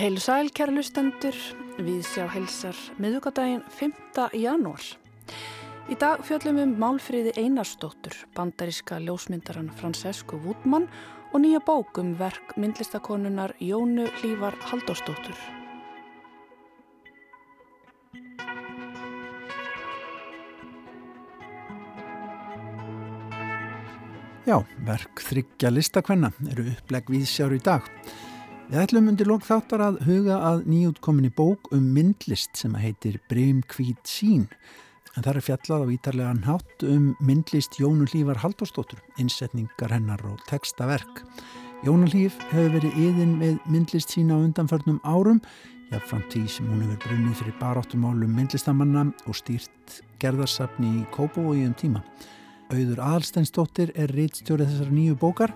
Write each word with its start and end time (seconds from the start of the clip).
Heilu 0.00 0.16
sæl, 0.16 0.48
kæra 0.56 0.72
lustendur, 0.72 1.36
við 1.76 2.00
sjá 2.08 2.24
heilsar 2.32 2.78
miðugadaginn 2.96 3.60
5. 3.68 4.30
janúar. 4.40 4.80
Í 5.92 5.98
dag 6.00 6.24
fjöllum 6.24 6.62
um 6.64 6.72
Málfríði 6.80 7.36
Einarstóttur, 7.36 8.16
bandaríska 8.32 8.96
ljósmyndaran 9.04 9.68
Francesco 9.76 10.40
Woodman 10.40 10.88
og 11.34 11.44
nýja 11.44 11.60
bók 11.68 12.00
um 12.00 12.16
verk 12.16 12.56
myndlistakonunar 12.56 13.58
Jónu 13.60 14.08
Lívar 14.24 14.56
Haldóstóttur. 14.72 15.59
Já, 24.50 24.56
verk 24.82 25.20
þryggja 25.22 25.70
listakvenna 25.70 26.32
eru 26.50 26.64
uppleg 26.72 27.10
við 27.12 27.26
sjár 27.30 27.52
í 27.54 27.60
dag. 27.62 27.84
Við 28.66 28.80
ætlum 28.82 29.10
undir 29.12 29.28
lók 29.30 29.44
þáttar 29.46 29.84
að 29.84 29.98
huga 30.08 30.40
að 30.48 30.64
nýjútkominni 30.66 31.30
bók 31.36 31.68
um 31.76 31.84
myndlist 31.94 32.58
sem 32.58 32.74
heitir 32.74 33.20
Brim 33.30 33.60
Kvít 33.70 34.10
Sín. 34.10 34.48
En 35.14 35.22
það 35.22 35.36
er 35.36 35.46
fjallað 35.46 35.84
á 35.86 35.92
ítarlegan 35.94 36.42
hátt 36.48 36.82
um 36.82 37.12
myndlist 37.22 37.78
Jónu 37.78 38.08
Hlífar 38.10 38.40
Haldurstóttur, 38.42 38.98
innsetningar 39.22 39.94
hennar 39.94 40.26
og 40.26 40.42
textaverk. 40.50 41.22
Jónu 41.86 42.10
Hlíf 42.10 42.42
hefur 42.50 42.74
verið 42.80 42.98
yðin 43.04 43.38
með 43.38 43.62
myndlist 43.70 44.16
sína 44.16 44.34
á 44.34 44.42
undanförnum 44.42 44.98
árum, 45.06 45.38
jáfnfram 45.94 46.26
tí 46.34 46.42
sem 46.50 46.66
hún 46.66 46.82
hefur 46.88 47.04
brunnið 47.06 47.38
fyrir 47.44 47.58
baráttumálum 47.62 48.34
myndlistamanna 48.34 49.12
og 49.30 49.40
stýrt 49.44 50.02
gerðarsafni 50.18 50.96
í 51.04 51.08
Kópavói 51.14 51.68
um 51.70 51.78
tíma. 51.78 52.02
Auður 52.70 53.00
Aðalsteinstóttir 53.02 53.90
er 53.98 54.12
reitstjórið 54.14 54.68
þessar 54.70 54.90
nýju 54.94 55.16
bókar 55.18 55.50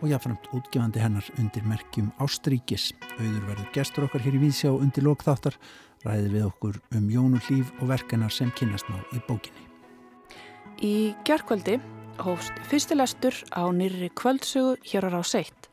og 0.00 0.10
jáfnframt 0.12 0.44
útgefandi 0.54 1.00
hennar 1.02 1.26
undir 1.40 1.64
merkjum 1.66 2.12
Ástríkis. 2.22 2.92
Auður 3.18 3.48
verður 3.48 3.72
gestur 3.74 4.06
okkar 4.06 4.22
hér 4.22 4.36
í 4.38 4.42
Vísjá 4.44 4.70
undir 4.70 5.02
lokþáttar, 5.02 5.56
ræði 6.06 6.28
við 6.36 6.46
okkur 6.46 6.78
um 6.94 7.08
Jónu 7.10 7.42
Hlíf 7.48 7.72
og 7.80 7.90
verkenar 7.90 8.30
sem 8.30 8.52
kynast 8.54 8.86
ná 8.86 9.00
í 9.10 9.18
bókinni. 9.26 9.66
Í 10.78 10.94
gerðkvöldi 11.26 11.80
hófst 12.22 12.62
fyrstilestur 12.70 13.34
á 13.50 13.66
nýri 13.74 14.12
kvöldsögu 14.14 14.78
hér 14.86 15.10
á 15.10 15.18
Ráseitt. 15.18 15.68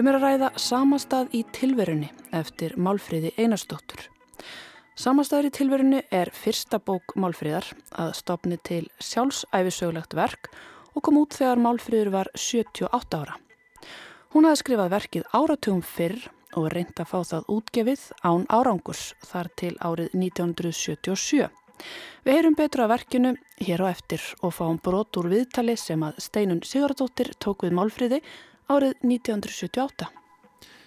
Um 0.00 0.08
er 0.08 0.16
að 0.16 0.24
ræða 0.24 0.50
samastað 0.56 1.36
í 1.36 1.44
tilverunni 1.52 2.08
eftir 2.32 2.74
Málfríði 2.80 3.36
Einarstóttur. 3.36 4.08
Samastæður 4.96 5.50
í 5.50 5.52
tilverunni 5.52 5.98
er 6.08 6.30
fyrsta 6.32 6.78
bók 6.80 7.12
Málfríðar 7.20 7.66
að 8.00 8.14
stopni 8.16 8.56
til 8.64 8.86
sjálfsæfisögulegt 9.04 10.16
verk 10.16 10.48
og 10.96 11.04
kom 11.04 11.18
út 11.20 11.36
þegar 11.36 11.60
Málfríður 11.60 12.10
var 12.14 12.30
78 12.32 13.18
ára. 13.20 13.36
Hún 14.32 14.48
hafði 14.48 14.62
skrifað 14.62 14.94
verkið 14.94 15.28
áratugum 15.36 15.84
fyrr 15.84 16.24
og 16.56 16.70
reyndi 16.72 16.96
að 17.04 17.12
fá 17.12 17.18
það 17.28 17.52
útgefið 17.58 18.08
án 18.24 18.48
árangurs 18.48 19.04
þar 19.28 19.52
til 19.60 19.74
árið 19.84 20.16
1977. 20.16 21.52
Við 22.24 22.38
heyrum 22.38 22.56
betur 22.56 22.86
af 22.86 22.94
verkinu 22.96 23.36
hér 23.60 23.84
á 23.84 23.92
eftir 23.92 24.24
og 24.40 24.56
fáum 24.56 24.80
brot 24.80 25.20
úr 25.20 25.28
viðtali 25.28 25.76
sem 25.76 26.08
að 26.08 26.22
Steinun 26.24 26.64
Sigurðardóttir 26.64 27.36
tók 27.36 27.68
við 27.68 27.76
Málfríði 27.76 28.24
árið 28.72 28.96
1978. 29.04 30.08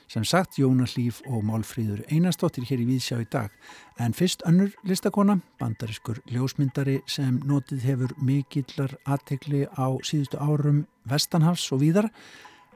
Sem 0.09 0.23
sagt, 0.25 0.57
Jónas 0.57 0.95
Líf 0.97 1.19
og 1.29 1.43
Málfríður 1.45 1.99
einastóttir 2.09 2.65
hér 2.65 2.81
í 2.81 2.87
Víðsjá 2.87 3.19
í 3.21 3.27
dag. 3.29 3.53
En 4.01 4.15
fyrst 4.17 4.41
önnur 4.49 4.71
listakona, 4.89 5.35
bandariskur 5.61 6.17
ljósmyndari 6.33 6.95
sem 7.05 7.37
notið 7.45 7.85
hefur 7.85 8.15
mikillar 8.17 8.95
aðtegli 9.05 9.67
á 9.69 9.85
síðustu 10.01 10.41
árum 10.41 10.87
Vestanhafs 11.05 11.67
og 11.75 11.83
víðar, 11.83 12.09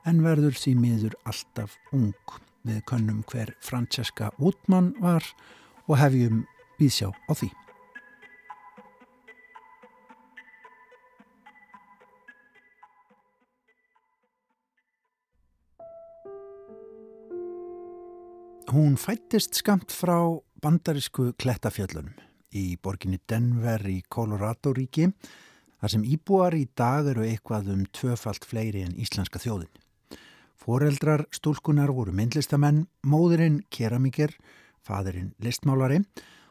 en 0.05 0.21
verður 0.21 0.53
því 0.53 0.75
miður 0.77 1.17
alltaf 1.25 1.79
ung. 1.89 2.37
Við 2.69 2.85
könnum 2.85 3.25
hver 3.33 3.55
Francesca 3.66 4.29
Woodman 4.38 4.93
var 5.01 5.25
og 5.89 5.97
hefjum 6.03 6.45
Víðsjá 6.77 7.09
á 7.09 7.33
því. 7.33 7.49
Hún 18.73 18.95
fættist 18.97 19.53
skamt 19.59 19.91
frá 19.94 20.16
bandarísku 20.63 21.28
klettafjöllunum 21.38 22.16
í 22.57 22.63
borginni 22.81 23.19
Denver 23.29 23.84
í 23.85 24.00
Colorado-ríki 24.09 25.11
þar 25.11 25.94
sem 25.94 26.07
íbúar 26.09 26.57
í 26.57 26.63
dag 26.73 27.11
eru 27.11 27.22
eitthvað 27.22 27.69
um 27.75 27.84
tvöfalt 27.94 28.47
fleiri 28.50 28.81
en 28.88 28.97
íslenska 28.97 29.38
þjóðin. 29.44 29.69
Foreldrar 30.57 31.28
stúlkunar 31.29 31.94
voru 31.94 32.17
myndlistamenn, 32.17 32.88
móðurinn 33.06 33.61
keramíker, 33.69 34.34
fadurinn 34.81 35.35
listmálari 35.38 36.01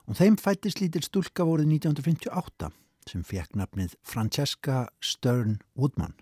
og 0.07 0.15
þeim 0.15 0.39
fættist 0.39 0.79
lítil 0.79 1.03
stúlka 1.03 1.43
voruð 1.49 1.75
1958 1.75 2.71
sem 3.11 3.27
fekk 3.27 3.59
nafnið 3.59 3.99
Francesca 4.07 4.85
Stern 5.03 5.59
Woodman. 5.75 6.15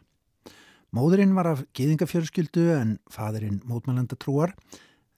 Móðurinn 0.96 1.36
var 1.36 1.58
af 1.58 1.66
geðingafjörskyldu 1.76 2.70
en 2.80 3.02
fadurinn 3.12 3.60
mótmælandatrúar 3.68 4.56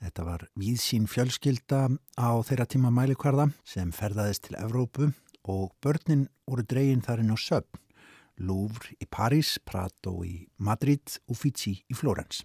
Þetta 0.03 0.25
var 0.27 0.43
víðsín 0.59 1.05
fjölskylda 1.07 1.85
á 2.19 2.31
þeirra 2.43 2.65
tíma 2.67 2.91
mælikvarða 2.91 3.53
sem 3.63 3.93
ferðaðist 3.95 4.49
til 4.49 4.57
Evrópu 4.59 5.13
og 5.47 5.69
börnin 5.85 6.25
voru 6.49 6.65
dregin 6.67 7.05
þarinn 7.07 7.31
á 7.31 7.39
söpn, 7.39 7.79
Louvre 8.43 8.97
í 8.99 9.07
París, 9.07 9.61
Prato 9.63 10.17
í 10.27 10.49
Madrid, 10.59 11.21
Uffizi 11.31 11.77
í 11.87 11.95
Flórens. 11.95 12.43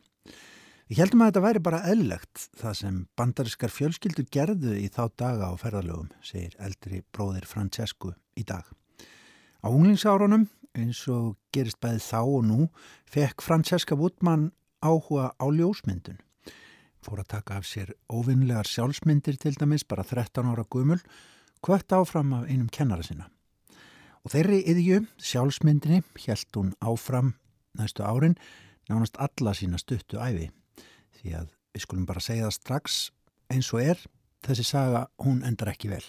Við 0.85 1.01
heldum 1.01 1.23
að 1.25 1.31
þetta 1.31 1.43
væri 1.47 1.63
bara 1.65 1.79
eðlegt 1.89 2.43
það 2.61 2.77
sem 2.81 3.01
bandariskar 3.17 3.73
fjölskyldur 3.73 4.29
gerðu 4.29 4.77
í 4.77 4.85
þá 4.93 5.01
daga 5.17 5.49
á 5.49 5.53
ferðalögum, 5.57 6.13
segir 6.21 6.53
eldri 6.61 7.01
bróðir 7.09 7.49
Francesco 7.49 8.13
í 8.37 8.45
dag. 8.45 8.69
Á 9.65 9.67
unglingsárunum, 9.73 10.45
eins 10.77 11.01
og 11.09 11.33
gerist 11.49 11.81
bæði 11.81 12.05
þá 12.05 12.21
og 12.21 12.45
nú, 12.45 12.69
fekk 13.09 13.41
Francesca 13.41 13.97
Woodman 13.97 14.51
áhuga 14.85 15.33
á 15.33 15.45
ljósmyndun 15.49 16.21
fór 17.05 17.21
að 17.23 17.31
taka 17.35 17.57
af 17.59 17.67
sér 17.67 17.93
óvinlegar 18.09 18.67
sjálfsmyndir 18.67 19.37
til 19.41 19.55
dæmis, 19.57 19.85
bara 19.87 20.05
13 20.05 20.47
ára 20.49 20.65
gumul, 20.69 20.99
kvött 21.63 21.93
áfram 21.93 22.33
af 22.37 22.47
einum 22.49 22.69
kennara 22.69 23.03
sinna. 23.03 23.29
Og 24.25 24.33
þeirri 24.33 24.63
yðju, 24.67 25.03
sjálfsmyndinni, 25.17 26.03
helt 26.25 26.57
hún 26.57 26.73
áfram 26.83 27.35
næstu 27.77 28.03
árin 28.03 28.37
nánast 28.89 29.17
alla 29.19 29.53
sína 29.55 29.79
stuttu 29.79 30.19
æfi. 30.19 30.49
Því 31.19 31.33
að 31.39 31.51
við 31.73 31.83
skulum 31.85 32.07
bara 32.09 32.23
segja 32.23 32.47
það 32.47 32.57
strax 32.57 32.97
eins 33.53 33.71
og 33.73 33.83
er, 33.83 33.99
þessi 34.45 34.65
saga 34.67 35.05
hún 35.23 35.43
endar 35.47 35.71
ekki 35.73 35.91
vel. 35.91 36.03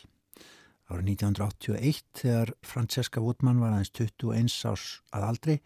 Árið 0.88 1.12
1981 1.12 2.04
þegar 2.16 2.54
Francesca 2.65 3.21
Woodman 3.21 3.60
var 3.60 3.75
aðeins 3.75 3.93
21 3.93 4.54
árs 4.71 4.87
að 5.12 5.27
aldri 5.28 5.59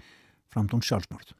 framt 0.50 0.74
hún 0.74 0.82
sjálfsmort. 0.82 1.36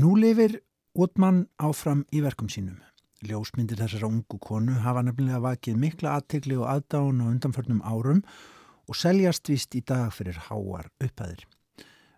En 0.00 0.06
nú 0.06 0.14
lifir 0.16 0.54
Otman 0.96 1.42
áfram 1.60 2.06
í 2.08 2.22
verkum 2.24 2.46
sínum. 2.48 2.78
Ljósmyndir 3.20 3.76
þessara 3.82 4.08
ungu 4.08 4.38
konu 4.40 4.78
hafa 4.80 5.02
nefnilega 5.04 5.42
vakið 5.44 5.76
mikla 5.76 6.14
aðtegli 6.16 6.56
og 6.56 6.70
aðdán 6.72 7.18
og 7.20 7.28
undanförnum 7.34 7.82
árum 7.84 8.22
og 8.88 8.96
seljast 8.96 9.50
vist 9.52 9.76
í 9.76 9.82
dag 9.84 10.08
fyrir 10.16 10.38
háar 10.46 10.88
upphæðir. 11.04 11.44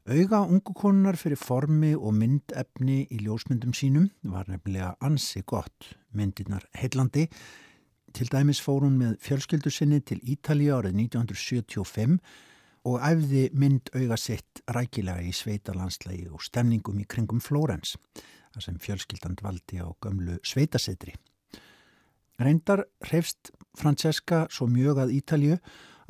Auga 0.07 0.45
ungu 0.45 0.77
konunar 0.79 1.19
fyrir 1.19 1.43
formi 1.43 1.91
og 1.97 2.15
myndefni 2.21 3.01
í 3.11 3.19
ljósmyndum 3.25 3.75
sínum 3.75 4.07
var 4.31 4.47
nefnilega 4.47 4.95
ansi 5.03 5.43
gott. 5.43 5.91
Myndirnar 6.15 6.69
heillandi. 6.79 7.27
Til 8.15 8.31
dæmis 8.31 8.63
fór 8.63 8.87
hún 8.87 9.03
með 9.03 9.19
fjölskyldu 9.27 9.75
sinni 9.75 9.99
til 10.07 10.23
Ítalið 10.23 10.77
árið 10.79 11.01
1975 11.09 12.21
og 12.89 13.03
æfði 13.07 13.49
mynd 13.55 13.93
auga 13.95 14.19
sitt 14.19 14.63
rækilega 14.75 15.23
í 15.23 15.33
sveitalandslægi 15.37 16.29
og 16.33 16.43
stemningum 16.43 16.99
í 17.03 17.07
kringum 17.07 17.43
Flórens, 17.43 17.95
þar 18.53 18.67
sem 18.67 18.81
fjölskyldand 18.83 19.43
valdi 19.45 19.79
á 19.79 19.87
gömlu 20.03 20.39
sveitasetri. 20.47 21.15
Reyndar 22.43 22.85
hrefst 23.07 23.53
Francesca 23.79 24.47
svo 24.51 24.67
mjög 24.67 25.05
að 25.05 25.15
Ítalju 25.19 25.59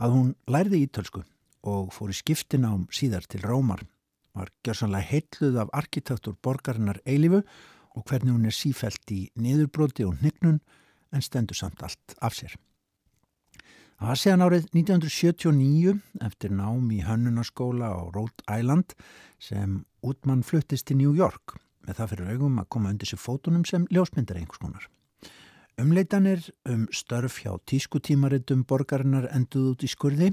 að 0.02 0.16
hún 0.16 0.34
lærði 0.50 0.86
ítölsku 0.86 1.22
og 1.68 1.92
fór 1.94 2.10
í 2.10 2.16
skiptin 2.16 2.66
ám 2.66 2.88
síðar 2.90 3.28
til 3.28 3.42
Rómar, 3.44 3.84
var 4.32 4.48
gjörsanlega 4.64 5.10
heitluð 5.12 5.60
af 5.60 5.72
arkitektur 5.76 6.38
borgarinnar 6.42 7.02
eilifu 7.04 7.42
og 7.92 8.04
hvernig 8.08 8.32
hún 8.32 8.48
er 8.48 8.56
sífælt 8.56 9.12
í 9.12 9.26
niðurbróti 9.36 10.06
og 10.08 10.16
hnygnun 10.22 10.62
en 11.12 11.24
stendur 11.24 11.58
samt 11.58 11.84
allt 11.84 12.16
af 12.24 12.32
sér. 12.38 12.56
Það 13.98 14.08
var 14.08 14.18
séðan 14.18 14.44
árið 14.46 14.64
1979 14.74 15.92
eftir 16.26 16.54
nám 16.56 16.88
í 16.94 17.02
hönnunarskóla 17.06 17.92
á 17.92 18.00
Rhode 18.08 18.46
Island 18.50 18.96
sem 19.42 19.84
útmann 20.02 20.42
fluttist 20.42 20.88
til 20.88 20.98
New 20.98 21.12
York 21.14 21.56
með 21.86 21.98
það 22.00 22.10
fyrir 22.12 22.32
augum 22.34 22.58
að 22.62 22.68
koma 22.74 22.90
undir 22.94 23.10
sér 23.10 23.20
fótunum 23.22 23.64
sem 23.68 23.86
ljósmyndar 23.90 24.40
einhvers 24.40 24.62
konar. 24.62 24.88
Umleitanir 25.80 26.44
um 26.68 26.84
störf 26.92 27.38
hjá 27.42 27.54
tískutímaritum 27.66 28.66
borgarinnar 28.68 29.28
enduð 29.34 29.72
út 29.72 29.86
í 29.86 29.90
skurði 29.90 30.32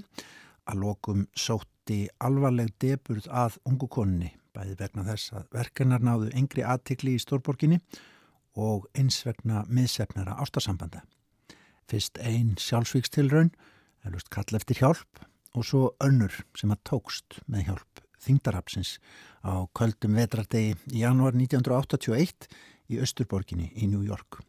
að 0.69 0.81
lokum 0.83 1.27
sótti 1.33 2.03
alvarleg 2.21 2.73
deburð 2.81 3.29
að 3.31 3.57
ungu 3.69 3.87
konni 3.89 4.33
bæði 4.55 4.75
vegna 4.81 5.05
þess 5.07 5.33
að 5.37 5.47
verkanar 5.55 6.03
náðu 6.03 6.33
yngri 6.37 6.65
aðtikli 6.65 7.15
í 7.15 7.21
stórborginni 7.21 7.79
og 8.59 8.89
eins 8.97 9.21
vegna 9.25 9.63
miðsefnara 9.69 10.35
ástasambanda. 10.43 11.05
Fyrst 11.89 12.19
einn 12.21 12.53
sjálfsvíkstilraun, 12.61 13.49
elvist 14.05 14.29
kall 14.29 14.57
eftir 14.57 14.77
hjálp 14.77 15.23
og 15.57 15.65
svo 15.65 15.87
önnur 16.05 16.35
sem 16.57 16.69
að 16.69 16.83
tókst 16.91 17.39
með 17.49 17.71
hjálp 17.71 18.03
þingdarhapsins 18.21 18.97
á 19.41 19.65
köldum 19.73 20.19
vetrardegi 20.19 20.75
í 20.93 21.01
janúar 21.01 21.33
1981 21.33 22.49
í 22.93 22.99
Östurborginni 23.01 23.71
í 23.73 23.89
New 23.89 24.05
York. 24.05 24.43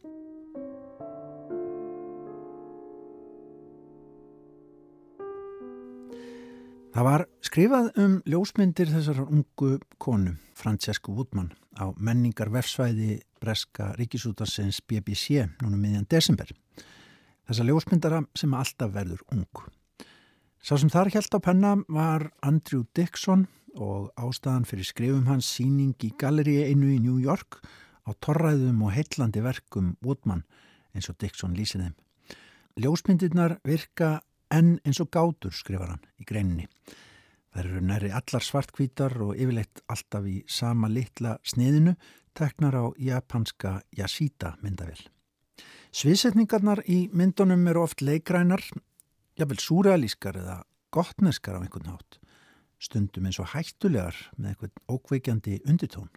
Það 6.91 7.07
var 7.07 7.21
skrifað 7.39 7.85
um 8.03 8.17
ljósmyndir 8.27 8.89
þessar 8.91 9.21
ungu 9.23 9.77
konu, 9.97 10.35
Francesco 10.59 11.15
Woodman, 11.15 11.53
á 11.79 11.89
menningar 11.95 12.51
vefsvæði 12.51 13.21
Breska 13.41 13.93
Ríkisútarsins 13.95 14.81
BBC 14.83 15.47
núna 15.63 15.77
um 15.77 15.79
miðjan 15.79 16.09
desember. 16.11 16.51
Þessar 17.51 17.67
ljósmyndara 17.67 18.19
sem 18.39 18.53
alltaf 18.55 18.93
verður 18.93 19.25
ung. 19.35 19.63
Sá 20.63 20.77
sem 20.79 20.87
þar 20.93 21.09
held 21.11 21.33
á 21.35 21.39
penna 21.43 21.71
var 21.91 22.23
Andrew 22.47 22.85
Dixon 22.95 23.43
og 23.75 24.07
ástæðan 24.15 24.63
fyrir 24.69 24.87
skrifum 24.87 25.27
hans 25.27 25.49
síning 25.57 25.91
í 25.99 26.13
galleríi 26.15 26.69
einu 26.69 26.93
í 26.95 27.01
New 27.03 27.17
York 27.19 27.59
á 28.07 28.15
torræðum 28.23 28.79
og 28.87 28.95
heitlandi 28.95 29.43
verkum 29.43 29.97
Woodman 29.99 30.45
eins 30.95 31.11
og 31.11 31.19
Dixon 31.19 31.59
lýsið 31.59 31.89
þeim. 31.89 31.99
Ljósmyndirnar 32.87 33.59
virka 33.67 34.21
en 34.47 34.77
eins 34.87 35.03
og 35.03 35.11
gátur 35.11 35.51
skrifar 35.51 35.97
hann 35.97 36.09
í 36.23 36.31
greininni. 36.31 36.71
Það 37.51 37.65
eru 37.65 37.87
næri 37.91 38.15
allar 38.15 38.47
svartkvítar 38.47 39.19
og 39.27 39.35
yfirleitt 39.35 39.83
alltaf 39.91 40.23
í 40.23 40.39
sama 40.47 40.87
litla 40.87 41.35
sniðinu 41.43 41.99
teknar 42.31 42.79
á 42.79 42.85
japanska 42.95 43.81
Yashida 43.91 44.55
myndavel. 44.63 45.03
Sviðsetningarnar 45.91 46.79
í 46.87 47.09
myndunum 47.11 47.65
eru 47.67 47.81
oft 47.83 47.99
leikrænar, 47.99 48.61
jafnvel 49.35 49.57
súrealískar 49.59 50.37
eða 50.39 50.61
gottneskar 50.95 51.57
á 51.59 51.63
einhvern 51.65 51.89
hátt, 51.91 52.15
stundum 52.79 53.27
eins 53.27 53.41
og 53.43 53.49
hættulegar 53.51 54.15
með 54.37 54.53
einhvern 54.53 54.85
ókveikjandi 54.87 55.57
undirtón. 55.67 56.07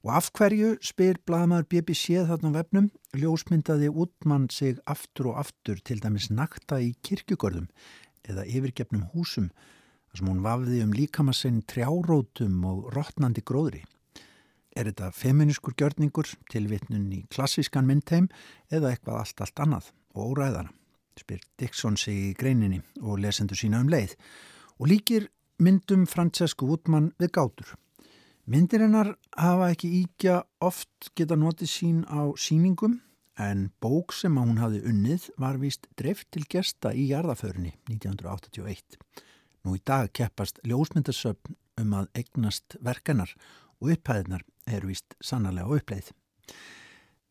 Og 0.00 0.14
af 0.16 0.30
hverju 0.32 0.78
spyr 0.80 1.20
bladamæður 1.28 1.68
BBC 1.74 2.22
þarna 2.24 2.54
á 2.56 2.56
vefnum, 2.56 2.86
ljósmyndaði 3.12 3.90
útmann 3.92 4.48
sig 4.48 4.80
aftur 4.88 5.34
og 5.34 5.42
aftur 5.44 5.82
til 5.84 6.00
dæmis 6.00 6.30
nakta 6.32 6.78
í 6.80 6.94
kirkjugörðum 7.04 7.68
eða 8.24 8.46
yfirgefnum 8.48 9.10
húsum 9.12 9.50
þar 10.08 10.22
sem 10.22 10.32
hún 10.32 10.40
vafði 10.46 10.80
um 10.86 10.96
líkamassinn 10.96 11.60
trjárótum 11.68 12.64
og 12.64 12.88
rótnandi 12.96 13.44
gróðri. 13.44 13.84
Er 14.76 14.90
þetta 14.90 15.08
feminískur 15.16 15.72
gjörningur 15.72 16.28
til 16.52 16.66
vitnun 16.68 17.06
í 17.16 17.22
klassískan 17.32 17.86
myndheim 17.88 18.26
eða 18.68 18.90
eitthvað 18.92 19.22
allt 19.22 19.40
allt 19.40 19.62
annað 19.64 19.88
og 20.12 20.34
óræðana? 20.34 20.74
Spyr 21.16 21.40
Dixon 21.56 21.96
sig 21.96 22.18
í 22.20 22.34
greininni 22.36 22.82
og 23.00 23.22
lesendur 23.24 23.56
sína 23.56 23.80
um 23.80 23.88
leið 23.88 24.12
og 24.76 24.90
líkir 24.92 25.30
myndum 25.64 26.04
Francesco 26.04 26.68
Woodman 26.68 27.14
við 27.16 27.32
gátur. 27.38 27.72
Myndirinnar 28.44 29.14
hafa 29.32 29.72
ekki 29.72 29.94
íkja 30.02 30.42
oft 30.60 31.08
geta 31.16 31.40
notið 31.40 31.72
sín 31.72 32.04
á 32.04 32.36
síningum 32.36 33.00
en 33.40 33.70
bók 33.80 34.12
sem 34.12 34.36
hún 34.36 34.60
hafi 34.60 34.84
unnið 34.84 35.30
var 35.40 35.56
vist 35.56 35.88
dreift 35.96 36.28
til 36.36 36.44
gesta 36.44 36.92
í 36.92 37.08
jarðaförunni 37.14 37.72
1981. 37.88 39.00
Nú 39.64 39.80
í 39.80 39.80
dag 39.80 40.12
keppast 40.12 40.60
ljósmyndarsöfn 40.68 41.56
um 41.80 41.96
að 41.96 42.12
egnast 42.20 42.76
verkanar 42.84 43.32
og 43.32 43.65
upphæðinar 43.94 44.44
eru 44.66 44.90
vist 44.90 45.16
sannarlega 45.22 45.78
uppleið. 45.78 46.12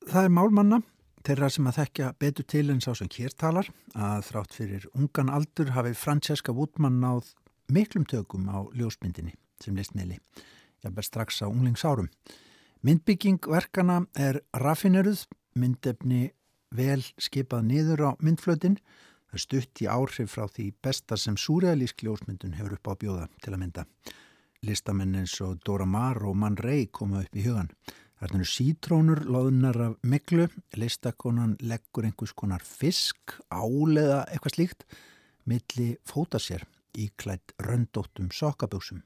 Það 0.05 0.27
er 0.27 0.35
málmanna, 0.37 0.81
þeirra 1.25 1.49
sem 1.49 1.67
að 1.69 1.79
þekkja 1.79 2.11
betur 2.21 2.47
til 2.51 2.65
en 2.71 2.81
sá 2.83 2.91
sem 2.97 3.09
hér 3.15 3.33
talar, 3.33 3.69
að 3.93 4.27
þrátt 4.29 4.57
fyrir 4.57 4.89
ungan 4.93 5.31
aldur 5.33 5.73
hafi 5.75 5.95
Francesca 5.97 6.53
Woodman 6.53 7.01
náð 7.01 7.33
miklum 7.73 8.05
tökum 8.05 8.45
á 8.51 8.61
ljósmyndinni 8.77 9.33
sem 9.63 9.75
listmiðli 9.77 10.19
jafnveg 10.85 11.07
strax 11.07 11.41
á 11.41 11.47
unglingsárum. 11.49 12.09
Myndbyggingverkana 12.85 14.05
er 14.13 14.41
raffineruð, 14.53 15.25
myndefni 15.57 16.29
vel 16.75 17.01
skipað 17.17 17.65
niður 17.71 18.03
á 18.05 18.11
myndflötin, 18.21 18.77
það 19.31 19.41
stutt 19.41 19.81
í 19.81 19.89
áhrif 19.89 20.35
frá 20.35 20.45
því 20.51 20.67
besta 20.83 21.17
sem 21.17 21.37
súrealísk 21.39 22.03
ljósmyndun 22.05 22.55
hefur 22.59 22.77
upp 22.77 22.91
á 22.91 22.93
bjóða 23.01 23.25
til 23.41 23.55
að 23.55 23.61
mynda. 23.63 23.85
Listamenn 24.63 25.15
eins 25.19 25.35
og 25.43 25.59
Dora 25.65 25.85
Maar 25.85 26.21
og 26.23 26.37
Man 26.37 26.57
Ray 26.57 26.87
koma 26.91 27.23
upp 27.25 27.35
í 27.35 27.43
hugan. 27.45 27.71
Það 28.15 28.35
eru 28.37 28.47
sítrónur, 28.47 29.19
loðunar 29.27 29.81
af 29.89 29.97
miklu, 30.07 30.47
listakonan 30.79 31.57
leggur 31.59 32.07
einhvers 32.07 32.31
konar 32.33 32.63
fisk, 32.63 33.35
áleða 33.51 34.23
eitthvað 34.31 34.55
slíkt, 34.55 34.85
milli 35.45 35.89
fóta 36.07 36.39
sér 36.39 36.63
í 36.95 37.09
klætt 37.19 37.51
röndóttum 37.59 38.31
sokkabjósum. 38.31 39.03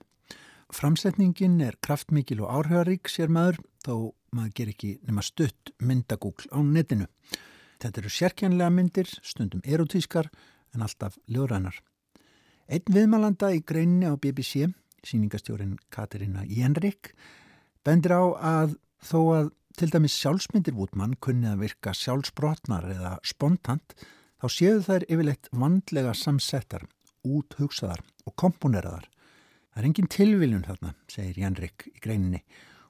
Framsetningin 0.69 1.57
er 1.65 1.79
kraftmikil 1.81 2.43
og 2.45 2.51
áhrifarík 2.59 3.09
sér 3.09 3.31
maður 3.33 3.57
þó 3.81 3.93
maður 4.35 4.53
ger 4.59 4.71
ekki 4.75 4.91
nema 5.07 5.23
stutt 5.25 5.73
myndagúkl 5.81 6.45
á 6.53 6.59
netinu. 6.61 7.07
Þetta 7.81 8.01
eru 8.01 8.11
sérkjænlega 8.13 8.73
myndir, 8.75 9.09
stundum 9.23 9.63
erotískar 9.65 10.29
en 10.75 10.83
alltaf 10.85 11.17
ljóðrænar. 11.31 11.79
Einn 12.69 12.93
viðmælanda 12.93 13.49
í 13.55 13.63
greinni 13.65 14.05
á 14.05 14.13
BBC, 14.13 14.67
síningastjórin 15.07 15.77
Katerina 15.93 16.45
Jenrik, 16.47 17.13
bendir 17.85 18.15
á 18.15 18.23
að 18.35 18.77
þó 19.03 19.19
að 19.35 19.51
til 19.79 19.91
dæmis 19.93 20.17
sjálfsmyndir 20.19 20.75
Vútmann 20.75 21.15
kunni 21.23 21.47
að 21.47 21.63
virka 21.67 21.93
sjálfsbrotnar 21.95 22.89
eða 22.95 23.13
spontant, 23.23 23.95
þá 24.41 24.47
séu 24.51 24.81
þær 24.83 25.05
yfirleitt 25.07 25.47
vandlega 25.51 26.11
samsettar, 26.17 26.83
úthugsaðar 27.23 28.03
og 28.27 28.35
komponeraðar 28.39 29.07
Það 29.79 29.85
er 29.85 29.87
engin 29.87 30.07
tilviljun 30.11 30.63
þarna, 30.65 30.89
segir 31.07 31.37
Janrik 31.39 31.83
í 31.87 32.01
greininni. 32.03 32.39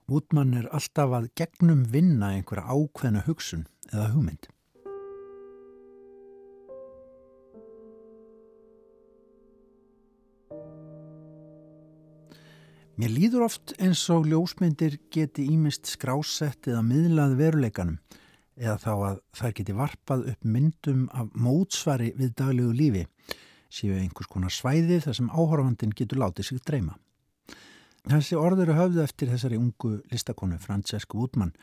Útmann 0.09 0.55
er 0.57 0.69
alltaf 0.73 1.11
að 1.13 1.27
gegnum 1.37 1.83
vinna 1.93 2.31
einhverja 2.33 2.63
ákveðna 2.65 3.21
hugsun 3.27 3.67
eða 3.91 4.07
hugmynd. 4.15 4.47
Mér 12.99 13.13
líður 13.15 13.45
oft 13.45 13.71
eins 13.79 14.01
og 14.11 14.25
ljósmyndir 14.27 14.97
geti 15.07 15.45
ímist 15.47 15.87
skrásett 15.87 16.67
eða 16.67 16.81
miðlað 16.83 17.37
veruleikanum 17.39 17.93
eða 18.59 18.73
þá 18.81 18.89
að 18.91 19.19
þær 19.39 19.53
geti 19.55 19.75
varpað 19.77 20.23
upp 20.33 20.47
myndum 20.55 21.05
af 21.15 21.29
mótsvari 21.31 22.09
við 22.17 22.33
daglegu 22.41 22.73
lífi 22.75 23.03
séu 23.71 23.93
einhvers 23.95 24.27
konar 24.27 24.51
svæði 24.51 24.97
þar 25.05 25.15
sem 25.15 25.29
áhorfandin 25.31 25.93
getur 25.95 26.19
látið 26.19 26.49
sig 26.49 26.59
dreyma. 26.67 26.97
Þessi 28.09 28.35
orður 28.35 28.73
er 28.73 28.79
höfðu 28.81 29.03
eftir 29.05 29.31
þessari 29.31 29.59
ungu 29.61 29.91
listakonu 30.11 30.59
Francesco 30.59 31.21
Woodman 31.21 31.53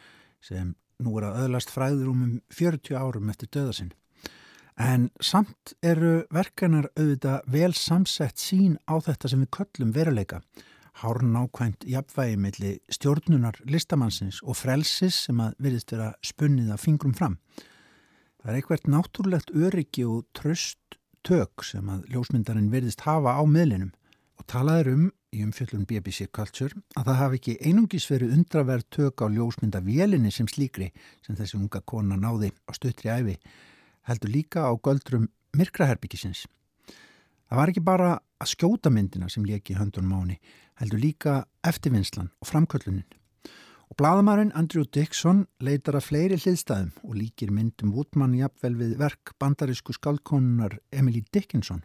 sem 0.40 0.70
nú 1.04 1.18
er 1.20 1.26
að 1.28 1.42
öðlast 1.42 1.74
fræður 1.74 2.14
um 2.14 2.22
40 2.48 2.96
árum 2.96 3.28
eftir 3.34 3.50
döðasinn. 3.52 3.90
En 4.80 5.10
samt 5.20 5.74
eru 5.84 6.22
verkanar 6.32 6.88
auðvitað 6.96 7.44
vel 7.52 7.76
samsett 7.76 8.40
sín 8.40 8.78
á 8.88 8.96
þetta 9.04 9.28
sem 9.34 9.44
við 9.44 9.52
köllum 9.58 9.92
veruleika. 9.92 10.40
Hárn 10.96 11.36
ákvæmt 11.36 11.84
jafnvægi 11.84 12.36
millir 12.40 12.76
stjórnunar 12.88 13.58
listamannsins 13.68 14.38
og 14.40 14.56
frelsis 14.56 15.26
sem 15.26 15.42
að 15.44 15.58
virðist 15.60 15.92
vera 15.92 16.14
spunnið 16.24 16.70
af 16.72 16.80
fingrum 16.86 17.12
fram. 17.12 17.36
Það 18.40 18.48
er 18.48 18.56
eitthvað 18.56 18.88
náttúrulegt 18.94 19.52
öryggi 19.52 20.06
og 20.08 20.24
tröst 20.32 20.96
tök 21.26 21.66
sem 21.68 21.84
að 21.92 22.08
ljósmyndarinn 22.14 22.72
verðist 22.72 23.04
hafa 23.04 23.36
á 23.36 23.42
miðlinum 23.44 23.92
og 24.40 24.48
talaður 24.48 24.92
um 24.94 25.06
í 25.36 25.44
umfjöllun 25.44 25.84
BBC 25.84 26.30
Culture 26.32 26.72
að 26.96 27.10
það 27.10 27.20
hafi 27.20 27.40
ekki 27.42 27.58
einungis 27.68 28.08
verið 28.08 28.36
undraverð 28.38 28.88
tök 28.96 29.20
á 29.20 29.26
ljósmyndavélinni 29.36 30.32
sem 30.32 30.48
slíkri 30.48 30.92
sem 31.26 31.36
þessi 31.36 31.60
unga 31.60 31.84
kona 31.84 32.16
náði 32.16 32.54
á 32.64 32.72
stuttri 32.72 33.12
æfi 33.12 33.36
heldur 34.08 34.32
líka 34.32 34.64
á 34.64 34.72
göldrum 34.80 35.28
myrkraherbyggisins. 35.56 36.46
Það 37.46 37.60
var 37.60 37.70
ekki 37.72 37.84
bara 37.84 38.14
að 38.40 38.52
skjóta 38.52 38.90
myndina 38.92 39.28
sem 39.28 39.44
leki 39.44 39.76
höndunum 39.76 40.16
áni 40.16 40.40
heldur 40.80 41.00
líka 41.02 41.36
eftirvinnslan 41.66 42.30
og 42.40 42.48
framköllunin. 42.50 43.06
Og 43.86 43.96
bladamærin 43.96 44.52
Andrew 44.58 44.84
Dixon 44.84 45.44
leitar 45.62 45.94
að 45.94 46.08
fleiri 46.08 46.38
hliðstæðum 46.42 46.90
og 47.06 47.14
líkir 47.14 47.52
myndum 47.54 47.92
Woodman 47.94 48.34
jafnvel 48.34 48.74
við 48.80 48.96
verk 48.98 49.32
bandarísku 49.38 49.94
skaldkonunar 49.94 50.78
Emily 50.90 51.22
Dickinson. 51.32 51.84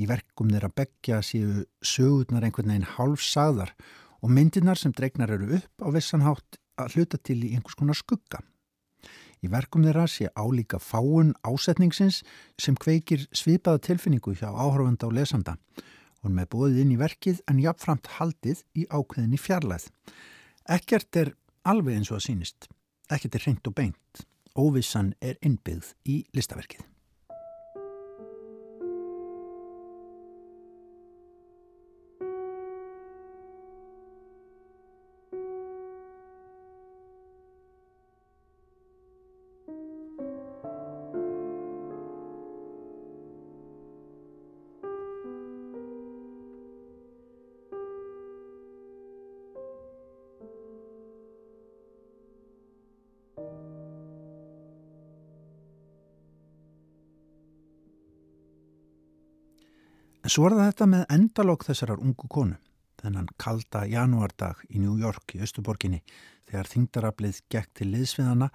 Í 0.00 0.08
verkum 0.08 0.48
þeirra 0.52 0.72
begja 0.72 1.20
séu 1.24 1.66
sögurnar 1.84 2.44
einhvern 2.44 2.72
veginn 2.72 2.90
hálfsagðar 2.96 3.74
og 4.22 4.32
myndinar 4.32 4.80
sem 4.80 4.94
dregnar 4.96 5.32
eru 5.36 5.58
upp 5.60 5.84
á 5.84 5.88
vissanhátt 5.92 6.58
að 6.80 6.96
hluta 6.96 7.20
til 7.20 7.42
í 7.44 7.54
einhvers 7.54 7.76
konar 7.78 7.96
skugga. 7.96 8.40
Í 9.44 9.50
verkum 9.52 9.84
þeirra 9.84 10.06
sé 10.08 10.30
álíka 10.32 10.80
fáun 10.80 11.34
ásetningsins 11.44 12.22
sem 12.58 12.76
kveikir 12.76 13.26
svipaða 13.36 13.82
tilfinningu 13.90 14.32
hjá 14.34 14.48
áhörfanda 14.48 15.08
og 15.08 15.16
lesanda. 15.18 15.56
Hún 16.26 16.34
með 16.34 16.48
bóðið 16.50 16.78
inn 16.82 16.90
í 16.90 16.98
verkið 16.98 17.36
en 17.46 17.60
jafnframt 17.62 18.08
haldið 18.16 18.64
í 18.74 18.88
ákveðinni 18.90 19.38
fjarlæð. 19.38 19.84
Ekkert 20.74 21.18
er 21.22 21.30
alveg 21.62 22.00
eins 22.00 22.10
og 22.10 22.18
að 22.18 22.24
sínist. 22.24 22.66
Ekkert 23.06 23.38
er 23.38 23.46
hreint 23.46 23.70
og 23.70 23.76
beint. 23.78 24.26
Óvissan 24.58 25.14
er 25.22 25.38
innbyggð 25.46 25.94
í 26.10 26.24
listaverkið. 26.34 26.82
Svo 60.36 60.50
er 60.50 60.52
það 60.52 60.66
þetta 60.68 60.86
með 60.92 61.02
endalók 61.14 61.62
þessarar 61.64 62.00
ungu 62.04 62.26
konu, 62.28 62.56
þennan 63.00 63.28
kalda 63.40 63.86
janúardag 63.88 64.58
í 64.68 64.82
New 64.82 64.98
York 65.00 65.32
í 65.32 65.38
Östuborginni 65.40 66.02
þegar 66.50 66.68
þingdarablið 66.68 67.38
gekk 67.54 67.70
til 67.78 67.86
liðsviðana 67.94 68.50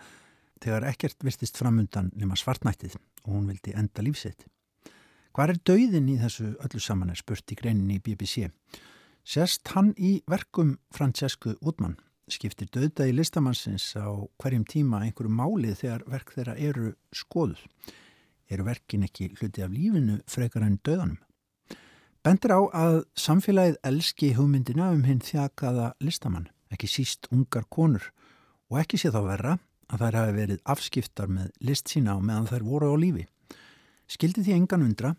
þegar 0.62 0.86
ekkert 0.92 1.26
virtist 1.26 1.58
framundan 1.58 2.12
nema 2.14 2.38
svartnættið 2.38 3.00
og 3.00 3.32
hún 3.34 3.48
vildi 3.50 3.74
enda 3.74 4.06
lífsitt. 4.06 4.46
Hvað 5.34 5.56
er 5.56 5.60
dauðin 5.72 6.12
í 6.14 6.20
þessu 6.22 6.52
öllu 6.62 6.84
saman 6.86 7.16
er 7.16 7.18
spurt 7.18 7.50
í 7.50 7.58
greinin 7.58 7.96
í 7.96 7.98
BBC? 7.98 8.52
Sérst 9.26 9.74
hann 9.74 9.96
í 9.98 10.20
verkum 10.30 10.76
Francesco 10.94 11.56
Udman 11.66 11.98
skiptir 12.30 12.70
döðda 12.70 13.10
í 13.10 13.18
listamannsins 13.18 13.96
á 13.98 14.06
hverjum 14.38 14.68
tíma 14.70 15.02
einhverju 15.08 15.34
málið 15.34 15.82
þegar 15.82 16.06
verk 16.14 16.38
þeirra 16.38 16.60
eru 16.62 16.94
skoðuð. 17.10 17.66
Eru 18.54 18.70
verkin 18.70 19.10
ekki 19.10 19.32
hluti 19.40 19.66
af 19.66 19.74
lífinu 19.74 20.22
frekar 20.30 20.70
enn 20.70 20.78
döðanum? 20.86 21.18
Bendur 22.22 22.52
á 22.54 22.62
að 22.78 22.96
samfélagið 23.18 23.78
elski 23.90 24.28
hugmyndina 24.38 24.92
um 24.94 25.00
hinn 25.08 25.24
þjakaða 25.26 25.88
listamann, 26.06 26.52
ekki 26.70 26.86
síst 26.86 27.26
ungar 27.34 27.66
konur 27.74 28.12
og 28.70 28.78
ekki 28.78 29.00
sé 29.02 29.10
þá 29.10 29.24
verra 29.26 29.56
að 29.90 30.04
þær 30.04 30.18
hafi 30.20 30.36
verið 30.36 30.62
afskiptar 30.70 31.34
með 31.34 31.50
list 31.66 31.90
sína 31.90 32.20
og 32.20 32.22
meðan 32.30 32.46
þær 32.52 32.68
voru 32.68 32.94
á 32.94 32.96
lífi. 33.02 33.26
Skildi 34.06 34.46
því 34.46 34.54
engan 34.60 34.86
undra 34.86 35.16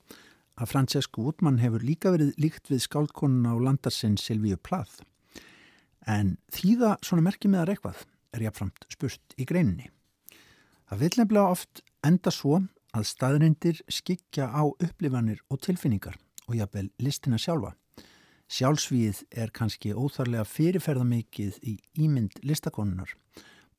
að 0.54 0.70
Francesco 0.76 1.26
Woodman 1.26 1.58
hefur 1.58 1.82
líka 1.82 2.14
verið 2.14 2.38
líkt 2.38 2.70
við 2.70 2.84
skáldkonuna 2.86 3.58
á 3.58 3.64
landarsinn 3.66 4.14
Silvíu 4.14 4.62
Plath. 4.62 5.02
En 6.06 6.36
þýða 6.54 7.00
svona 7.02 7.26
merkið 7.26 7.56
með 7.56 7.64
að 7.64 7.70
reikvað 7.72 8.08
er 8.30 8.46
jáfnframt 8.46 8.90
spurt 8.94 9.40
í 9.42 9.50
greininni. 9.50 9.90
Það 10.86 11.02
vil 11.02 11.14
nefnilega 11.18 11.50
oft 11.58 11.82
enda 12.06 12.30
svo 12.30 12.62
að 12.94 13.10
staðrindir 13.10 13.82
skikja 13.90 14.52
á 14.54 14.62
upplifanir 14.70 15.42
og 15.50 15.66
tilfinningar 15.66 16.14
og 16.52 16.58
jafnvel 16.60 16.90
listina 17.00 17.40
sjálfa. 17.40 17.72
Sjálfsvíð 18.52 19.22
er 19.32 19.50
kannski 19.56 19.94
óþarlega 19.96 20.44
fyrirferðamikið 20.44 21.58
í 21.64 21.78
ímynd 22.04 22.36
listakonunar. 22.44 23.14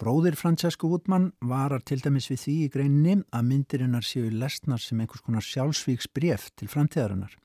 Bróðir 0.02 0.34
Francesco 0.34 0.90
Woodman 0.90 1.30
varar 1.46 1.84
til 1.86 2.00
dæmis 2.02 2.32
við 2.32 2.40
því 2.42 2.54
í 2.64 2.70
greinni 2.74 3.14
að 3.30 3.46
myndirinnar 3.52 4.06
séu 4.08 4.32
lesnar 4.34 4.82
sem 4.82 5.00
einhvers 5.04 5.22
konar 5.22 5.46
sjálfsvíks 5.46 6.10
bref 6.10 6.48
til 6.58 6.72
framtíðarinnar. 6.72 7.36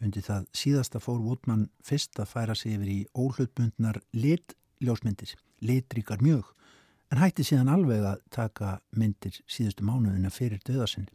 Undir 0.00 0.24
það 0.24 0.46
síðasta 0.56 1.00
fór 1.02 1.18
Woodman 1.24 1.66
fyrst 1.84 2.22
að 2.22 2.30
færa 2.30 2.54
sig 2.54 2.76
yfir 2.76 2.92
í 2.94 3.00
óhlutbundnar 3.18 3.98
litljósmyndir, 4.14 5.34
litríkar 5.66 6.22
mjög, 6.22 6.46
en 7.10 7.18
hætti 7.18 7.44
síðan 7.44 7.72
alveg 7.74 8.06
að 8.12 8.22
taka 8.30 8.76
myndir 8.94 9.42
síðustu 9.50 9.84
mánuðina 9.84 10.30
fyrir 10.30 10.62
döðasinn. 10.62 11.10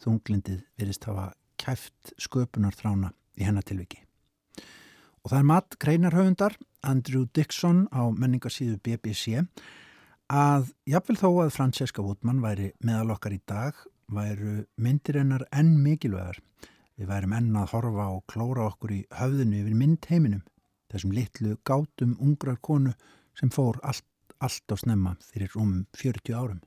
Þunglindið 0.00 0.64
verist 0.80 1.04
hafa 1.04 1.34
kæft 1.58 2.14
sköpunarþrána 2.20 3.12
í 3.38 3.46
hennatilviki. 3.46 4.00
Og 5.24 5.32
það 5.32 5.38
er 5.40 5.48
mat 5.50 5.76
kreinarhauðundar 5.82 6.56
Andrew 6.86 7.26
Dixon 7.34 7.86
á 7.90 8.06
menningarsíðu 8.08 8.78
BBC 8.82 9.42
að 10.28 10.70
jafnvel 10.88 11.18
þó 11.18 11.28
að 11.44 11.54
Francesca 11.56 12.04
Woodman 12.04 12.42
væri 12.44 12.72
meðal 12.84 13.16
okkar 13.16 13.34
í 13.34 13.40
dag 13.48 13.78
væru 14.12 14.62
myndir 14.80 15.18
hennar 15.20 15.44
enn 15.52 15.74
mikilvægar. 15.82 16.38
Við 16.98 17.10
værum 17.10 17.34
enn 17.36 17.56
að 17.56 17.72
horfa 17.74 18.06
og 18.14 18.24
klóra 18.30 18.68
okkur 18.70 18.94
í 18.94 19.02
höfðinu 19.14 19.60
yfir 19.60 19.76
mynd 19.78 20.08
heiminum, 20.10 20.42
þessum 20.90 21.12
litlu 21.14 21.56
gátum 21.68 22.16
ungrar 22.18 22.58
konu 22.64 22.94
sem 23.38 23.52
fór 23.54 23.78
allt, 23.86 24.06
allt 24.42 24.74
á 24.74 24.76
snemma 24.80 25.14
fyrir 25.22 25.52
rúmum 25.54 25.86
40 25.94 26.34
árum. 26.34 26.60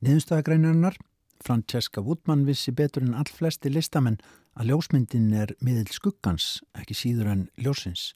Niðurstaðagreinarnar 0.00 0.96
Francesca 1.44 2.02
Woodman 2.04 2.44
vissi 2.46 2.72
betur 2.76 3.04
en 3.06 3.16
all 3.16 3.30
flesti 3.30 3.72
listamenn 3.72 4.20
að 4.58 4.72
ljósmyndin 4.72 5.30
er 5.32 5.54
miðil 5.64 5.88
skuggans, 5.94 6.60
ekki 6.76 6.96
síður 6.96 7.32
en 7.32 7.46
ljósins, 7.60 8.10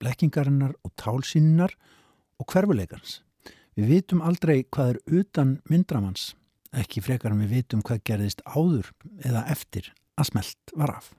blekkingarinnar 0.00 0.76
og 0.86 0.94
tálsínnar 1.00 1.76
og 2.40 2.48
hverfuleikans. 2.52 3.20
Við 3.76 3.94
vitum 3.94 4.24
aldrei 4.24 4.64
hvað 4.64 4.94
er 4.94 5.20
utan 5.20 5.54
myndramanns, 5.70 6.34
ekki 6.72 7.04
frekar 7.04 7.34
en 7.34 7.44
við 7.44 7.56
vitum 7.60 7.84
hvað 7.86 8.04
gerðist 8.08 8.44
áður 8.48 8.92
eða 9.24 9.46
eftir 9.52 9.92
að 10.16 10.32
smelt 10.32 10.76
var 10.76 10.98
af. 10.98 11.14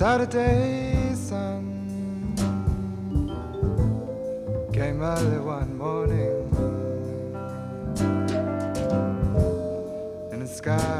Saturday 0.00 1.12
sun 1.14 1.62
came 4.72 5.02
early 5.02 5.38
one 5.40 5.76
morning. 5.76 6.48
In 10.32 10.40
the 10.40 10.46
sky 10.48 10.99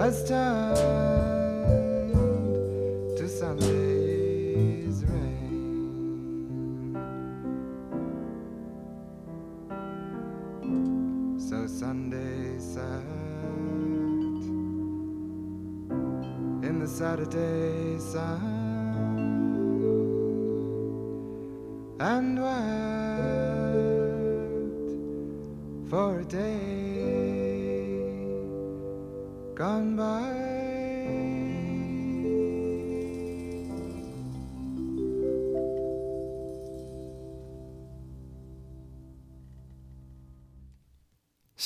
has 0.03 0.27
turned 0.27 0.77
to 3.17 3.29
Sunday's 3.29 5.05
rain. 5.05 6.97
So 11.37 11.67
Sunday 11.67 12.57
sat 12.57 13.05
in 16.67 16.79
the 16.79 16.87
Saturday 16.87 17.99
sun 17.99 18.41
and 21.99 22.41
wept 22.41 22.90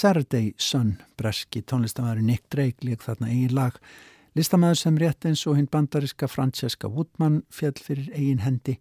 Saturday 0.06 0.52
Sun, 0.62 1.00
breski 1.18 1.64
tónlistamæður 1.66 2.20
Nick 2.22 2.44
Drake 2.54 2.86
lík 2.86 3.02
þarna 3.02 3.26
eigin 3.32 3.54
lag. 3.58 3.78
Listamæður 4.38 4.78
sem 4.78 4.98
rétt 5.02 5.26
eins 5.26 5.42
og 5.50 5.56
hinn 5.58 5.70
bandariska 5.72 6.28
Francesca 6.30 6.92
Woodman 6.94 7.40
fjall 7.50 7.80
fyrir 7.82 8.12
eigin 8.14 8.44
hendi 8.44 8.76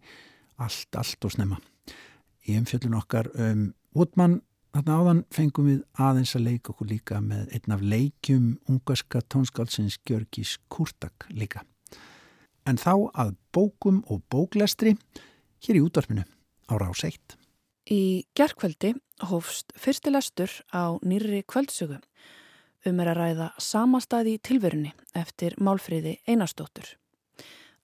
allt, 0.61 0.91
allt 0.93 1.25
og 1.25 1.33
snemma. 1.33 1.57
Í 2.45 2.59
umfjöllun 2.59 2.97
okkar 2.99 3.31
um 3.41 3.63
Woodman 3.97 4.35
þarna 4.75 4.99
áðan 4.99 5.23
fengum 5.33 5.71
við 5.71 5.79
aðeins 5.97 6.35
að 6.37 6.45
leika 6.45 6.75
okkur 6.75 6.91
líka 6.91 7.23
með 7.25 7.57
einn 7.57 7.73
af 7.73 7.81
leikjum 7.95 8.45
ungarska 8.69 9.23
tónskálsins 9.25 9.97
Gjörgis 10.05 10.59
Kurtak 10.69 11.25
líka. 11.33 11.63
En 12.69 12.77
þá 12.77 13.09
að 13.15 13.33
bókum 13.49 14.03
og 14.13 14.21
bóklestri 14.29 14.93
hér 15.65 15.81
í 15.81 15.83
útvarpinu 15.87 16.27
á 16.69 16.73
Rás 16.77 17.01
1. 17.01 17.17
Í 17.89 18.03
gerkveldi 18.37 18.93
hófst 19.23 19.71
fyrstilestur 19.79 20.51
á 20.75 20.99
nýri 21.03 21.43
kvöldsögu 21.47 22.01
um 22.85 22.99
er 23.01 23.09
að 23.13 23.19
ræða 23.19 23.47
samastæði 23.61 24.35
tilverunni 24.45 24.91
eftir 25.17 25.55
málfríði 25.57 26.19
einastóttur. 26.27 26.85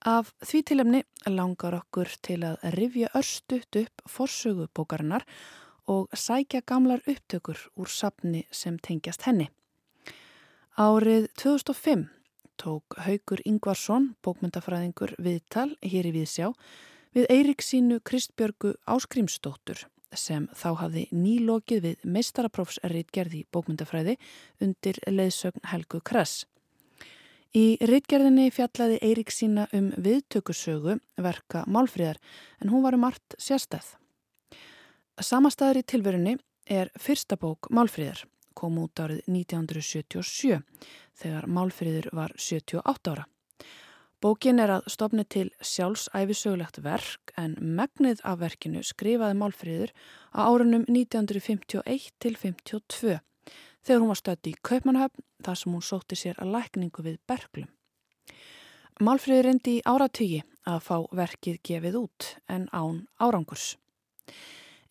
Af 0.01 0.31
því 0.41 0.61
tilumni 0.65 1.01
langar 1.29 1.77
okkur 1.77 2.09
til 2.25 2.41
að 2.45 2.61
rifja 2.75 3.09
örstuðt 3.17 3.79
upp 3.83 4.03
forsögu 4.09 4.67
bókarinnar 4.73 5.25
og 5.87 6.09
sækja 6.13 6.61
gamlar 6.65 7.01
upptökur 7.05 7.59
úr 7.75 7.89
sapni 7.89 8.45
sem 8.51 8.77
tengjast 8.77 9.25
henni. 9.25 9.49
Árið 10.77 11.29
2005 11.37 12.07
tók 12.61 12.97
Haugur 13.05 13.41
Ingvarsson, 13.45 14.15
bókmyndafræðingur 14.21 15.15
viðtal 15.17 15.71
hér 15.81 16.09
í 16.09 16.13
Viðsjá, 16.13 16.51
við 17.15 17.25
Eiríksínu 17.33 17.99
Kristbjörgu 18.05 18.75
Áskrimsdóttur 18.85 19.87
sem 20.17 20.47
þá 20.57 20.69
hafði 20.83 21.07
nýlokið 21.15 21.83
við 21.85 22.05
meistaraprófsritgerði 22.15 23.45
bókmyndafræði 23.53 24.17
undir 24.61 24.99
leiðsögn 25.07 25.65
Helgu 25.71 26.01
Kress. 26.05 26.45
Í 27.51 27.75
ritgerðinni 27.83 28.47
fjallaði 28.55 29.01
Eiríksína 29.03 29.65
um 29.75 29.89
viðtökusögu 29.99 30.95
verka 31.19 31.65
Málfríðar 31.67 32.21
en 32.63 32.71
hún 32.71 32.85
var 32.85 32.95
um 32.95 33.03
allt 33.09 33.35
sérstæð. 33.35 33.97
Samastæður 35.19 35.81
í 35.81 35.87
tilverunni 35.91 36.37
er 36.71 36.93
fyrsta 36.95 37.35
bók 37.35 37.67
Málfríðar, 37.69 38.23
kom 38.55 38.79
út 38.79 39.03
árið 39.03 39.25
1977 39.27 40.61
þegar 41.19 41.49
Málfríður 41.51 42.07
var 42.15 42.31
78 42.39 43.11
ára. 43.11 43.27
Bókin 44.21 44.61
er 44.61 44.69
að 44.69 44.89
stopni 44.93 45.23
til 45.25 45.47
sjálfsæfisögulegt 45.65 46.77
verk 46.85 47.31
en 47.41 47.55
megnið 47.57 48.19
af 48.21 48.37
verkinu 48.43 48.83
skrifaði 48.85 49.33
Málfríður 49.39 49.93
á 50.37 50.45
árunum 50.45 50.83
1951 50.85 52.11
til 52.21 52.35
52 52.37 53.17
þegar 53.81 54.03
hún 54.03 54.11
var 54.11 54.19
stödd 54.19 54.51
í 54.51 54.53
Kaupmannhöfn 54.61 55.25
þar 55.41 55.57
sem 55.57 55.73
hún 55.73 55.85
sótti 55.87 56.19
sér 56.21 56.37
að 56.37 56.53
lækningu 56.53 57.07
við 57.07 57.17
berglum. 57.25 57.71
Málfríður 59.01 59.47
reyndi 59.49 59.79
í 59.79 59.83
áratögi 59.89 60.43
að 60.69 60.83
fá 60.85 60.97
verkið 61.17 61.57
gefið 61.65 61.97
út 62.03 62.29
en 62.45 62.69
án 62.69 63.07
árangurs. 63.17 63.71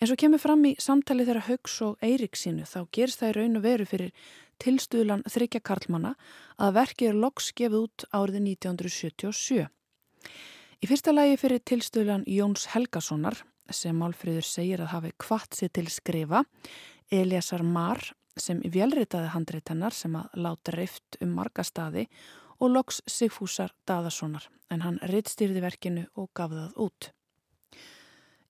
En 0.00 0.10
svo 0.10 0.18
kemur 0.18 0.42
fram 0.42 0.66
í 0.66 0.74
samtali 0.80 1.22
þeirra 1.28 1.46
Haugs 1.46 1.78
og 1.86 2.02
Eiríksínu 2.02 2.66
þá 2.66 2.80
gerist 2.90 3.22
það 3.22 3.30
í 3.30 3.38
raun 3.38 3.60
og 3.60 3.66
veru 3.68 3.86
fyrir 3.86 4.10
tilstuðlan 4.60 5.24
þryggja 5.28 5.62
karlmanna 5.64 6.14
að 6.60 6.76
verkið 6.76 7.12
er 7.12 7.20
loks 7.24 7.50
gefið 7.56 7.78
út 7.80 8.06
árið 8.12 8.40
1977. 8.44 9.66
Í 10.80 10.88
fyrsta 10.88 11.12
lagi 11.12 11.36
fyrir 11.40 11.62
tilstuðlan 11.64 12.24
Jóns 12.28 12.68
Helgasonar 12.72 13.42
sem 13.70 13.96
Málfríður 13.96 14.46
segir 14.46 14.82
að 14.84 14.92
hafi 14.94 15.12
kvart 15.20 15.56
sér 15.56 15.72
til 15.74 15.86
skrifa, 15.92 16.44
Eliasar 17.10 17.62
Mar 17.66 18.00
sem 18.40 18.60
velritaði 18.64 19.32
handreitennar 19.34 19.94
sem 19.94 20.14
að 20.16 20.40
láta 20.46 20.74
reift 20.74 21.18
um 21.20 21.34
marga 21.36 21.64
staði 21.66 22.06
og 22.60 22.74
loks 22.74 23.00
Sigfúsar 23.08 23.72
Daðasonar 23.88 24.46
en 24.70 24.84
hann 24.84 25.00
rittstýrði 25.10 25.62
verkinu 25.64 26.04
og 26.14 26.30
gaf 26.36 26.52
það 26.52 26.76
út. 26.86 27.10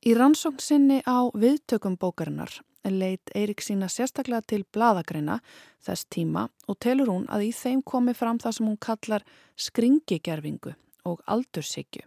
Í 0.00 0.14
rannsókn 0.16 0.62
sinni 0.64 0.98
á 1.04 1.28
viðtökum 1.36 1.98
bókarinnar 2.00 2.52
leit 2.88 3.32
Eirik 3.36 3.60
sína 3.60 3.88
sérstaklega 3.92 4.40
til 4.48 4.64
bladagreina 4.72 5.40
þess 5.84 6.06
tíma 6.08 6.46
og 6.68 6.78
telur 6.80 7.10
hún 7.12 7.26
að 7.28 7.48
í 7.48 7.52
þeim 7.52 7.82
komi 7.84 8.14
fram 8.16 8.40
það 8.40 8.56
sem 8.56 8.70
hún 8.70 8.80
kallar 8.80 9.26
skringigerfingu 9.56 10.72
og 11.04 11.20
aldurshyggju. 11.26 12.06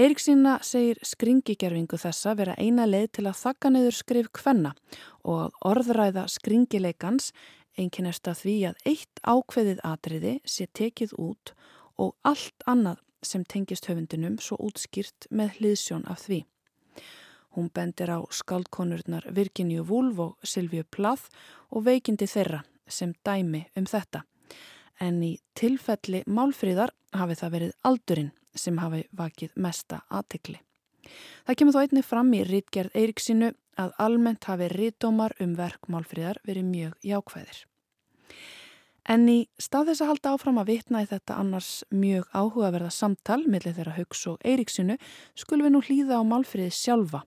Eirik 0.00 0.22
sína 0.22 0.58
segir 0.64 0.98
skringigerfingu 1.04 1.98
þessa 2.00 2.34
vera 2.38 2.54
eina 2.58 2.86
leið 2.86 3.08
til 3.18 3.26
að 3.28 3.40
þakka 3.42 3.70
niður 3.74 3.96
skrif 3.98 4.28
kvenna 4.32 4.74
og 5.22 5.44
að 5.44 5.58
orðræða 5.72 6.26
skringileikans 6.30 7.32
einkennast 7.78 8.28
að 8.30 8.42
því 8.44 8.56
að 8.70 8.86
eitt 8.90 9.22
ákveðið 9.22 9.82
atriði 9.86 10.34
sé 10.44 10.66
tekið 10.74 11.14
út 11.18 11.54
og 12.00 12.14
allt 12.26 12.66
annað 12.70 13.02
sem 13.22 13.44
tengist 13.44 13.90
höfundinum 13.90 14.38
svo 14.40 14.56
útskýrt 14.64 15.28
með 15.30 15.58
hliðsjón 15.58 16.06
af 16.08 16.24
því. 16.24 16.44
Hún 17.56 17.70
bendir 17.74 18.10
á 18.14 18.18
skaldkonurnar 18.30 19.26
Virginíu 19.34 19.84
Wulf 19.88 20.18
og 20.18 20.36
Silvíu 20.46 20.84
Plath 20.84 21.30
og 21.70 21.84
veikindi 21.88 22.28
þeirra 22.30 22.62
sem 22.86 23.14
dæmi 23.26 23.64
um 23.76 23.86
þetta. 23.90 24.22
En 25.00 25.22
í 25.24 25.38
tilfelli 25.58 26.22
málfríðar 26.26 26.92
hafi 27.16 27.38
það 27.40 27.54
verið 27.56 27.72
aldurinn 27.88 28.32
sem 28.54 28.78
hafi 28.78 29.06
vakið 29.16 29.56
mesta 29.56 30.02
aðtikli. 30.10 30.60
Það 31.46 31.58
kemur 31.58 31.74
þó 31.74 31.80
einni 31.82 32.04
fram 32.06 32.30
í 32.36 32.44
Ritgerð 32.46 32.94
Eiríksinu 32.94 33.50
að 33.80 33.96
almennt 34.02 34.46
hafi 34.50 34.68
ritdómar 34.70 35.34
um 35.40 35.56
verk 35.58 35.88
Málfríðar 35.90 36.40
verið 36.46 36.68
mjög 36.68 36.96
jákvæðir. 37.06 37.64
En 39.10 39.24
í 39.32 39.38
stað 39.58 39.90
þess 39.90 40.04
að 40.04 40.10
halda 40.10 40.32
áfram 40.36 40.60
að 40.60 40.70
vitna 40.74 41.02
í 41.02 41.08
þetta 41.08 41.38
annars 41.40 41.70
mjög 41.90 42.28
áhugaverða 42.36 42.90
samtal 42.94 43.40
millir 43.48 43.74
þeirra 43.74 43.96
Haugs 43.96 44.26
og 44.30 44.44
Eiríksinu 44.44 44.98
skulum 45.34 45.66
við 45.66 45.74
nú 45.74 45.80
hlýða 45.86 46.20
á 46.20 46.22
Málfríði 46.28 46.74
sjálfa, 46.76 47.24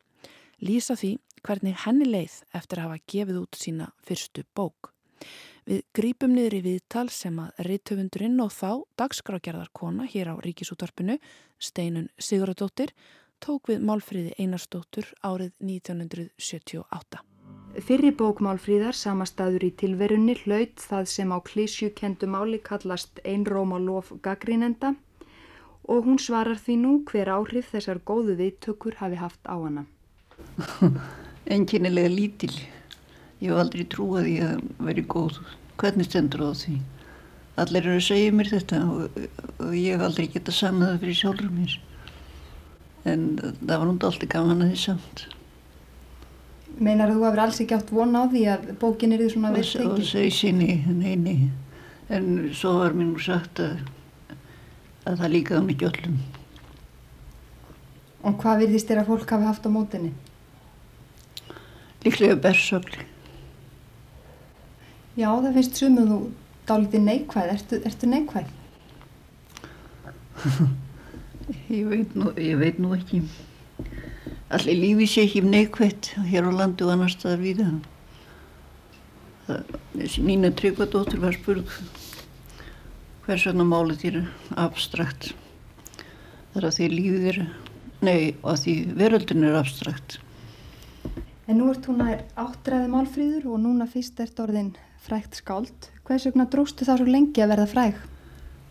lýsa 0.63 0.95
því 0.99 1.17
hvernig 1.43 1.80
henni 1.84 2.08
leið 2.08 2.39
eftir 2.56 2.80
að 2.80 2.88
hafa 2.88 3.04
gefið 3.13 3.39
út 3.41 3.60
sína 3.60 3.89
fyrstu 4.08 4.45
bók. 4.56 4.93
Við 5.63 5.84
grípum 5.95 6.34
niður 6.36 6.58
í 6.58 6.62
viðtal 6.65 7.08
sem 7.13 7.38
að 7.39 7.60
rittöfundurinn 7.67 8.41
og 8.43 8.52
þá 8.52 8.71
dagskrágerðarkona 8.99 10.08
hér 10.12 10.34
á 10.34 10.36
Ríkisútvarpinu, 10.43 11.19
Steinun 11.56 12.10
Siguradóttir, 12.19 12.91
tók 13.39 13.71
við 13.71 13.86
Málfríði 13.88 14.34
Einarstóttur 14.39 15.08
árið 15.23 15.54
1978. 15.63 17.23
Fyrri 17.84 18.12
bókmálfríðar 18.13 18.95
samastaður 18.95 19.63
í 19.65 19.71
tilverunni 19.80 20.36
hlaut 20.43 20.84
það 20.84 21.08
sem 21.13 21.32
á 21.34 21.38
klísju 21.47 21.89
kendu 21.97 22.28
máli 22.30 22.60
kallast 22.62 23.23
einróma 23.23 23.80
lof 23.82 24.12
gaggrínenda 24.21 24.93
og 25.89 26.06
hún 26.06 26.19
svarar 26.21 26.60
því 26.60 26.76
nú 26.84 26.93
hver 27.10 27.32
áhrif 27.34 27.71
þessar 27.73 28.04
góðu 28.06 28.38
viðtökur 28.39 28.99
hafi 29.02 29.19
haft 29.19 29.41
á 29.49 29.56
hana. 29.58 29.88
Enginnilega 31.56 32.12
lítil. 32.13 32.53
Ég 33.43 33.51
hef 33.51 33.60
aldrei 33.60 33.86
trúið 33.91 34.27
því 34.29 34.36
að 34.47 34.67
veri 34.88 35.06
góð. 35.13 35.39
Hvernig 35.82 36.08
stendur 36.08 36.45
það 36.47 36.60
því? 36.63 36.75
Allir 37.63 37.86
eru 37.86 37.97
að 37.99 38.06
segja 38.08 38.34
mér 38.34 38.49
þetta 38.49 38.84
og, 38.89 39.17
og 39.62 39.73
ég 39.77 39.93
hef 39.93 40.06
aldrei 40.08 40.29
getað 40.34 40.56
sannað 40.58 40.93
það 40.93 41.03
fyrir 41.03 41.19
sjálfur 41.19 41.51
mér 41.53 41.75
en 43.03 43.23
það 43.38 43.73
var 43.77 43.88
núnt 43.88 44.06
alltaf 44.08 44.29
gaman 44.32 44.63
að 44.63 44.73
því 44.73 44.82
samt 44.84 45.25
Meinar 46.73 47.12
þú 47.13 47.19
að 47.19 47.36
vera 47.36 47.45
alls 47.45 47.60
ekki 47.62 47.75
átt 47.77 47.91
vona 47.93 48.23
á 48.23 48.32
því 48.32 48.43
að 48.49 48.69
bókin 48.82 49.13
er 49.13 49.21
því 49.21 49.29
svona 49.36 49.51
vilt 49.53 49.75
ekki? 49.75 49.89
Og 49.91 50.08
segi 50.08 50.32
sinni, 50.34 50.77
neini 50.88 51.36
en 52.13 52.29
svo 52.56 52.77
var 52.79 52.95
mér 52.97 53.12
nú 53.12 53.21
sagt 53.21 53.62
að, 53.62 53.84
að 55.06 55.19
það 55.21 55.36
líkaði 55.36 55.75
ekki 55.75 55.89
öllum 55.91 56.21
Og 58.23 58.38
hvað 58.39 58.62
virðist 58.63 58.88
þér 58.88 59.01
að 59.01 59.10
fólk 59.12 59.32
hafi 59.36 59.49
haft 59.49 59.65
á 59.67 59.69
mótinni? 59.69 60.13
Líklega 62.03 62.35
bersöfli 62.43 63.05
Já, 65.13 65.29
það 65.29 65.53
finnst 65.59 65.77
sumuð 65.77 66.07
þú 66.09 66.19
dálítið 66.67 67.03
neikvæð, 67.05 67.51
ertu, 67.53 67.77
ertu 67.85 68.07
neikvæð? 68.09 68.47
Ég 71.69 71.85
veit 71.91 72.15
nú, 72.15 72.31
ég 72.39 72.55
veit 72.57 72.77
nú 72.79 72.93
ekki. 72.95 73.19
Allir 74.53 74.77
lífi 74.79 75.07
sé 75.11 75.25
ekki 75.27 75.41
neikvægt 75.43 76.13
hér 76.29 76.47
á 76.47 76.51
landu 76.55 76.87
og 76.87 76.93
annar 76.93 77.11
staðar 77.11 77.43
við 77.43 77.61
það. 77.63 77.77
Þessi 79.97 80.23
Nína 80.23 80.53
Tryggvadóttur 80.55 81.19
var 81.19 81.35
spurg 81.35 81.67
hvers 83.25 83.45
vegna 83.49 83.65
málið 83.67 84.01
þér 84.05 84.19
abstrakt. 84.63 85.33
Það 86.53 86.59
er 86.61 86.67
að 86.69 86.77
því 86.77 86.89
lífið 86.93 87.27
er, 87.33 87.39
nei, 88.07 88.19
að 88.41 88.61
því 88.63 88.75
veröldin 89.03 89.47
er 89.49 89.59
abstrakt. 89.59 90.17
En 91.43 91.60
nú 91.60 91.67
ert 91.73 91.84
hún 91.89 91.99
að 92.06 92.21
áttræði 92.39 92.88
málfríður 92.91 93.49
og 93.51 93.60
núna 93.65 93.88
fyrst 93.91 94.19
ert 94.23 94.38
orðin 94.39 94.73
frægt 95.03 95.36
skáld. 95.41 95.89
Hvers 96.08 96.29
vegna 96.29 96.45
dróstu 96.47 96.88
það 96.88 97.01
svo 97.01 97.08
lengi 97.12 97.43
að 97.43 97.51
verða 97.51 97.65
fræg? 97.67 97.97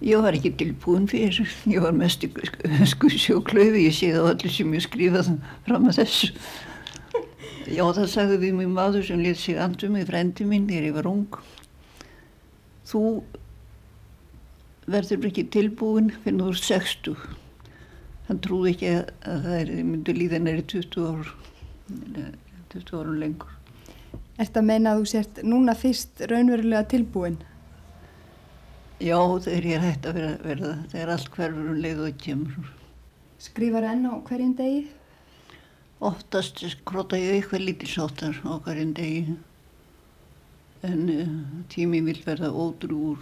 Ég 0.03 0.23
var 0.25 0.35
ekki 0.35 0.55
tilbúin 0.59 1.05
fyrir, 1.07 1.37
ég 1.71 1.85
var 1.85 1.93
mest 1.95 2.25
í 2.27 2.31
skussi 2.91 3.37
og 3.37 3.45
klöfi, 3.51 3.85
ég 3.85 3.95
séð 3.95 4.25
á 4.25 4.33
allir 4.33 4.55
sem 4.55 4.73
ég 4.75 4.83
skrifaði 4.83 5.37
fram 5.67 5.91
að 5.91 6.01
þessu. 6.01 6.33
Já, 7.77 7.85
það 7.85 8.09
sagði 8.11 8.39
við 8.43 8.57
mjög 8.59 8.73
maður 8.79 9.07
sem 9.07 9.23
let 9.23 9.39
sig 9.39 9.61
andum 9.61 9.95
með 9.95 10.09
frendi 10.09 10.49
minn 10.49 10.67
þegar 10.71 10.89
ég 10.89 10.97
var 10.97 11.11
ung. 11.13 11.39
Þú 12.89 13.03
verður 14.91 15.29
ekki 15.29 15.45
tilbúin 15.55 16.11
fyrir 16.25 16.41
þú 16.41 16.49
er 16.51 16.63
60. 16.65 17.29
Hann 18.31 18.41
trúði 18.43 18.73
ekki 18.73 18.95
að 18.97 19.47
það 19.47 19.59
er, 19.61 19.75
myndi 19.93 20.17
líða 20.17 20.41
næri 20.43 20.67
20 20.73 21.07
ár, 21.13 21.33
20 22.73 22.99
árum 22.99 23.19
lengur. 23.21 23.53
Er 24.37 24.47
þetta 24.47 24.63
að 24.63 24.69
meina 24.69 24.93
að 24.93 25.01
þú 25.01 25.09
sért 25.13 25.41
núna 25.47 25.75
fyrst 25.79 26.23
raunverulega 26.31 26.89
tilbúin? 26.91 27.39
Já, 29.03 29.19
þegar 29.45 29.67
ég 29.67 29.77
er 29.77 29.85
hægt 29.87 30.07
að 30.07 30.19
verða, 30.19 30.35
verða 30.47 30.73
þegar 30.93 31.13
allt 31.15 31.31
hverfur 31.37 31.71
um 31.73 31.79
leið 31.85 32.03
og 32.07 32.19
kemur. 32.23 32.73
Skrifar 33.43 33.87
enn 33.91 34.05
á 34.07 34.15
hverjum 34.29 34.53
degi? 34.59 34.83
Oftast 36.03 36.63
krota 36.87 37.19
ég 37.19 37.37
eitthvað 37.39 37.67
lítilsáttar 37.67 38.39
á 38.47 38.53
hverjum 38.63 38.93
degi 38.95 39.37
en 40.83 41.09
uh, 41.09 41.21
eh, 41.21 41.35
tími 41.71 42.01
vil 42.03 42.19
verða 42.25 42.51
ódrúur. 42.51 43.19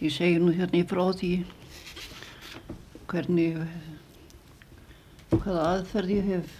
Ég 0.00 0.12
segi 0.12 0.38
nú 0.40 0.54
hérna 0.56 0.80
í 0.80 0.86
frá 0.88 1.02
því 1.12 1.32
hvernig, 3.10 3.58
hvaða 5.34 5.64
aðferð 5.74 6.14
ég 6.14 6.28
hef. 6.30 6.54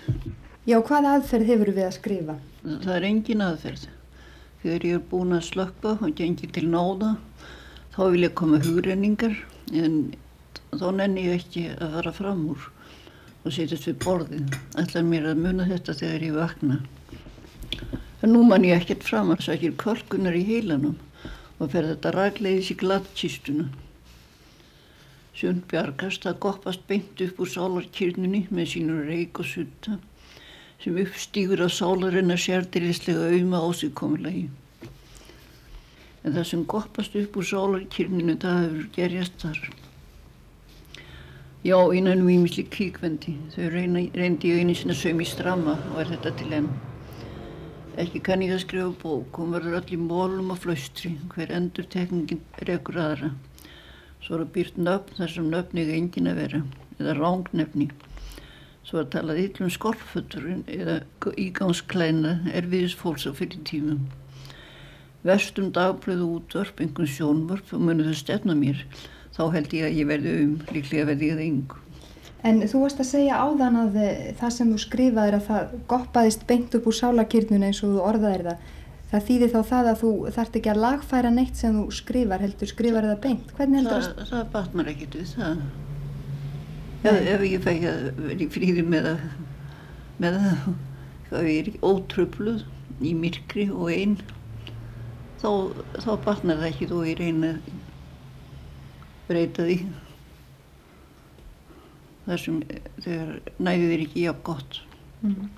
Já, 0.70 0.76
hvaða 0.87 1.16
aðferð 1.16 1.48
hefur 1.50 1.72
við 1.74 1.87
að 1.88 1.96
skrifa? 1.96 2.35
Það 2.62 2.92
er 2.94 3.06
engin 3.09 3.42
aðferð. 3.42 3.87
Þegar 4.61 4.85
ég 4.87 4.98
er 4.98 5.06
búin 5.11 5.35
að 5.35 5.46
slökka 5.48 5.96
og 5.96 6.12
gengi 6.14 6.50
til 6.54 6.68
náða 6.70 7.14
þá 7.96 8.02
vil 8.12 8.22
ég 8.22 8.35
koma 8.38 8.61
hugrenningar 8.62 9.35
en 9.74 9.96
þá 10.70 10.87
nenni 10.94 11.24
ég 11.26 11.40
ekki 11.40 11.64
að 11.74 11.96
fara 11.96 12.12
fram 12.14 12.44
úr 12.52 12.68
og 13.40 13.54
setjast 13.56 13.88
við 13.88 13.98
borðin 14.04 14.50
ætlar 14.78 15.06
mér 15.09 15.30
að 15.33 15.42
muna 15.42 15.66
þetta 15.68 15.96
þegar 15.98 16.26
ég 16.28 16.37
vakna 16.38 16.78
en 18.20 18.35
nú 18.35 18.44
man 18.46 18.66
ég 18.68 18.78
ekkert 18.78 19.06
fram 19.09 19.33
að 19.35 19.46
sækir 19.48 19.74
korkunar 19.80 20.37
í 20.38 20.44
heilanum 20.46 20.98
og 21.59 21.72
fer 21.72 21.88
þetta 21.88 22.14
ragleiðis 22.14 22.74
í 22.74 22.78
glattkistuna 22.85 23.70
Sjön 25.40 25.62
bjargast 25.70 26.26
að 26.28 26.40
goppast 26.44 26.87
beint 26.88 27.20
upp 27.24 27.38
úr 27.40 27.48
sálarkyrnunni 27.48 28.44
með 28.52 28.72
sínur 28.74 29.06
reik 29.09 29.40
og 29.40 29.48
sutta 29.48 29.96
sem 30.80 30.96
uppstýgur 31.04 31.66
að 31.66 31.76
sálarinn 31.76 32.34
að 32.34 32.44
sérdilislega 32.46 33.30
auðma 33.34 33.62
ásíkomulegi 33.68 34.48
en 36.24 36.34
það 36.36 36.46
sem 36.50 36.64
goppast 36.68 37.16
upp 37.16 37.38
úr 37.40 37.46
sólarkirninu 37.48 38.36
það 38.40 38.58
hefur 38.64 38.88
gerjast 38.96 39.40
þar. 39.40 39.60
Já 41.64 41.76
innan 41.96 42.24
výmisli 42.26 42.64
kíkvendi 42.72 43.36
þau 43.54 43.68
reyna, 43.72 44.04
reyndi 44.16 44.52
í 44.52 44.60
einu 44.60 44.76
sinna 44.76 44.96
söm 44.96 45.20
í 45.20 45.28
strama 45.28 45.76
og 45.92 46.00
er 46.02 46.12
þetta 46.14 46.34
til 46.40 46.50
enn. 46.56 46.70
Ekki 48.00 48.22
kann 48.24 48.44
ég 48.44 48.54
að 48.54 48.62
skrifa 48.64 48.92
bók 49.02 49.40
hún 49.40 49.52
verður 49.56 49.80
öll 49.80 49.96
í 49.96 50.00
mólum 50.00 50.52
og 50.54 50.60
flaustri. 50.62 51.16
Hver 51.34 51.52
endur 51.56 51.88
tekningin 51.92 52.40
rekur 52.68 53.00
aðra. 53.00 53.32
Svo 54.20 54.36
er 54.36 54.44
að 54.44 54.54
býrt 54.56 54.78
nöfn 54.80 55.18
þar 55.18 55.34
sem 55.34 55.50
nöfni 55.52 55.84
er 55.84 55.96
engin 55.96 56.30
að 56.30 56.40
vera 56.44 56.62
eða 57.00 57.16
rángnefni 57.16 57.88
svo 58.86 59.02
að 59.02 59.12
talað 59.14 59.42
yllum 59.44 59.70
skorfötur 59.70 60.48
eða 60.66 61.00
ígangsklæna 61.36 62.38
er 62.54 62.68
viðs 62.70 62.96
fólks 62.98 63.28
á 63.28 63.32
fyrir 63.36 63.62
tímum 63.68 64.08
vestum 65.26 65.68
dagblöðu 65.74 66.26
útvörp, 66.38 66.80
einhvern 66.80 67.10
sjónvörp 67.10 67.74
og 67.76 67.84
munið 67.84 68.10
þau 68.10 68.18
stefna 68.22 68.56
mér 68.56 68.82
þá 69.36 69.42
held 69.54 69.76
ég 69.76 69.86
að 69.86 69.98
ég 69.98 70.08
verði 70.08 70.34
um, 70.44 70.56
líklega 70.72 71.08
verði 71.10 71.30
ég 71.30 71.38
það 71.38 71.46
yngu. 71.46 71.80
En 72.48 72.62
þú 72.64 72.82
varst 72.86 73.02
að 73.02 73.10
segja 73.10 73.36
áðan 73.44 73.76
að 73.82 73.98
það 74.40 74.52
sem 74.56 74.72
þú 74.72 74.78
skrifaðir 74.80 75.36
að 75.36 75.48
það 75.50 75.74
goppaðist 75.92 76.46
beint 76.48 76.76
upp 76.78 76.88
úr 76.88 76.96
sálakirnuna 76.96 77.68
eins 77.68 77.82
og 77.84 77.92
þú 77.92 78.06
orðaðir 78.08 78.46
það 78.48 78.68
það 79.10 79.24
þýðir 79.28 79.52
þá 79.52 79.60
það 79.68 79.90
að 79.90 80.00
þú 80.00 80.10
þart 80.38 80.58
ekki 80.60 80.72
að 80.72 80.82
lagfæra 80.86 81.30
neitt 81.34 81.60
sem 81.60 81.76
þú 81.76 81.84
skrifar 81.98 82.44
heldur 82.44 82.70
skrifar 82.70 83.08
það 83.10 83.22
beint, 83.26 83.54
hvernig 83.58 83.80
heldur 83.80 83.96
það? 83.98 84.10
Það, 84.20 84.28
það 84.32 84.50
batnar 84.54 84.92
ekkit 84.94 85.16
við 85.18 85.32
það 85.34 85.64
ja, 87.04 87.14
ef 87.14 87.46
ég 87.46 87.64
fæ 87.64 87.72
að 87.78 88.10
vera 88.18 88.44
í 88.44 88.50
fríði 88.52 88.84
með 88.86 89.14
að 89.14 89.24
með 90.20 90.36
að 90.40 90.68
það 91.30 91.48
er 91.54 91.70
ótröfluð 91.86 92.64
í 93.06 93.14
myrkri 93.16 93.66
og 93.72 93.88
einn 93.94 94.18
þá, 95.40 95.50
þá 96.02 96.12
batnar 96.26 96.60
það 96.60 96.68
ekki 96.68 96.90
þó 96.90 96.96
ég 97.08 97.20
reyna 97.20 97.54
að 97.54 97.74
breyta 99.30 99.66
því 99.68 99.78
þar 102.26 102.42
sem 102.44 102.60
þegar 103.04 103.30
næðið 103.62 103.94
er 103.94 104.04
ekki 104.04 104.26
jafn 104.26 104.46
gott 104.50 104.80
mm. 105.24 105.50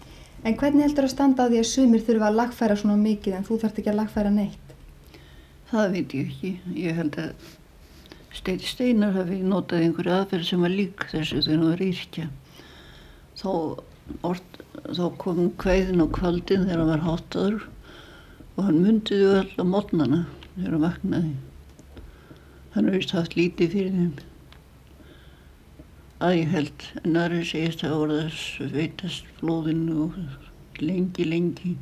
En 0.43 0.57
hvernig 0.59 0.83
heldur 0.83 1.07
að 1.07 1.13
standa 1.13 1.45
á 1.47 1.51
því 1.51 1.59
að 1.61 1.69
sumir 1.71 2.01
þurfa 2.03 2.29
að 2.29 2.39
lagfæra 2.41 2.77
svona 2.79 2.99
mikið 2.99 3.37
en 3.39 3.45
þú 3.47 3.59
þarf 3.63 3.77
ekki 3.79 3.91
að 3.93 3.99
lagfæra 4.01 4.33
neitt? 4.35 4.73
Það 5.71 5.93
veit 5.93 6.15
ég 6.19 6.33
ekki 6.33 6.51
ég 6.83 6.97
held 6.99 7.19
að 7.23 7.45
Steiti 8.33 8.69
Steinar 8.69 9.13
hafi 9.17 9.43
notað 9.45 9.85
einhverju 9.87 10.15
aðferð 10.17 10.49
sem 10.49 10.65
var 10.65 10.73
lík 10.73 11.05
þessu 11.11 11.43
þegar 11.45 11.59
hann 11.59 11.71
var 11.73 11.85
írkja 11.85 12.29
þá, 13.39 13.53
þá 14.97 15.05
kom 15.21 15.41
hvaðin 15.63 16.05
á 16.05 16.07
kvöldin 16.17 16.67
þegar 16.67 16.83
hann 16.83 16.93
var 16.93 17.07
háttaður 17.07 17.67
og 18.57 18.61
hann 18.67 18.83
myndiði 18.85 19.31
öll 19.39 19.53
á 19.61 19.65
mótnana 19.69 20.21
þegar 20.57 20.77
hann 20.77 20.85
vaknaði. 20.87 21.33
Hann 22.73 22.89
hefðist 22.89 23.15
haft 23.17 23.37
lítið 23.37 23.75
fyrir 23.77 23.97
þeim. 23.97 24.13
Að 26.23 26.37
ég 26.39 26.53
held 26.55 26.85
en 27.03 27.19
aðra 27.21 27.41
segist 27.47 27.85
að 27.85 27.97
voru 27.99 28.19
það 28.21 28.37
sveitast 28.39 29.33
blóðinu 29.41 30.07
og 30.07 30.83
lengi 30.83 31.27
lengi 31.29 31.75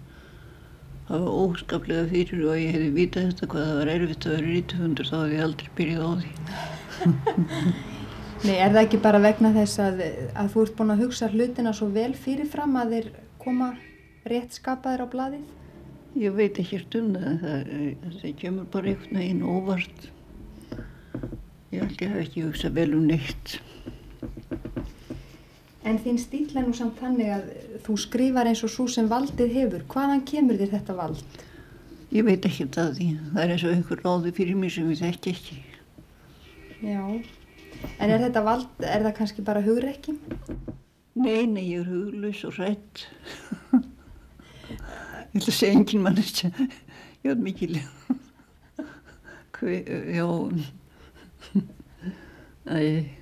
það 1.11 1.23
var 1.27 1.38
óskaplega 1.44 2.09
fyrir 2.14 2.42
og 2.46 2.59
ég 2.61 2.75
hefði 2.77 2.90
vitað 2.96 3.31
þetta 3.31 3.53
hvað 3.53 3.68
það 3.68 3.79
var 3.81 3.92
erfitt 3.94 4.27
að 4.27 4.37
vera 4.37 4.51
rítufundur 4.55 5.11
þá 5.11 5.16
hefði 5.18 5.38
ég 5.38 5.46
aldrei 5.46 5.70
byrjað 5.81 6.05
á 6.07 6.12
því 6.20 6.31
Nei, 8.40 8.55
er 8.57 8.70
það 8.73 8.83
ekki 8.87 8.99
bara 9.05 9.20
vegna 9.20 9.51
þess 9.53 9.81
að, 9.85 9.99
að 10.33 10.46
þú 10.55 10.62
ert 10.64 10.77
búin 10.79 10.92
að 10.94 11.03
hugsa 11.05 11.27
hlutina 11.29 11.73
svo 11.77 11.90
vel 11.92 12.12
fyrirfram 12.16 12.79
að 12.81 12.94
þeir 12.94 13.09
koma 13.42 13.75
rétt 14.31 14.57
skapaðir 14.57 15.05
á 15.05 15.12
bladið? 15.12 15.42
Ég 16.20 16.33
veit 16.35 16.57
ekki 16.62 16.81
um 16.99 17.11
það, 17.14 17.42
það, 17.42 18.07
það 18.23 18.33
kemur 18.40 18.70
bara 18.73 18.90
einhvern 18.90 19.20
veginn 19.20 19.44
óvart. 19.44 20.07
Ég 21.70 21.85
held 21.85 22.01
ég 22.03 22.14
hef 22.14 22.23
ekki 22.25 22.46
hugsað 22.46 22.81
vel 22.81 22.88
um 22.96 23.05
neitt. 23.07 23.59
En 25.88 25.97
þín 25.97 26.19
stíl 26.21 26.51
er 26.53 26.66
nú 26.66 26.75
samt 26.77 26.99
þannig 27.01 27.31
að 27.33 27.47
þú 27.87 27.95
skrifar 28.03 28.51
eins 28.51 28.61
og 28.66 28.73
svo 28.73 28.85
sem 28.90 29.07
valdið 29.09 29.55
hefur. 29.55 29.85
Hvaðan 29.88 30.27
kemur 30.29 30.59
þér 30.61 30.75
þetta 30.75 30.97
vald? 30.99 31.38
Ég 32.12 32.27
veit 32.27 32.47
ekki 32.47 32.66
það 32.75 32.90
því. 32.99 33.09
Það 33.31 33.43
er 33.43 33.55
eins 33.55 33.64
og 33.64 33.75
einhver 33.75 34.03
ráði 34.05 34.33
fyrir 34.37 34.59
mér 34.61 34.75
sem 34.75 34.90
ég 34.93 35.01
þekki 35.01 35.33
ekki. 35.33 35.59
Já, 36.81 37.05
en 38.01 38.11
er 38.11 38.23
þetta 38.25 38.43
vald, 38.45 38.69
er 38.81 39.05
það 39.07 39.16
kannski 39.19 39.45
bara 39.45 39.62
hugreikki? 39.64 40.16
Nei, 41.21 41.45
nei, 41.49 41.64
ég 41.69 41.83
er 41.83 41.88
huglaus 41.90 42.43
og 42.49 42.57
rætt. 42.57 43.07
ég 45.31 45.40
ætla 45.40 45.49
að 45.49 45.57
segja 45.57 45.73
engin 45.77 46.05
mannist. 46.05 46.45
Ég 47.21 47.35
er 47.35 47.40
mikil. 47.40 47.77
Hver, 49.57 49.88
já. 50.16 50.29
Æ. 52.71 53.19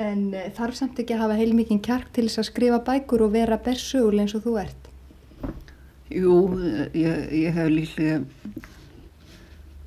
En 0.00 0.30
uh, 0.32 0.48
þarf 0.56 0.78
samt 0.78 1.00
ekki 1.02 1.16
að 1.16 1.26
hafa 1.26 1.38
heilmikinn 1.40 1.82
kjark 1.84 2.12
til 2.16 2.28
þess 2.28 2.40
að 2.40 2.48
skrifa 2.48 2.80
bækur 2.86 3.26
og 3.26 3.34
vera 3.34 3.60
bersögul 3.60 4.22
eins 4.22 4.36
og 4.38 4.46
þú 4.46 4.56
ert? 4.62 4.88
Jú, 6.12 6.36
ég, 6.92 7.28
ég 7.32 7.54
hef 7.56 7.70
líklega, 7.72 8.18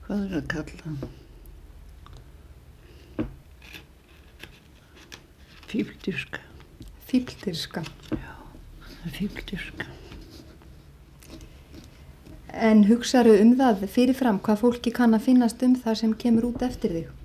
hvað 0.06 0.24
er 0.26 0.40
að 0.40 0.48
kalla? 0.54 0.96
Fíldyrska. 5.70 6.40
Fíldyrska? 7.06 7.84
Já, 8.16 8.34
fíldyrska. 9.18 9.90
En 12.56 12.86
hugsaðu 12.88 13.36
um 13.44 13.54
það 13.60 13.86
fyrirfram 13.92 14.40
hvað 14.40 14.62
fólki 14.64 14.94
kann 14.96 15.18
að 15.18 15.26
finnast 15.28 15.62
um 15.68 15.76
það 15.76 16.02
sem 16.02 16.18
kemur 16.22 16.50
út 16.54 16.64
eftir 16.66 16.94
þig? 16.96 17.25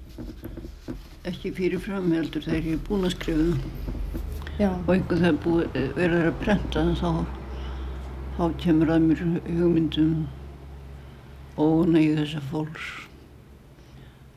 Ekki 1.31 1.53
fyrirfram 1.55 2.11
heldur 2.15 2.43
þegar 2.43 2.67
ég 2.67 2.77
er 2.79 2.85
búin 2.89 3.07
að 3.07 3.15
skrifa 3.15 3.45
Já. 4.59 4.71
og 4.75 4.91
einhvern 4.95 5.23
þegar 5.23 5.37
búið 5.45 5.77
verður 5.97 6.29
að 6.31 6.39
prenta 6.41 6.83
þá, 6.99 7.11
þá 8.37 8.43
kemur 8.65 8.91
að 8.95 9.07
mér 9.07 9.23
hugmyndum 9.47 10.15
og 11.61 11.85
neyðu 11.93 12.17
þessa 12.23 12.43
fólks. 12.51 12.89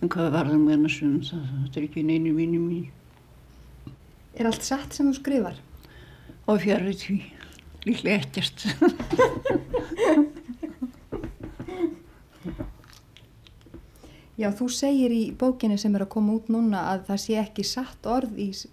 En 0.04 0.12
hvað 0.12 0.34
var 0.36 0.52
það 0.52 0.62
með 0.66 0.76
hennar 0.76 0.94
sund? 0.94 1.32
Þetta 1.32 1.80
er 1.80 1.88
ekki 1.88 2.06
neini 2.08 2.36
vini 2.36 2.60
mín. 2.60 2.92
Er 4.36 4.50
allt 4.50 4.66
satt 4.66 4.96
sem 4.96 5.10
þú 5.10 5.16
skrifar? 5.22 5.60
Og 6.52 6.60
fjarrið 6.64 7.04
því, 7.06 7.18
líklega 7.88 8.22
ekkert. 8.22 8.58
Já, 14.44 14.50
þú 14.52 14.66
segir 14.76 15.14
í 15.16 15.22
bókinu 15.40 15.78
sem 15.80 15.94
er 15.96 16.04
að 16.04 16.10
koma 16.18 16.34
út 16.36 16.50
núna 16.52 16.82
að 16.94 17.06
það 17.10 17.20
sé 17.24 17.36
ekki 17.40 17.64
satt 17.64 18.08
orð 18.12 18.34
í 18.44 18.50
s- 18.52 18.66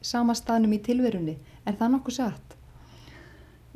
sama 0.00 0.32
staðnum 0.38 0.72
í 0.72 0.78
tilverunni. 0.86 1.34
Er 1.68 1.74
það 1.76 1.90
nokkuð 1.96 2.16
satt? 2.16 2.54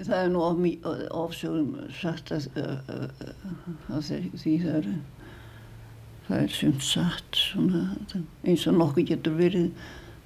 Það 0.03 0.15
er 0.25 0.31
nú 0.33 0.41
of- 0.41 1.03
ofsögum 1.23 1.75
sagt 2.01 2.33
að, 2.33 2.47
að, 2.57 3.11
að 3.93 4.07
þeir- 4.09 4.31
því 4.43 4.55
það 4.63 4.79
er, 4.79 4.89
það 6.29 6.39
er 6.47 6.49
sumt 6.57 6.83
satt 6.83 7.37
svona, 7.43 7.83
eins 8.49 8.65
og 8.67 8.79
nokkuð 8.81 9.07
getur 9.13 9.37
verið 9.37 9.69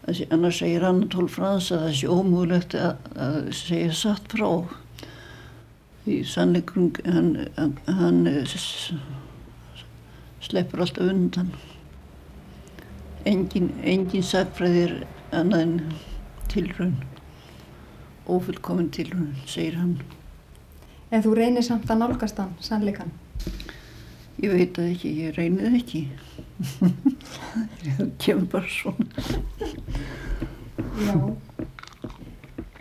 að 0.06 0.14
sé- 0.20 0.28
annars 0.30 0.60
segir 0.62 0.86
Anatól 0.86 1.26
Frans 1.28 1.72
að 1.74 1.82
það 1.88 1.96
sé 1.98 2.06
ómúlegt 2.14 2.74
að, 2.78 2.96
að 3.26 3.38
segja 3.58 3.92
satt 3.92 4.30
frá 4.30 4.48
því 6.06 6.20
sannleikum 6.30 6.92
hann, 7.04 7.32
hann, 7.58 7.74
hann 7.98 8.20
sleppur 10.46 10.84
alltaf 10.84 11.10
undan 11.10 11.52
engin, 13.26 13.72
engin 13.82 14.26
sagfræðir 14.26 15.00
annað 15.34 15.66
en 15.66 15.78
tilraun 16.52 16.96
ófullkomin 18.26 18.90
tilraun, 18.94 19.34
segir 19.46 19.78
hann 19.78 19.98
En 21.14 21.22
þú 21.22 21.36
reynir 21.38 21.62
samt 21.62 21.86
að 21.90 22.00
nálgast 22.02 22.38
hann, 22.42 22.54
sannleikan. 22.58 23.12
Ég 24.42 24.52
veit 24.52 24.72
það 24.76 24.88
ekki, 24.90 25.10
ég 25.22 25.36
reyni 25.36 25.62
það 25.62 25.76
ekki. 25.78 26.00
Það 27.96 28.10
kemur 28.20 28.48
bara 28.52 28.70
svona. 28.72 29.06
Já. 31.06 31.14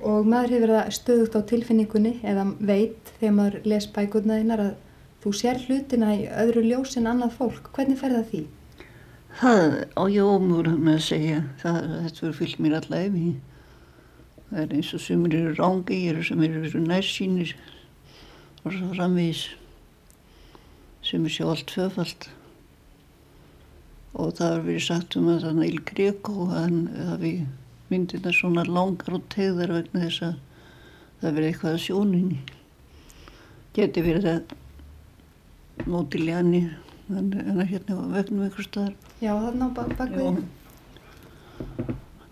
Og 0.06 0.28
maður 0.28 0.56
hefur 0.56 0.74
það 0.74 0.90
stöðugt 0.98 1.38
á 1.38 1.42
tilfinningunni 1.52 2.14
eða 2.26 2.48
veit 2.60 3.14
þegar 3.20 3.38
maður 3.38 3.70
les 3.72 3.88
bækurna 3.96 4.40
þínar 4.42 4.64
að 4.66 4.74
þú 5.26 5.32
sér 5.34 5.58
hlutina 5.66 6.12
í 6.14 6.28
öðru 6.30 6.62
ljós 6.62 6.92
en 7.00 7.10
annað 7.10 7.32
fólk. 7.40 7.72
Hvernig 7.74 7.98
fer 7.98 8.14
það 8.14 8.26
því? 8.30 8.42
Það 9.40 9.72
á 9.98 10.04
ég 10.14 10.28
ómúra 10.30 10.74
með 10.78 10.98
að 11.00 11.06
segja. 11.08 11.38
Það, 11.64 11.78
þetta 12.04 12.22
verður 12.22 12.36
fyllt 12.38 12.60
mér 12.62 12.76
alla 12.78 13.00
efi. 13.08 13.30
Það 14.52 14.60
er 14.62 14.76
eins 14.78 14.92
og 14.94 15.02
sumir 15.02 15.38
eru 15.40 15.54
rángegir 15.58 16.20
sem 16.28 16.44
eru 16.46 16.82
nærsýnir 16.84 17.54
og 18.62 18.76
svo 18.76 18.90
framvís. 18.92 19.42
Sumir 21.10 21.34
sjá 21.34 21.48
allt 21.50 21.66
tvöfald. 21.72 22.28
Og 24.14 24.36
það 24.38 24.54
har 24.54 24.62
verið 24.68 24.86
sagt 24.86 25.18
um 25.18 25.32
að 25.34 25.48
þannig 25.48 25.74
Il 25.74 25.82
Greco, 25.90 26.46
hann 26.52 26.84
hafi 27.10 27.32
myndirna 27.90 28.36
svona 28.38 28.68
langar 28.70 29.18
og 29.18 29.26
tegðar 29.34 29.74
vegna 29.80 30.06
þess 30.06 30.28
að 30.30 30.38
það 31.24 31.34
verið 31.40 31.50
eitthvað 31.50 31.74
að 31.74 31.84
sjóninni. 31.88 32.40
Geti 33.74 34.06
verið 34.06 34.30
að 34.36 34.56
Mótiljani, 35.84 36.62
hann 37.10 37.34
hann 37.36 37.60
er 37.60 37.68
hérna 37.70 38.00
vegnum 38.14 38.46
einhver 38.48 38.66
staðar. 38.66 38.96
Já, 39.22 39.34
þarna 39.36 39.68
á 39.68 39.70
bak 39.76 39.92
bakvið. 40.00 40.40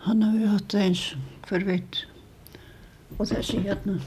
Hann 0.07 0.23
hafi 0.25 0.49
hatt 0.53 0.73
það 0.73 0.85
eins, 0.87 1.03
hver 1.47 1.65
veit. 1.67 1.99
Og 3.19 3.27
þessi 3.29 3.59
hérna. 3.67 3.99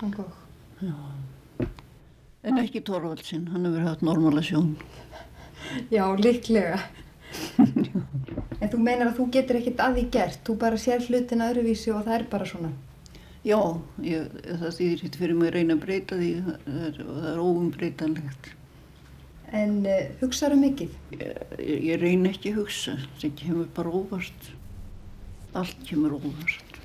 Van 0.00 0.16
Gogh. 0.16 0.36
En 2.40 2.58
ekki 2.58 2.80
Torvaldsinn, 2.80 3.46
hann 3.52 3.68
hefur 3.68 3.84
hatt 3.84 4.02
normala 4.02 4.42
sjón. 4.42 4.74
Já, 5.92 6.06
líklega. 6.16 6.80
en 7.60 8.70
þú 8.72 8.78
meinar 8.80 9.10
að 9.10 9.18
þú 9.20 9.26
getur 9.36 9.60
ekkert 9.60 9.82
að 9.84 9.98
því 9.98 10.04
gert. 10.16 10.40
Þú 10.46 10.56
bara 10.64 10.80
sér 10.80 11.04
hlutina 11.04 11.50
öðruvísi 11.52 11.92
og 11.94 12.06
það 12.08 12.16
er 12.16 12.24
bara 12.32 12.48
svona. 12.48 12.72
Já, 13.40 13.60
ég, 14.04 14.32
það 14.60 14.72
þýðir 14.76 15.02
hitt 15.06 15.14
fyrir 15.16 15.36
mig 15.38 15.48
að 15.48 15.54
reyna 15.54 15.76
að 15.76 15.84
breyta 15.84 16.16
því 16.20 16.32
það 16.46 16.80
er, 16.86 16.98
og 17.04 17.20
það 17.20 17.28
er 17.30 17.38
óumbreytanlegt. 17.44 18.50
En 19.60 19.78
uh, 19.88 20.00
hugsaðu 20.20 20.58
mikið? 20.60 20.98
Ég, 21.16 21.38
ég 21.88 22.02
reyna 22.02 22.34
ekki 22.34 22.52
að 22.52 22.58
hugsa, 22.60 22.98
það 23.22 23.38
kemur 23.40 23.70
bara 23.78 23.94
óvart. 23.96 24.50
Allt 25.56 25.80
kemur 25.88 26.18
óvart. 26.18 26.76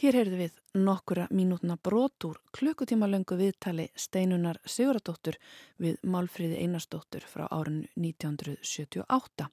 Hér 0.00 0.16
heyrðu 0.16 0.40
við 0.40 0.58
nokkura 0.80 1.28
mínútna 1.30 1.76
brot 1.76 2.24
úr 2.24 2.38
klukkutíma 2.56 3.06
löngu 3.10 3.36
viðtali 3.36 3.90
Steinunar 3.94 4.58
Siguradóttur 4.64 5.36
við 5.78 5.98
Málfríði 6.02 6.58
Einarsdóttur 6.64 7.26
frá 7.28 7.46
árinu 7.46 7.86
1978. 7.94 9.50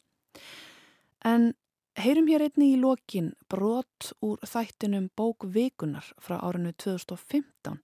En 1.27 1.51
heyrum 1.97 2.27
hér 2.29 2.45
einni 2.45 2.73
í 2.75 2.79
lokin 2.81 3.31
brot 3.49 4.11
úr 4.25 4.41
þættinum 4.45 5.09
Bók 5.17 5.47
Vikunar 5.53 6.05
frá 6.21 6.37
árinu 6.45 6.73
2015 6.77 7.79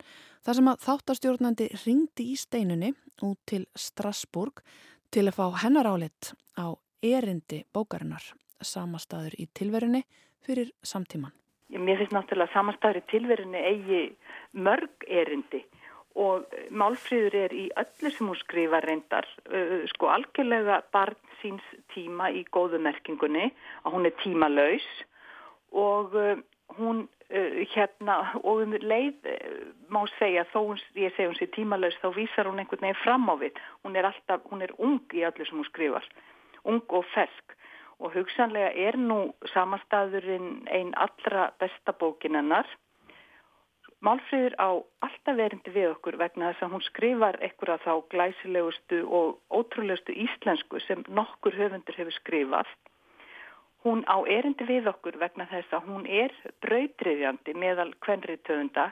þar 0.46 0.58
sem 0.60 0.70
að 0.70 0.84
þáttastjórnandi 0.86 1.70
ringdi 1.86 2.28
í 2.34 2.38
Steinunni 2.38 2.94
út 3.26 3.40
til 3.50 3.64
Strasburg 3.74 4.62
til 5.14 5.26
að 5.28 5.38
fá 5.40 5.46
hennar 5.64 5.90
álit 5.90 6.34
á 6.54 6.78
erindi 7.04 7.64
bókarinnar 7.74 8.26
samastaður 8.62 9.36
í 9.42 9.48
tilverunni 9.58 10.04
fyrir 10.46 10.70
samtíman. 10.86 11.34
Mér 11.74 11.98
finnst 11.98 12.14
náttúrulega 12.14 12.54
samastæri 12.54 13.02
tilverinu 13.10 13.58
eigi 13.58 14.04
mörg 14.54 15.08
erindi 15.10 15.64
og 16.20 16.46
Málfríður 16.70 17.36
er 17.46 17.56
í 17.58 17.64
öllu 17.80 18.12
sem 18.14 18.30
hún 18.30 18.40
skrifa 18.42 18.82
reyndar, 18.84 19.28
uh, 19.50 19.82
sko 19.94 20.12
algjörlega 20.14 20.82
barn 20.94 21.18
síns 21.42 21.66
tíma 21.94 22.30
í 22.32 22.44
góðu 22.54 22.82
merkingunni, 22.82 23.50
að 23.84 23.98
hún 23.98 24.10
er 24.10 24.16
tímalaus 24.22 24.90
og 25.74 26.14
uh, 26.14 26.38
hún 26.78 27.08
uh, 27.08 27.64
hérna 27.74 28.20
og 28.44 28.62
um 28.68 28.78
leið 28.78 29.26
má 29.90 30.04
segja 30.20 30.46
þó 30.54 30.60
hún, 30.70 30.86
ég 31.00 31.16
segi 31.16 31.32
hún 31.32 31.40
sé 31.40 31.50
tímalaus 31.56 31.98
þá 32.04 32.12
vísar 32.18 32.50
hún 32.50 32.62
einhvern 32.62 32.86
veginn 32.86 33.02
fram 33.02 33.26
á 33.30 33.36
við, 33.42 33.58
hún 33.82 33.98
er 33.98 34.12
alltaf, 34.12 34.46
hún 34.52 34.62
er 34.66 34.74
ung 34.78 35.02
í 35.18 35.26
öllu 35.26 35.50
sem 35.50 35.60
hún 35.60 35.70
skrifar, 35.72 36.08
ung 36.64 36.84
og 36.90 37.10
fersk 37.16 37.58
og 38.04 38.14
hugsanlega 38.18 38.72
er 38.88 38.98
nú 39.00 39.18
samanstæðurinn 39.54 40.66
einn 40.76 40.92
allra 41.00 41.52
besta 41.60 41.94
bókin 41.96 42.36
hennar. 42.36 42.68
Málfríður 44.04 44.56
á 44.60 44.70
alltaf 45.06 45.38
verindi 45.40 45.72
við 45.72 45.94
okkur 45.94 46.18
vegna 46.20 46.50
þess 46.52 46.66
að 46.66 46.74
hún 46.76 46.82
skrifar 46.90 47.38
einhverja 47.40 47.78
þá 47.86 47.94
glæsilegustu 48.12 48.98
og 49.20 49.38
ótrúlegustu 49.60 50.16
íslensku 50.26 50.82
sem 50.84 51.06
nokkur 51.08 51.56
höfundur 51.56 51.96
hefur 51.96 52.18
skrifað. 52.18 52.68
Hún 53.84 54.04
á 54.04 54.20
erindi 54.28 54.68
við 54.68 54.90
okkur 54.92 55.16
vegna 55.22 55.48
þess 55.52 55.72
að 55.78 55.88
hún 55.88 56.04
er 56.08 56.36
brautriðjandi 56.66 57.56
meðal 57.56 57.90
kvenriðtöfunda 58.04 58.90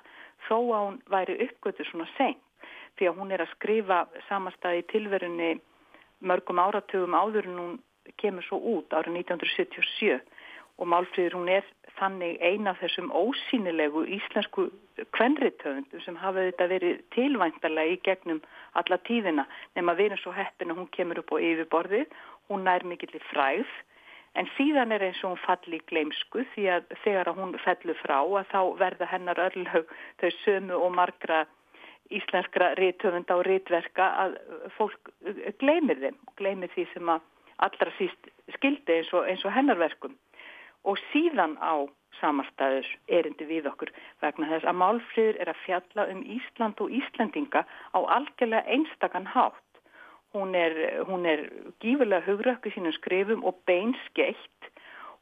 þó 0.48 0.58
að 0.60 0.86
hún 0.86 0.98
væri 1.12 1.38
uppgötu 1.48 1.88
svona 1.90 2.08
seint 2.16 2.72
því 2.96 3.12
að 3.12 3.20
hún 3.20 3.36
er 3.36 3.44
að 3.44 3.54
skrifa 3.58 4.00
samanstæði 4.30 4.88
tilverunni 4.94 5.54
mörgum 6.24 6.60
áratugum 6.64 7.20
áður 7.20 7.52
en 7.52 7.60
hún 7.60 7.78
kemur 8.22 8.48
svo 8.48 8.60
út 8.78 8.96
árið 8.96 9.20
1977 9.26 10.20
og 10.82 10.90
Málfríður 10.90 11.38
hún 11.38 11.52
er 11.54 11.68
þannig 12.00 12.40
eina 12.42 12.72
af 12.74 12.82
þessum 12.82 13.12
ósýnilegu 13.14 14.04
íslensku 14.18 14.70
kvenriðtöfundum 15.16 16.02
sem 16.06 16.18
hafa 16.18 16.48
þetta 16.48 16.68
verið 16.72 17.04
tilvæntalega 17.14 17.94
í 17.94 18.02
gegnum 18.08 18.42
alla 18.80 18.98
tíðina. 19.06 19.46
Nema 19.78 19.96
við 20.00 20.12
erum 20.12 20.22
svo 20.24 20.34
heppin 20.36 20.74
að 20.74 20.82
hún 20.82 20.92
kemur 20.96 21.22
upp 21.22 21.34
á 21.36 21.38
yfirborðið, 21.38 22.20
hún 22.50 22.66
nær 22.66 22.86
mikill 22.88 23.14
í 23.14 23.24
fræð 23.30 23.70
en 24.40 24.48
síðan 24.56 24.94
er 24.96 25.04
eins 25.04 25.22
og 25.26 25.34
hún 25.34 25.42
falli 25.44 25.78
í 25.78 25.88
gleimsku 25.92 26.46
því 26.54 26.68
að 26.76 26.94
þegar 27.04 27.32
að 27.32 27.42
hún 27.42 27.58
fellur 27.66 27.98
frá 28.00 28.18
að 28.24 28.52
þá 28.54 28.62
verða 28.80 29.10
hennar 29.12 29.42
örlög 29.44 29.92
þau 30.22 30.30
sömu 30.44 30.78
og 30.80 30.94
margra 30.96 31.42
íslenskra 32.12 32.74
rítöfunda 32.80 33.38
og 33.40 33.46
rítverka 33.48 34.08
að 34.24 34.38
fólk 34.78 35.12
gleymir 35.60 36.00
þeim, 36.00 36.18
gleymir 36.40 36.72
því 36.76 36.88
sem 36.94 37.12
að 37.12 37.28
allra 37.62 37.94
síst 38.00 38.32
skildi 38.56 38.98
eins 38.98 39.12
og, 39.14 39.28
eins 39.28 39.44
og 39.46 39.54
hennarverkum 39.56 40.16
og 40.84 41.00
síðan 41.12 41.58
á 41.62 41.88
samarstæður 42.20 42.88
erindi 43.18 43.48
við 43.50 43.68
okkur 43.72 43.92
vegna 44.22 44.50
þess 44.52 44.70
að 44.70 44.80
málfríður 44.82 45.42
er 45.42 45.52
að 45.52 45.62
fjalla 45.66 46.08
um 46.14 46.24
Ísland 46.36 46.82
og 46.84 46.94
Íslandinga 47.00 47.64
á 47.66 48.00
algjörlega 48.18 48.68
einstakann 48.76 49.30
hátt. 49.34 49.68
Hún 50.36 50.56
er, 50.56 50.76
hún 51.10 51.26
er 51.28 51.48
gífurlega 51.84 52.24
hugrökk 52.28 52.70
í 52.70 52.74
sínum 52.76 52.96
skrifum 52.96 53.44
og 53.48 53.58
beinskeitt 53.68 54.70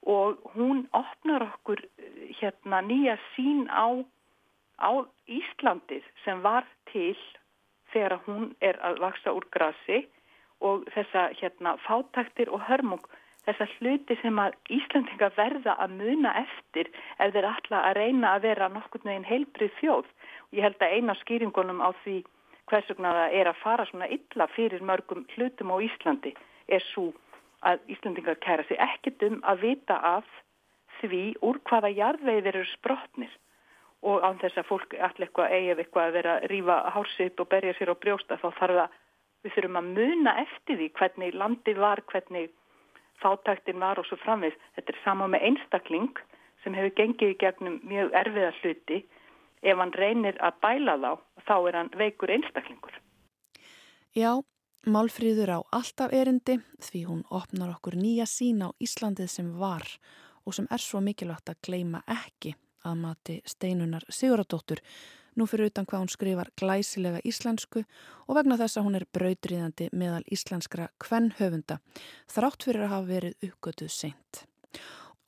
og 0.06 0.38
hún 0.56 0.86
opnar 0.96 1.48
okkur 1.48 1.82
hérna 2.40 2.84
nýja 2.86 3.18
sín 3.34 3.66
á, 3.68 3.90
á 4.80 4.92
Íslandið 5.28 6.06
sem 6.26 6.44
var 6.46 6.68
til 6.92 7.18
þegar 7.94 8.20
hún 8.28 8.54
er 8.62 8.78
að 8.86 9.02
vaksa 9.02 9.34
úr 9.34 9.48
grassi 9.52 10.06
og 10.62 10.86
þessa 10.94 11.30
hérna 11.40 11.76
fátaktir 11.88 12.52
og 12.54 12.64
hörmung 12.68 13.04
þessa 13.50 13.68
hluti 13.78 14.18
sem 14.22 14.42
að 14.42 14.58
Íslandinga 14.76 15.30
verða 15.36 15.76
að 15.84 15.96
muna 16.00 16.34
eftir 16.42 16.90
ef 17.18 17.34
þeir 17.36 17.48
alla 17.50 17.82
að 17.90 17.98
reyna 17.98 18.34
að 18.34 18.46
vera 18.48 18.70
nokkur 18.74 19.06
með 19.06 19.16
einn 19.16 19.30
heilbrið 19.30 19.74
þjóð. 19.80 20.12
Og 20.50 20.60
ég 20.60 20.68
held 20.68 20.84
að 20.86 20.94
eina 20.98 21.16
skýringunum 21.22 21.82
á 21.84 21.90
því 22.04 22.18
hvers 22.70 22.92
vegna 22.92 23.16
það 23.18 23.36
er 23.40 23.50
að 23.50 23.62
fara 23.64 23.88
svona 23.90 24.12
illa 24.14 24.48
fyrir 24.54 24.86
mörgum 24.86 25.26
hlutum 25.34 25.74
á 25.74 25.78
Íslandi 25.82 26.36
er 26.70 26.86
svo 26.92 27.10
að 27.66 27.82
Íslandingar 27.92 28.40
kæra 28.46 28.66
sig 28.68 28.80
ekkit 28.80 29.26
um 29.28 29.42
að 29.44 29.66
vita 29.66 29.98
af 30.16 30.28
því 31.02 31.24
úr 31.46 31.60
hvaða 31.70 31.92
jarðvegið 31.96 32.50
eru 32.54 32.66
sprotnir. 32.74 33.32
Og 34.00 34.24
án 34.24 34.40
þess 34.40 34.62
að 34.62 34.70
fólk 34.70 34.96
allir 34.96 35.28
eitthvað 35.28 35.54
eigi 35.58 35.74
eitthvað 35.76 36.06
að 36.06 36.18
vera 36.20 36.36
að 36.38 36.46
rýfa 36.54 36.78
hársitt 36.96 37.42
og 37.44 37.50
berja 37.52 37.76
sér 37.76 37.92
á 37.92 37.96
brjósta 38.00 38.38
þá 38.40 38.48
þarf 38.62 38.78
það 38.80 38.98
við 39.44 39.56
þurfum 39.56 39.80
að 39.80 39.90
muna 39.98 40.36
eftir 40.44 40.80
því 40.80 40.88
hvernig 41.00 41.36
landi 41.36 41.74
var, 41.76 42.02
hvernig 42.12 42.54
fátaktin 43.24 43.80
var 43.80 44.00
og 44.00 44.08
svo 44.10 44.18
framvið. 44.24 44.56
Þetta 44.76 44.94
er 44.94 45.02
sama 45.04 45.28
með 45.32 45.46
einstakling 45.50 46.22
sem 46.64 46.76
hefur 46.76 46.96
gengið 46.98 47.34
í 47.34 47.40
gegnum 47.40 47.80
mjög 47.88 48.16
erfiða 48.22 48.54
hluti. 48.62 49.02
Ef 49.62 49.78
hann 49.78 49.92
reynir 49.96 50.40
að 50.40 50.62
bæla 50.64 50.96
þá, 51.04 51.12
þá 51.48 51.56
er 51.58 51.78
hann 51.80 51.92
veikur 52.00 52.32
einstaklingur. 52.32 52.96
Já, 54.16 54.40
Málfríður 54.88 55.52
á 55.52 55.60
alltaf 55.76 56.14
erindi 56.16 56.56
því 56.80 57.02
hún 57.10 57.24
opnar 57.36 57.74
okkur 57.76 57.98
nýja 58.00 58.24
sín 58.30 58.64
á 58.64 58.72
Íslandið 58.80 59.28
sem 59.28 59.50
var 59.60 59.84
og 60.48 60.56
sem 60.56 60.70
er 60.72 60.80
svo 60.80 61.02
mikilvægt 61.04 61.52
að 61.52 61.60
gleima 61.68 62.00
ekki 62.08 62.54
að 62.88 63.02
mati 63.02 63.36
steinunar 63.44 64.06
Siguradóttur 64.08 64.80
nú 65.40 65.48
fyrir 65.50 65.72
utan 65.72 65.88
hvað 65.88 66.04
hún 66.04 66.12
skrifar 66.12 66.52
glæsilega 66.60 67.24
íslensku 67.28 67.84
og 68.28 68.38
vegna 68.38 68.60
þess 68.60 68.80
að 68.80 68.88
hún 68.88 69.00
er 69.00 69.08
brautriðandi 69.16 69.90
meðal 69.96 70.24
íslenskra 70.32 70.90
kvennhöfunda, 71.02 71.80
þrátt 72.30 72.68
fyrir 72.68 72.86
að 72.86 72.94
hafa 72.94 73.10
verið 73.10 73.50
uppgötuð 73.50 73.92
seint. 73.96 74.44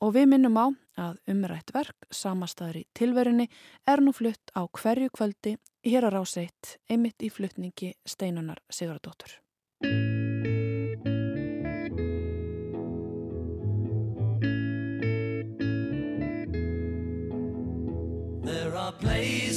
Og 0.02 0.15
við 0.15 0.32
minnum 0.32 0.58
á 0.58 0.65
að 1.02 1.19
umrætt 1.30 1.74
verk, 1.76 2.08
samastæður 2.10 2.82
í 2.82 2.88
tilverinni, 2.97 3.47
er 3.88 4.02
nú 4.02 4.13
flutt 4.13 4.54
á 4.58 4.65
hverju 4.65 5.12
kvöldi 5.13 5.58
hér 5.86 6.10
að 6.10 6.17
ráseitt, 6.17 6.78
einmitt 6.89 7.21
í 7.21 7.30
fluttningi 7.30 7.93
Steinunar 8.06 8.62
Sigurdóttur. 8.69 9.38
There 18.43 18.76
are 18.76 18.91
places 18.91 19.50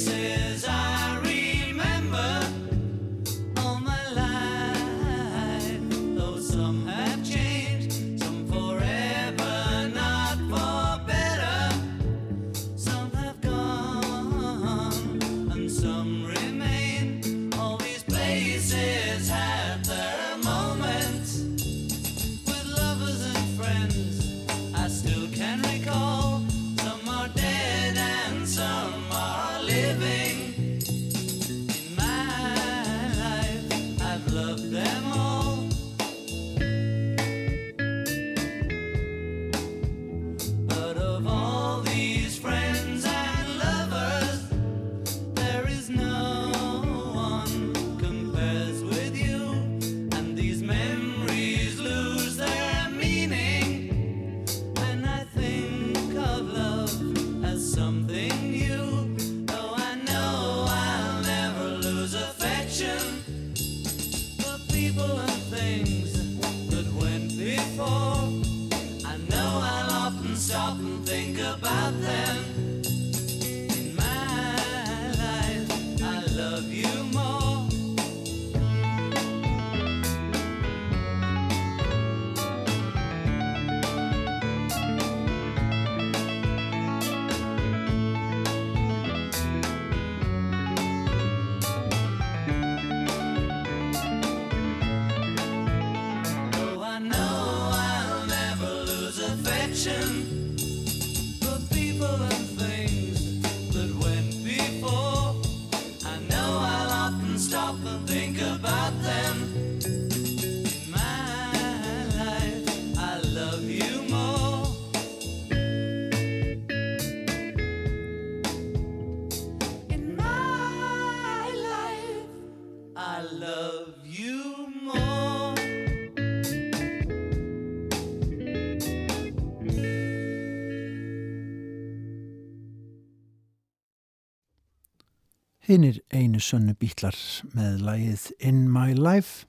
Hinnir 135.65 135.95
einu 136.13 136.37
sönnu 136.37 136.75
bítlar 136.77 137.15
með 137.57 137.79
lagið 137.87 138.25
In 138.45 138.67
My 138.69 138.91
Life, 138.93 139.47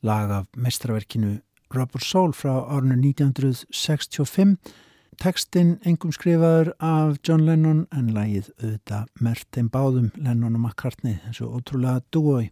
lag 0.00 0.30
af 0.32 0.46
mestraverkinu 0.56 1.34
Rubber 1.74 2.00
Soul 2.00 2.32
frá 2.32 2.54
árinu 2.64 2.96
1965. 2.96 4.56
Tekstinn 5.20 5.74
engum 5.84 6.16
skrifaður 6.16 6.72
af 6.80 7.20
John 7.20 7.44
Lennon 7.44 7.84
en 7.92 8.08
lagið 8.16 8.48
auðvitað 8.56 9.12
mert 9.20 9.44
þeim 9.52 9.68
báðum 9.76 10.08
Lennon 10.16 10.56
og 10.56 10.64
McCartney, 10.64 11.20
þessu 11.26 11.52
ótrúlega 11.52 12.00
dúi. 12.08 12.48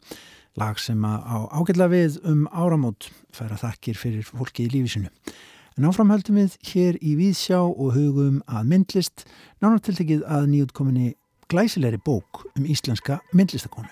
Lag 0.60 0.76
sem 0.76 1.00
á 1.00 1.48
ágætla 1.48 1.88
við 1.88 2.20
um 2.28 2.44
áramót 2.52 3.08
færa 3.32 3.56
þakkir 3.56 3.96
fyrir 3.96 4.28
fólki 4.28 4.68
í 4.68 4.72
lífisinu. 4.76 5.08
En 5.80 5.88
áframhaldum 5.88 6.42
við 6.44 6.60
hér 6.74 7.00
í 7.00 7.16
Víðsjá 7.16 7.62
og 7.64 7.96
hugum 7.96 8.42
að 8.44 8.68
myndlist, 8.68 9.24
nánartiltekið 9.64 10.28
að 10.28 10.52
nýjútkominni 10.52 11.14
glæsilegri 11.48 11.98
bók 11.98 12.46
um 12.56 12.64
íslenska 12.64 13.20
myndlistakonu. 13.32 13.88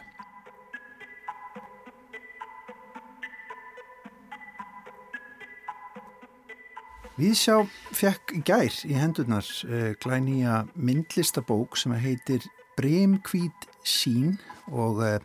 Viðsjá 7.14 7.60
fekk 7.94 8.32
gær 8.42 8.74
í 8.90 8.96
hendurnar 8.98 9.46
uh, 9.68 9.92
glænýja 10.02 10.64
myndlistabók 10.74 11.78
sem 11.78 11.94
heitir 11.94 12.42
Bremkvít 12.74 13.68
sín 13.86 14.34
og 14.66 14.98
uh, 14.98 15.20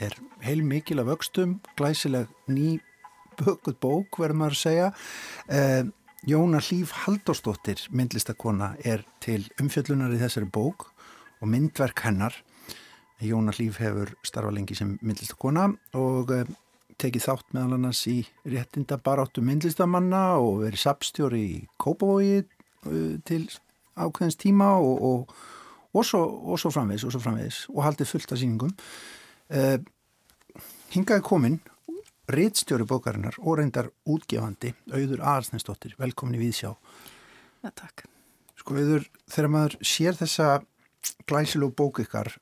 er 0.00 0.16
heil 0.40 0.64
mikil 0.64 1.02
af 1.02 1.10
vöxtum, 1.10 1.58
glæsileg 1.76 2.32
ný 2.48 2.78
bökuð 3.36 3.76
bók 3.84 4.16
verður 4.16 4.40
maður 4.40 4.56
að 4.56 4.62
segja. 4.64 4.88
Uh, 5.52 5.92
Jóna 6.26 6.58
Hlýf 6.64 6.90
Haldósdóttir 7.04 7.84
myndlistakona 7.92 8.72
er 8.80 9.04
til 9.20 9.44
umfjöllunar 9.60 10.16
í 10.16 10.22
þessari 10.24 10.48
bók 10.48 10.88
og 11.40 11.50
myndverk 11.52 12.02
hennar. 12.06 12.36
Jóna 13.20 13.52
Hlýf 13.56 13.78
hefur 13.80 14.12
starfa 14.26 14.52
lengi 14.52 14.76
sem 14.76 14.96
myndlistakona 15.00 15.70
og 15.96 16.32
uh, 16.34 16.48
tekið 17.00 17.24
þátt 17.24 17.54
meðal 17.56 17.76
annars 17.78 18.02
í 18.10 18.18
réttinda 18.48 18.98
baráttu 19.00 19.44
myndlistamanna 19.44 20.36
og 20.40 20.66
verið 20.66 20.82
sapstjóri 20.82 21.42
í 21.44 21.60
Kópavogi 21.80 22.42
uh, 22.42 23.16
til 23.24 23.46
ákveðins 23.96 24.36
tíma 24.40 24.74
og, 24.76 25.00
og, 25.00 25.36
og, 25.96 26.04
svo, 26.04 26.20
og 26.52 26.60
svo 26.60 26.72
framvegs 26.74 27.06
og 27.08 27.14
svo 27.14 27.22
framvegs 27.24 27.64
og 27.72 27.82
haldið 27.86 28.12
fullt 28.12 28.36
af 28.36 28.42
síningum. 28.42 28.76
Uh, 29.48 29.80
hingaði 30.92 31.24
kominn 31.24 31.58
réttstjóri 32.28 32.84
bókarinnar 32.88 33.36
og 33.38 33.60
reyndar 33.60 33.88
útgefandi 34.04 34.74
auður 34.92 35.22
Aðarsnæsdóttir. 35.22 35.94
Velkomin 36.00 36.36
í 36.38 36.42
Víðsjá. 36.42 36.72
Já, 37.62 37.70
takk. 37.70 38.06
Sko 38.58 38.76
auður, 38.76 39.06
þegar 39.30 39.52
maður 39.52 39.76
sér 39.86 40.18
þessa 40.18 40.48
glæsilegu 41.28 41.74
bók 41.76 42.02
ykkar 42.04 42.32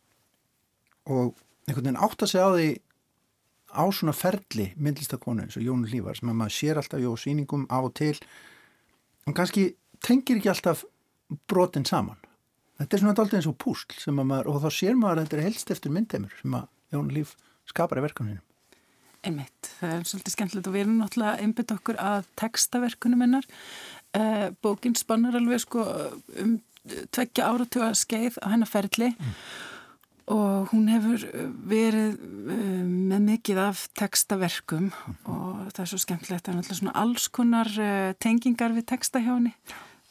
og 1.10 1.34
einhvern 1.68 1.86
veginn 1.86 2.02
átt 2.04 2.24
að 2.24 2.32
segja 2.32 2.48
á 2.48 2.52
því 2.54 2.68
á 3.74 3.84
svona 3.90 4.14
ferli 4.14 4.66
myndlistakonu 4.78 5.44
eins 5.44 5.58
og 5.58 5.66
Jónu 5.66 5.90
Lífar 5.90 6.18
sem 6.18 6.30
að 6.30 6.38
maður 6.40 6.56
sér 6.58 6.80
alltaf 6.80 7.02
jó 7.02 7.14
síningum 7.18 7.66
á 7.68 7.78
og 7.82 7.92
til 7.98 8.14
en 9.26 9.36
kannski 9.36 9.72
tengir 10.04 10.38
ekki 10.38 10.52
alltaf 10.52 10.84
brotin 11.48 11.86
saman. 11.88 12.20
Þetta 12.78 12.96
er 12.96 13.02
svona 13.02 13.14
alltaf 13.14 13.38
eins 13.38 13.48
og 13.50 13.58
púsl 13.58 14.12
maður, 14.12 14.50
og 14.50 14.62
þá 14.64 14.70
sér 14.70 14.98
maður 14.98 15.22
að 15.22 15.26
þetta 15.26 15.38
er 15.38 15.46
helst 15.48 15.70
eftir 15.74 15.94
myndheimur 15.94 16.34
sem 16.40 16.58
að 16.58 16.68
Jónu 16.94 17.16
Líf 17.16 17.36
skapar 17.70 17.98
í 17.98 18.04
verkaninu 18.04 18.42
Einmitt, 19.24 19.70
það 19.78 19.92
er 19.94 20.02
svolítið 20.04 20.34
skemmtilegt 20.34 20.66
og 20.68 20.74
við 20.74 20.82
erum 20.82 20.98
náttúrulega 21.00 21.40
einbit 21.40 21.70
okkur 21.72 21.96
að 21.96 22.26
textaverkunum 22.36 23.22
hennar. 23.24 23.46
Eh, 24.12 24.50
bókin 24.60 24.96
spannar 25.00 25.38
alveg 25.38 25.62
sko 25.64 25.84
um 26.42 26.58
tveggja 26.84 27.48
áratuga 27.50 27.92
skeið 27.96 28.40
á 28.44 28.46
hennar 28.52 28.70
ferli 28.70 29.10
mm. 29.12 29.36
og 30.34 30.72
hún 30.72 30.88
hefur 30.92 31.24
verið 31.70 32.18
um, 32.20 32.90
með 33.12 33.26
mikið 33.30 33.62
af 33.64 33.86
textaverkum 33.96 34.90
mm. 34.90 35.18
og 35.32 35.64
það 35.72 35.82
er 35.86 35.92
svo 35.92 36.02
skemmtilegt 36.04 36.50
að 36.50 36.62
það 36.68 36.82
er 36.82 36.98
alls 37.04 37.28
konar 37.32 37.72
uh, 37.78 38.10
tengingar 38.20 38.76
við 38.76 38.88
texta 38.92 39.22
hjá 39.22 39.32
henni 39.36 39.54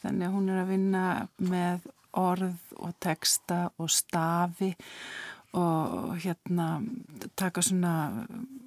þannig 0.02 0.28
að 0.28 0.34
hún 0.38 0.50
er 0.52 0.62
að 0.64 0.72
vinna 0.74 1.04
með 1.40 1.86
orð 2.14 2.74
og 2.78 2.92
texta 3.02 3.68
og 3.80 3.90
stafi 3.90 4.74
og 5.54 6.16
hérna 6.18 6.80
taka 7.38 7.62
svona 7.62 8.24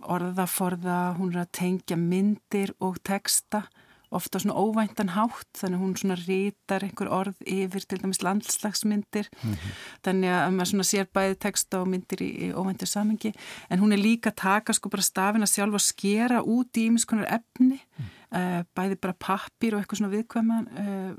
orðaforða, 0.08 1.18
hún 1.18 1.34
er 1.34 1.44
að 1.44 1.52
tengja 1.60 1.98
myndir 2.00 2.72
og 2.80 3.02
texta 3.04 3.66
ofta 4.12 4.40
svona 4.40 4.56
óvæntan 4.56 5.12
hátt 5.16 5.60
þannig 5.60 5.82
hún 5.82 5.96
svona 6.00 6.18
rítar 6.20 6.86
einhver 6.86 7.10
orð 7.12 7.40
yfir 7.44 7.84
til 7.88 8.00
dæmis 8.02 8.22
landslagsmyndir 8.24 9.28
mm 9.32 9.54
-hmm. 9.54 9.74
þannig 10.06 10.32
að 10.32 10.52
maður 10.56 10.70
svona 10.72 10.88
sér 10.92 11.08
bæði 11.14 11.36
texta 11.36 11.82
og 11.82 11.88
myndir 11.88 12.22
í, 12.22 12.30
í 12.46 12.54
óvæntur 12.54 12.88
samengi 12.88 13.34
en 13.70 13.80
hún 13.80 13.94
er 13.94 14.00
líka 14.00 14.30
að 14.30 14.36
taka 14.36 14.74
sko 14.74 14.90
bara 14.90 15.02
stafina 15.02 15.46
sjálf 15.46 15.74
og 15.74 15.82
skera 15.82 16.42
út 16.42 16.78
í 16.78 16.88
ímiskonar 16.88 17.28
efni 17.28 17.80
mm. 17.80 18.06
uh, 18.32 18.64
bæði 18.76 18.96
bara 18.96 19.14
pappir 19.14 19.76
og 19.76 19.80
eitthvað 19.82 19.98
svona 19.98 20.16
viðkvæma 20.16 20.58
uh, 20.84 21.12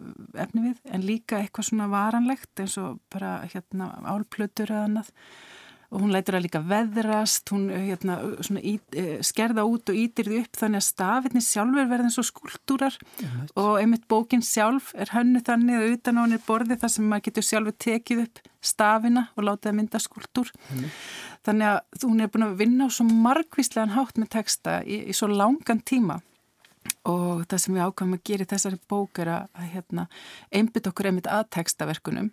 efni 0.42 0.60
við 0.68 0.76
en 0.84 1.02
líka 1.02 1.38
eitthvað 1.38 1.64
svona 1.64 1.88
varanlegt 1.88 2.60
eins 2.60 2.78
og 2.78 3.00
bara 3.10 3.44
hérna 3.52 3.92
álplötur 4.04 4.70
eða 4.70 4.84
annað 4.84 5.10
og 5.88 6.02
hún 6.02 6.12
lætur 6.12 6.36
að 6.36 6.44
líka 6.44 6.60
veðrast, 6.68 7.48
hún 7.54 7.70
eh, 7.72 7.86
hérna, 7.88 8.18
í, 8.60 8.74
eh, 8.92 9.14
skerða 9.24 9.64
út 9.64 9.88
og 9.88 9.96
ítir 9.96 10.28
því 10.28 10.42
upp 10.42 10.58
þannig 10.60 10.82
að 10.82 10.86
stafinni 10.88 11.42
sjálfur 11.44 11.88
verðin 11.88 12.12
svo 12.12 12.24
skúltúrar 12.28 12.98
right. 13.22 13.54
og 13.56 13.78
einmitt 13.80 14.04
bókin 14.10 14.44
sjálf 14.44 14.90
er 14.92 15.14
hönnu 15.14 15.40
þannig 15.46 15.78
að 15.80 15.94
utan 15.94 16.20
á 16.20 16.22
henni 16.26 16.40
borði 16.44 16.76
þar 16.82 16.92
sem 16.92 17.08
maður 17.08 17.26
getur 17.30 17.48
sjálfur 17.48 17.78
tekið 17.86 18.24
upp 18.26 18.42
stafina 18.68 19.24
og 19.34 19.46
láta 19.48 19.70
það 19.70 19.78
mynda 19.78 20.00
skúltúr. 20.02 20.52
Mm. 20.74 20.88
Þannig 21.48 21.70
að 21.72 22.04
hún 22.04 22.20
er 22.20 22.32
búin 22.34 22.48
að 22.48 22.56
vinna 22.60 22.88
á 22.88 22.92
svo 22.92 23.06
margvíslegan 23.08 23.94
hátt 23.96 24.20
með 24.20 24.32
texta 24.34 24.80
í, 24.84 25.06
í 25.08 25.16
svo 25.16 25.30
langan 25.32 25.80
tíma 25.80 26.18
og 27.08 27.46
það 27.48 27.62
sem 27.62 27.76
við 27.76 27.86
ákvæmum 27.86 28.18
að 28.18 28.26
gera 28.28 28.44
í 28.44 28.50
þessari 28.50 28.80
bók 28.90 29.20
er 29.22 29.30
að, 29.32 29.48
að 29.56 29.72
hérna, 29.72 30.04
einbytt 30.52 30.88
okkur 30.90 31.08
einmitt 31.08 31.30
að 31.32 31.48
textaverkunum 31.56 32.28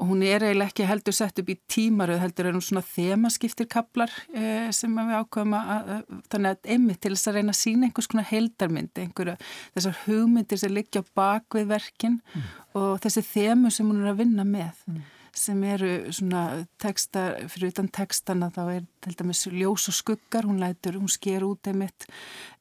og 0.00 0.10
hún 0.10 0.22
er 0.26 0.42
eiginlega 0.42 0.72
ekki 0.72 0.86
heldur 0.88 1.14
sett 1.14 1.38
upp 1.38 1.50
í 1.52 1.56
tímaröð 1.70 2.22
heldur 2.24 2.48
er 2.48 2.56
hún 2.56 2.64
svona 2.64 2.82
þemaskiptir 2.86 3.68
kaplar 3.70 4.12
eh, 4.34 4.68
sem 4.74 4.94
við 4.94 5.14
ákveðum 5.20 5.56
að, 5.58 5.72
að 5.94 6.20
þannig 6.32 6.54
að 6.54 6.70
einmitt 6.74 7.02
til 7.04 7.14
þess 7.14 7.30
að 7.30 7.38
reyna 7.38 7.54
að 7.54 7.60
sína 7.60 7.88
einhvers 7.88 8.10
konar 8.10 8.30
heildarmynd, 8.30 9.02
einhverja 9.04 9.36
þessar 9.76 9.98
hugmyndir 10.04 10.62
sem 10.62 10.74
liggja 10.74 11.04
bak 11.14 11.58
við 11.58 11.68
verkin 11.70 12.20
mm. 12.20 12.48
og 12.80 12.94
þessi 13.04 13.26
þemu 13.30 13.74
sem 13.74 13.90
hún 13.90 14.02
er 14.02 14.12
að 14.12 14.22
vinna 14.24 14.46
með 14.48 14.82
mm. 14.90 15.04
sem 15.44 15.62
eru 15.76 15.92
svona 16.18 16.44
textar, 16.82 17.38
fyrir 17.52 17.74
utan 17.74 17.92
textana 17.94 18.50
þá 18.54 18.62
er 18.64 18.88
til 19.04 19.14
dæmis 19.20 19.46
ljós 19.52 19.86
og 19.92 19.98
skuggar, 20.00 20.48
hún 20.48 20.62
lætur, 20.62 20.98
hún 20.98 21.12
sker 21.12 21.46
út 21.46 21.70
einmitt 21.70 22.08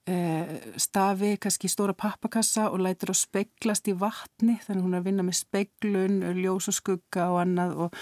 stafi, 0.04 1.38
kannski 1.40 1.70
stóra 1.72 1.94
pappakassa 1.96 2.66
og 2.74 2.82
lætir 2.84 3.14
á 3.14 3.16
speiklast 3.16 3.88
í 3.88 3.94
vatni 3.96 4.58
þannig 4.66 4.84
hún 4.84 4.96
er 4.98 5.00
að 5.00 5.06
vinna 5.08 5.24
með 5.24 5.38
speiklun 5.38 6.18
ljós 6.42 6.68
og 6.68 6.76
skugga 6.76 7.30
og 7.32 7.40
annað 7.46 7.72
og, 7.86 7.96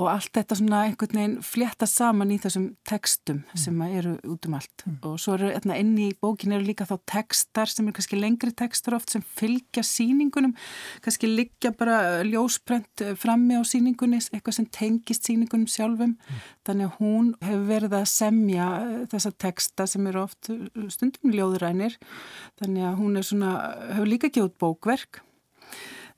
og 0.00 0.08
allt 0.08 0.32
þetta 0.38 0.56
svona 0.56 0.80
einhvern 0.86 1.20
veginn 1.20 1.34
flétta 1.44 1.88
saman 1.90 2.32
í 2.32 2.38
þessum 2.40 2.70
tekstum 2.88 3.42
mm. 3.42 3.60
sem 3.60 3.82
eru 3.90 4.14
út 4.24 4.48
um 4.48 4.56
allt 4.56 4.86
mm. 4.86 4.96
og 5.10 5.18
svo 5.20 5.34
eru 5.36 5.50
hérna, 5.50 5.76
inn 5.82 5.92
í 6.00 6.08
bókin 6.16 6.56
eru 6.56 6.64
líka 6.64 6.86
þá 6.88 6.96
tekstar 7.12 7.68
sem 7.68 7.84
eru 7.84 7.98
kannski 7.98 8.22
lengri 8.22 8.54
tekstar 8.56 8.96
oft 8.96 9.12
sem 9.12 9.26
fylgja 9.36 9.84
síningunum 9.84 10.56
kannski 11.04 11.28
liggja 11.28 11.74
bara 11.76 12.24
ljósprent 12.24 13.04
frammi 13.20 13.60
á 13.60 13.62
síningunni, 13.68 14.22
eitthvað 14.32 14.58
sem 14.62 14.70
tengist 14.72 15.28
síningunum 15.28 15.68
sjálfum, 15.68 16.16
mm. 16.16 16.42
þannig 16.64 16.88
að 16.88 16.98
hún 17.02 17.30
hefur 17.44 17.68
verið 17.68 17.98
að 18.00 18.08
semja 18.14 18.72
þessa 19.12 19.36
teksta 19.44 19.88
sem 19.90 20.08
eru 20.08 20.24
oft 20.24 20.50
stundum 20.94 21.33
ljóðrænir 21.34 21.98
þannig 22.60 22.88
að 22.88 22.98
hún 23.02 23.20
er 23.20 23.28
svona, 23.28 23.52
hefur 23.92 24.10
líka 24.10 24.32
gjóð 24.32 24.52
bókverk 24.62 25.22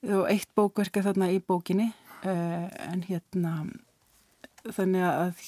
og 0.06 0.28
eitt 0.30 0.48
bókverk 0.58 0.98
er 0.98 1.08
þarna 1.08 1.32
í 1.34 1.40
bókinni 1.42 1.90
uh, 2.26 2.66
en 2.90 3.04
hérna 3.06 3.58
þannig 4.74 5.04
að 5.06 5.40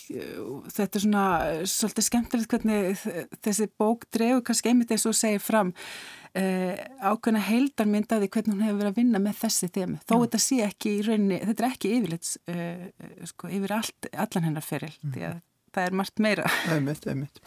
þetta 0.71 0.87
er 0.87 1.03
svona 1.03 1.25
svolítið 1.69 2.07
skemmtilegt 2.07 2.53
hvernig 2.53 3.03
þessi 3.45 3.69
bók 3.81 4.07
drefur 4.15 4.45
kannski 4.47 4.73
einmitt 4.73 4.93
eins 4.95 5.07
og 5.09 5.17
segir 5.19 5.43
fram 5.43 5.73
uh, 5.75 6.79
ákveðna 7.03 7.43
heildarmyndaði 7.49 8.31
hvernig 8.31 8.55
hún 8.55 8.65
hefur 8.67 8.81
verið 8.83 8.93
að 8.93 9.01
vinna 9.01 9.23
með 9.23 9.43
þessi 9.43 9.71
þemi 9.75 10.01
þó 10.05 10.15
Já. 10.15 10.23
þetta 10.25 10.43
sé 10.45 10.61
ekki 10.69 10.95
í 10.95 11.05
rauninni, 11.07 11.43
þetta 11.51 11.65
er 11.65 11.71
ekki 11.73 11.93
yfirleits 11.99 12.33
uh, 12.55 12.89
sko, 13.33 13.53
yfir 13.59 13.77
allt, 13.79 14.11
allan 14.15 14.51
hennar 14.51 14.67
feril 14.67 14.95
mm. 14.95 15.15
því 15.15 15.29
að 15.33 15.39
það 15.75 15.85
er 15.85 16.01
margt 16.01 16.25
meira 16.25 16.51
einmitt, 16.75 17.07
einmitt. 17.11 17.43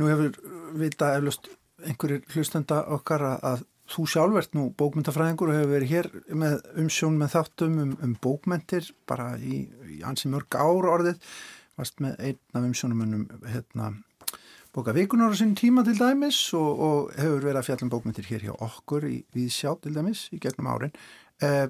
Nú 0.00 0.10
hefur 0.10 0.36
vita 0.80 1.14
eflust 1.18 1.52
einhverjir 1.88 2.24
hlustenda 2.34 2.82
okkar 2.96 3.24
að, 3.38 3.64
þú 3.90 4.04
sjálfvert 4.06 4.52
nú 4.54 4.68
bókmyndafræðingur 4.78 5.50
og 5.50 5.56
hefur 5.58 5.72
verið 5.72 5.90
hér 5.90 6.08
með 6.38 6.60
umsjón 6.78 7.16
með 7.18 7.32
þáttum 7.32 7.80
um, 7.82 7.96
um 8.06 8.12
bókmyndir 8.22 8.92
bara 9.10 9.32
í, 9.38 9.64
í 9.90 9.98
ansi 10.06 10.30
mörg 10.30 10.54
ár 10.54 10.86
orðið 10.92 11.18
varst 11.80 11.98
með 12.04 12.22
einn 12.28 12.38
af 12.54 12.68
umsjónum 12.68 13.02
um 13.06 13.24
hérna 13.50 13.90
bókavíkunar 14.76 15.34
á 15.34 15.40
sín 15.40 15.56
tíma 15.58 15.82
til 15.86 15.96
dæmis 15.98 16.38
og, 16.54 16.70
og 16.70 17.10
hefur 17.18 17.42
verið 17.42 17.62
að 17.62 17.66
fjallum 17.70 17.90
bókmyndir 17.90 18.30
hér 18.30 18.46
hjá 18.46 18.54
okkur 18.54 19.08
í 19.10 19.16
Víðsjá 19.34 19.74
til 19.82 19.96
dæmis 19.96 20.28
í 20.30 20.38
gegnum 20.42 20.70
árin 20.70 20.94
eh, 21.42 21.66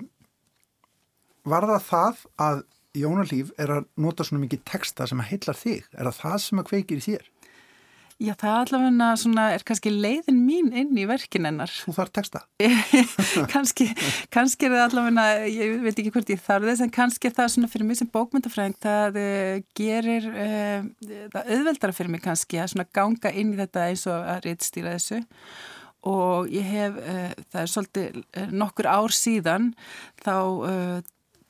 Var 1.48 1.66
það 1.70 1.86
það 1.88 2.24
að 2.44 2.62
Jónalíf 3.00 3.52
er 3.60 3.70
að 3.70 3.84
nota 4.02 4.24
svona 4.26 4.42
mikið 4.42 4.64
texta 4.66 5.06
sem 5.06 5.20
að 5.22 5.28
heillar 5.30 5.58
þig. 5.58 5.84
Er 5.94 6.08
það 6.08 6.16
það 6.18 6.40
sem 6.44 6.60
að 6.60 6.68
kveikir 6.72 6.98
í 6.98 7.04
þér? 7.04 7.28
Já, 8.20 8.34
það 8.36 8.54
allavega 8.58 9.06
svona, 9.16 9.44
er 9.54 9.62
kannski 9.64 9.90
leiðin 9.94 10.42
mín 10.44 10.66
inn 10.76 10.98
í 11.00 11.06
verkin 11.08 11.46
hennar. 11.48 11.70
Þú 11.72 11.94
þarf 11.96 12.10
texta? 12.18 12.42
kannski, 13.54 13.86
kannski 14.34 14.68
er 14.68 14.74
það 14.74 14.82
allavega, 14.84 15.24
ég 15.48 15.78
veit 15.86 15.94
ekki 16.02 16.12
hvort 16.12 16.32
ég 16.34 16.42
þarf 16.44 16.68
þess, 16.68 16.82
en 16.84 16.92
kannski 16.92 17.30
er 17.30 17.36
það 17.38 17.48
svona 17.54 17.70
fyrir 17.72 17.88
mig 17.88 18.00
sem 18.02 18.10
bókmyndafræðing, 18.12 18.76
það 18.84 19.18
uh, 19.22 19.64
gerir, 19.80 20.28
uh, 20.34 20.84
það 21.32 21.50
auðveldara 21.56 21.96
fyrir 21.96 22.12
mig 22.12 22.24
kannski 22.26 22.60
að 22.60 22.74
svona 22.74 22.88
ganga 23.00 23.32
inn 23.32 23.56
í 23.56 23.60
þetta 23.62 23.88
eins 23.88 24.04
og 24.12 24.30
að 24.34 24.44
reytstýra 24.50 24.96
þessu 24.98 25.22
og 26.12 26.52
ég 26.52 26.70
hef, 26.76 27.00
uh, 27.00 27.26
það 27.54 27.64
er 27.64 27.74
svolítið 27.78 28.22
nokkur 28.52 28.92
ár 29.00 29.16
síðan, 29.16 29.72
þá 30.20 30.36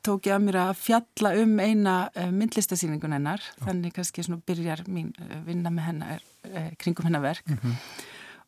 tók 0.06 0.30
ég 0.30 0.38
að 0.38 0.46
mér 0.46 0.64
að 0.68 0.76
fjalla 0.86 1.34
um 1.42 1.58
eina 1.58 2.00
myndlistasýningun 2.30 3.18
hennar, 3.18 3.42
þannig 3.66 3.98
kannski 3.98 4.22
svona 4.24 4.44
byrjar 4.46 4.86
mín 4.86 5.10
vinna 5.44 5.74
með 5.74 5.90
hennar 5.90 6.29
kringum 6.78 7.08
hennar 7.08 7.22
verk 7.22 7.46
mm 7.46 7.56
-hmm. 7.56 7.74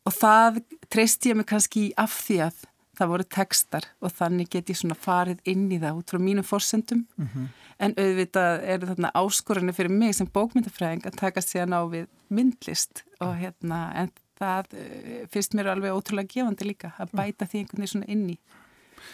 og 0.05 0.13
það 0.13 0.61
treyst 0.89 1.25
ég 1.25 1.35
mig 1.35 1.45
kannski 1.45 1.93
af 1.97 2.11
því 2.27 2.37
að 2.47 2.63
það 2.97 3.09
voru 3.09 3.23
tekstar 3.23 3.85
og 4.01 4.11
þannig 4.13 4.49
get 4.49 4.69
ég 4.69 4.77
svona 4.77 4.95
farið 4.95 5.39
inn 5.49 5.69
í 5.71 5.79
það 5.81 5.99
út 5.99 6.13
frá 6.13 6.19
mínum 6.19 6.45
fórsendum 6.45 7.05
mm 7.17 7.27
-hmm. 7.27 7.47
en 7.79 7.93
auðvitað 7.97 8.63
eru 8.63 8.87
þarna 8.87 9.11
áskorinni 9.13 9.73
fyrir 9.73 9.91
mig 9.91 10.15
sem 10.15 10.27
bókmyndafræðing 10.27 11.05
að 11.05 11.17
taka 11.17 11.41
sér 11.41 11.65
ná 11.65 11.79
við 11.89 12.07
myndlist 12.29 13.03
og 13.19 13.35
hérna 13.35 13.91
en 13.95 14.11
það 14.39 14.65
eh, 14.73 15.27
finnst 15.31 15.53
mér 15.53 15.71
alveg 15.73 15.93
ótrúlega 15.93 16.33
gefandi 16.33 16.65
líka 16.65 16.93
að 16.99 17.09
bæta 17.11 17.45
því 17.45 17.57
einhvern 17.59 17.81
veginn 17.81 17.93
svona 17.93 18.11
inn 18.11 18.29
í 18.29 18.37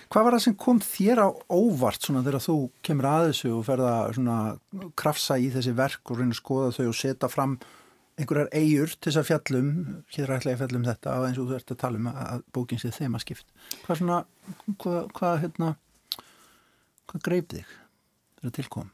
Hvað 0.09 0.25
var 0.25 0.35
það 0.35 0.43
sem 0.43 0.55
kom 0.55 0.79
þér 0.79 1.21
á 1.25 1.29
óvart 1.49 2.05
svona 2.05 2.21
þegar 2.25 2.43
þú 2.45 2.55
kemur 2.85 3.07
að 3.09 3.27
þessu 3.29 3.51
og 3.55 3.65
ferða 3.65 3.93
svona 4.13 4.37
krafsa 4.95 5.37
í 5.41 5.49
þessi 5.53 5.73
verk 5.77 6.11
og 6.11 6.19
reyna 6.19 6.35
að 6.35 6.41
skoða 6.41 6.71
þau 6.77 6.87
og 6.87 6.97
setja 6.99 7.29
fram 7.31 7.57
einhverjar 8.19 8.49
eigur 8.53 8.93
til 8.95 9.11
þess 9.11 9.21
að 9.21 9.29
fjallum 9.29 9.69
hér 10.13 10.33
ætla 10.35 10.53
ég 10.53 10.57
að 10.57 10.63
fjallum 10.63 10.87
þetta 10.87 11.15
á 11.15 11.19
eins 11.25 11.39
og 11.39 11.49
þú 11.49 11.59
ert 11.59 11.73
að 11.73 11.81
tala 11.83 12.01
um 12.01 12.09
að 12.11 12.47
bókin 12.55 12.81
sé 12.81 12.91
þema 12.95 13.21
skipt 13.23 13.47
hvað 13.85 14.01
svona 14.01 14.17
hvað, 14.81 15.03
hvað, 15.17 15.35
hérna, 15.45 15.69
hvað 17.09 17.27
greip 17.29 17.53
þig 17.53 17.77
þegar 18.39 18.57
tilkom? 18.59 18.89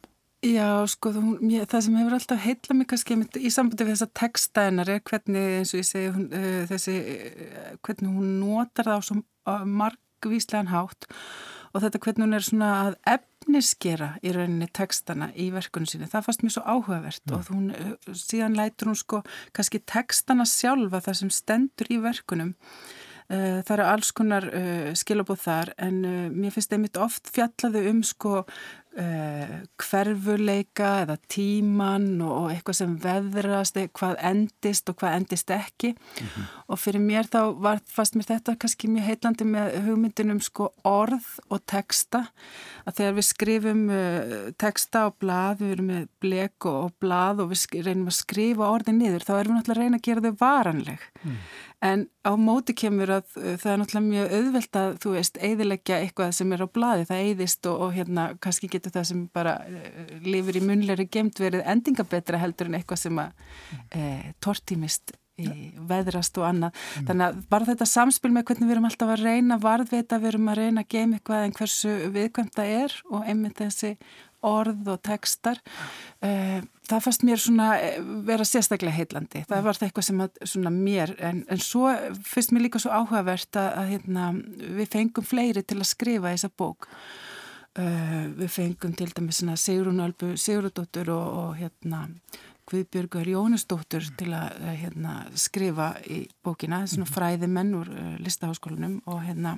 Já, 0.45 0.85
sko, 0.91 1.09
þú, 1.15 1.21
ég, 1.49 1.65
það 1.71 1.83
sem 1.87 1.97
hefur 1.97 2.15
alltaf 2.19 2.41
heitla 2.43 2.75
mig 2.77 2.89
kannski 2.91 3.15
í 3.17 3.51
sambandi 3.53 3.87
við 3.87 3.95
þessa 3.95 4.11
textaðinar 4.19 4.91
er 4.93 5.01
hvernig, 5.09 5.45
eins 5.61 5.73
og 5.73 5.79
ég 5.79 5.87
segi 5.89 6.11
hún, 6.13 6.27
uh, 6.29 6.61
þessi, 6.69 6.97
uh, 7.01 7.71
hvernig 7.85 8.17
hún 8.19 8.35
notar 8.43 8.89
það 8.91 8.99
á 9.01 9.05
svo 9.07 9.17
uh, 9.23 9.63
margvíslegan 9.65 10.69
hátt 10.69 11.07
og 11.75 11.83
þetta 11.83 12.01
hvernig 12.05 12.25
hún 12.25 12.37
er 12.37 12.45
svona 12.47 12.69
að 12.85 12.93
efniskera 13.15 14.09
í 14.23 14.31
rauninni 14.35 14.69
tekstana 14.75 15.31
í 15.35 15.49
verkunum 15.53 15.89
síni, 15.91 16.07
það 16.09 16.29
fannst 16.29 16.45
mér 16.45 16.55
svo 16.55 16.63
áhugavert 16.63 17.25
mm. 17.27 17.35
og 17.35 17.49
hún, 17.51 17.65
eh, 17.75 18.13
síðan 18.15 18.55
lætur 18.55 18.93
hún 18.93 18.99
sko 18.99 19.23
kannski 19.55 19.83
tekstana 19.83 20.47
sjálfa 20.49 21.03
það 21.03 21.19
sem 21.21 21.35
stendur 21.41 21.91
í 21.91 21.99
verkunum 22.03 22.55
Uh, 23.25 23.63
það 23.65 23.71
eru 23.73 23.85
alls 23.89 24.11
konar 24.13 24.45
uh, 24.53 24.91
skilabóð 24.93 25.39
þar 25.41 25.69
en 25.81 25.95
uh, 26.05 26.17
mér 26.29 26.51
finnst 26.53 26.75
einmitt 26.75 26.99
oft 27.01 27.31
fjallaðu 27.33 27.81
um 27.89 28.03
sko 28.05 28.43
hverfuleika 28.95 30.89
eða 31.03 31.17
tíman 31.31 32.21
og 32.23 32.51
eitthvað 32.53 32.77
sem 32.77 32.93
veðrast, 33.03 33.79
hvað 33.97 34.21
endist 34.23 34.91
og 34.91 34.95
hvað 35.01 35.17
endist 35.19 35.51
ekki. 35.51 35.91
Mm 35.91 36.27
-hmm. 36.27 36.45
og 36.67 36.79
fyrir 36.79 37.01
mér 37.01 37.27
þá 37.27 37.41
var 37.59 37.81
fast 37.87 38.15
mér 38.15 38.25
þetta 38.29 38.55
kannski 38.55 38.87
mjög 38.87 39.03
heitlandi 39.03 39.43
með 39.43 39.75
hugmyndinum 39.85 40.41
sko 40.41 40.71
orð 40.83 41.27
og 41.49 41.65
texta. 41.65 42.27
Að 42.85 42.95
þegar 42.95 43.13
við 43.13 43.25
skrifum 43.25 43.89
texta 44.57 44.99
á 45.05 45.09
blað, 45.19 45.59
við 45.59 45.71
erum 45.71 45.85
með 45.85 46.07
blek 46.21 46.65
og, 46.65 46.83
og 46.83 46.91
blað 46.99 47.41
og 47.41 47.49
við 47.49 47.85
reynum 47.85 48.07
að 48.07 48.21
skrifa 48.21 48.69
orðin 48.69 48.97
niður, 48.97 49.23
þá 49.27 49.39
erum 49.39 49.51
við 49.51 49.57
náttúrulega 49.59 49.79
að 49.79 49.83
reyna 49.83 49.97
að 49.97 50.07
gera 50.07 50.21
þau 50.21 50.35
varanleg 50.39 50.99
mm. 51.25 51.39
En 51.85 52.05
á 52.23 52.31
móti 52.39 52.73
kemur 52.77 53.11
að 53.17 53.25
uh, 53.37 53.55
það 53.59 53.71
er 53.71 53.81
náttúrulega 53.81 54.05
mjög 54.05 54.35
auðvelt 54.37 54.79
að 54.79 54.95
þú 55.03 55.11
veist 55.17 55.41
eiðilegja 55.43 55.99
eitthvað 56.01 56.31
sem 56.37 56.55
er 56.55 56.63
á 56.63 56.67
bladi, 56.77 57.09
það 57.09 57.25
eiðist 57.25 57.69
og, 57.69 57.83
og 57.83 57.91
hérna 57.97 58.29
kannski 58.43 58.69
getur 58.71 58.95
það 58.95 59.09
sem 59.11 59.25
bara 59.35 59.57
uh, 59.67 60.15
lifir 60.25 60.61
í 60.61 60.63
munleiri 60.65 61.09
gemt 61.11 61.41
verið 61.43 61.65
endingabetra 61.75 62.41
heldur 62.41 62.71
en 62.71 62.79
eitthvað 62.79 63.03
sem 63.03 63.21
að 63.21 63.45
uh, 63.99 64.25
tortímist 64.43 65.17
í 65.35 65.47
veðrast 65.89 66.37
og 66.39 66.45
annað. 66.47 66.77
Mm. 66.95 67.07
Þannig 67.09 67.25
að 67.25 67.39
bara 67.51 67.67
þetta 67.67 67.87
samspil 67.91 68.31
með 68.31 68.45
hvernig 68.49 68.69
við 68.69 68.75
erum 68.77 68.87
alltaf 68.87 69.11
að 69.11 69.25
reyna 69.25 69.57
varðveita, 69.59 70.19
við 70.23 70.31
erum 70.31 70.51
að 70.51 70.61
reyna 70.61 70.85
að 70.85 70.93
geima 70.95 71.19
eitthvað 71.19 71.43
en 71.43 71.55
hversu 71.57 71.95
viðkvæmt 72.15 72.55
það 72.55 72.71
er 72.77 72.95
og 73.11 73.27
einmitt 73.27 73.59
þessi 73.59 73.91
orð 74.45 74.93
og 74.93 75.01
tekstar 75.05 75.61
uh, 76.21 76.61
það 76.89 77.03
fannst 77.05 77.25
mér 77.25 77.41
svona 77.41 77.67
eh, 77.81 77.99
vera 78.27 78.45
sérstaklega 78.47 78.95
heitlandi, 78.95 79.43
það 79.49 79.67
var 79.67 79.77
það 79.77 79.87
eitthvað 79.87 80.07
sem 80.07 80.23
að 80.25 80.41
svona 80.51 80.73
mér, 80.73 81.13
en, 81.29 81.43
en 81.51 81.61
svo 81.61 81.91
finnst 82.25 82.53
mér 82.53 82.67
líka 82.67 82.81
svo 82.81 82.93
áhugavert 82.93 83.59
að, 83.59 83.69
að 83.81 83.93
hérna, 83.93 84.31
við 84.79 84.91
fengum 84.93 85.27
fleiri 85.27 85.63
til 85.65 85.79
að 85.79 85.91
skrifa 85.91 86.33
þessa 86.33 86.51
bók. 86.57 86.89
Uh, 87.75 88.31
við 88.37 88.51
fengum 88.53 88.93
til 88.95 89.09
dæmis 89.11 89.41
Sigrun 89.59 89.99
Albu 89.99 90.35
Sigurðardóttur 90.39 91.09
og, 91.11 91.25
og 91.41 91.57
hérna 91.59 92.05
Guðbjörgur 92.65 93.27
Jónusdóttur 93.27 94.07
til 94.17 94.29
að 94.33 94.63
hérna, 94.79 95.17
skrifa 95.37 95.91
í 96.07 96.21
bókina, 96.45 96.85
svona 96.87 97.09
fræði 97.09 97.49
menn 97.51 97.75
úr 97.75 97.91
uh, 97.91 98.13
listaháskólanum 98.23 99.01
og 99.11 99.19
hérna 99.25 99.57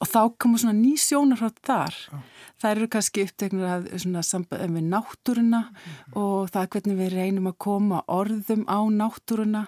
og 0.00 0.10
þá 0.10 0.20
komur 0.38 0.62
svona 0.62 0.76
ný 0.78 0.94
sjónarhátt 1.00 1.60
þar 1.66 1.94
Já. 1.94 2.18
það 2.62 2.70
eru 2.70 2.90
kannski 2.94 3.24
upptegnir 3.28 3.70
að 3.70 3.88
svona 4.02 4.24
samband 4.26 4.76
við 4.76 4.88
náttúruna 4.90 5.62
mm 5.62 5.74
-hmm. 5.74 6.16
og 6.22 6.50
það 6.50 6.62
er 6.62 6.72
hvernig 6.74 7.00
við 7.02 7.14
reynum 7.14 7.50
að 7.52 7.58
koma 7.58 8.02
orðum 8.08 8.64
á 8.68 8.78
náttúruna 8.90 9.66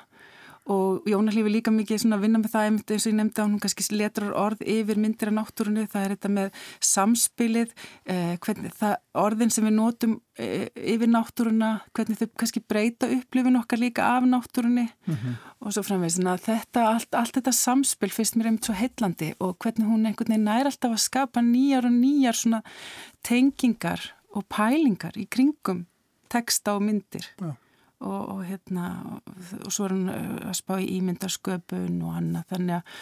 og 0.67 1.07
Jónarlífi 1.07 1.51
líka 1.51 1.71
mikið 1.71 2.09
að 2.11 2.23
vinna 2.25 2.41
með 2.43 2.53
það 2.53 2.65
eins 2.67 3.05
og 3.07 3.11
ég 3.13 3.17
nefndi 3.21 3.43
að 3.43 3.49
hún 3.49 3.61
kannski 3.63 3.85
letrar 3.95 4.33
orð 4.35 4.63
yfir 4.67 4.99
myndir 4.99 5.31
af 5.31 5.37
náttúrunni, 5.37 5.85
það 5.91 6.05
er 6.05 6.15
þetta 6.15 6.31
með 6.35 6.63
samspilið, 6.89 7.75
eh, 8.11 8.33
hvernig 8.43 8.73
það 8.75 8.95
orðin 9.23 9.53
sem 9.55 9.67
við 9.69 9.75
notum 9.77 10.17
eh, 10.43 10.67
yfir 10.75 11.11
náttúruna, 11.13 11.71
hvernig 11.95 12.19
þau 12.19 12.27
kannski 12.43 12.63
breyta 12.67 13.11
upplifin 13.15 13.61
okkar 13.61 13.79
líka 13.79 14.09
af 14.17 14.27
náttúrunni. 14.27 14.89
Mm 15.07 15.15
-hmm. 15.15 15.37
og 15.61 15.73
svo 15.73 15.83
framvegis 15.83 16.19
þetta, 16.19 16.87
allt, 16.95 17.15
allt 17.15 17.35
þetta 17.37 17.53
samspil 17.53 18.11
finnst 18.11 18.37
mér 18.37 18.47
einmitt 18.47 18.65
svo 18.65 18.75
heillandi 18.75 19.35
og 19.41 19.59
hvernig 19.59 19.87
hún 19.87 20.07
einhvern 20.07 20.35
veginn 20.35 20.45
nær 20.45 20.67
alltaf 20.67 20.91
að 20.91 21.07
skapa 21.07 21.41
nýjar 21.41 21.87
og 21.87 21.93
nýjar 21.93 22.35
svona 22.35 22.63
tengingar 23.23 24.01
og 24.35 24.45
pælingar 24.49 25.15
í 25.17 25.27
kringum 25.31 25.87
teksta 26.29 26.75
og 26.75 26.83
myndir. 26.83 27.23
Já 27.39 27.55
og, 28.01 28.21
og 28.35 28.43
hérna 28.47 28.89
og 29.63 29.71
svo 29.73 29.87
er 29.87 29.95
hann 29.95 30.11
uh, 30.13 30.51
að 30.51 30.59
spá 30.59 30.75
í 30.83 30.91
ímyndarsköpun 30.99 32.03
og 32.05 32.19
annað 32.19 32.53
þannig 32.53 32.93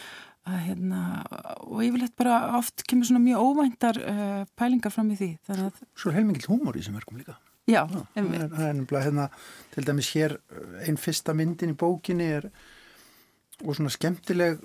að 0.45 0.61
hérna 0.67 1.01
og 1.65 1.81
yfirleitt 1.87 2.15
bara 2.21 2.39
oft 2.59 2.85
kemur 2.89 3.09
svona 3.09 3.25
mjög 3.25 3.49
óvæntar 3.49 4.01
uh, 4.03 4.45
pælingar 4.59 4.93
fram 4.93 5.11
í 5.15 5.19
því 5.19 5.31
að... 5.55 5.83
Svo 5.97 6.13
heilmikið 6.15 6.51
humor 6.53 6.77
í 6.77 6.83
þessum 6.83 6.99
verkum 7.01 7.21
líka. 7.21 7.39
Já, 7.65 7.81
það 7.89 8.19
er, 8.21 8.49
það 8.53 8.67
er 8.67 8.75
nefnilega 8.77 9.05
hérna 9.07 9.29
til 9.73 9.87
dæmis 9.89 10.11
hér 10.13 10.37
uh, 10.37 10.81
einn 10.85 11.01
fyrsta 11.01 11.37
myndin 11.37 11.73
í 11.73 11.79
bókinni 11.81 12.29
er 12.39 12.51
og 13.63 13.77
svona 13.79 13.93
skemmtileg 13.95 14.61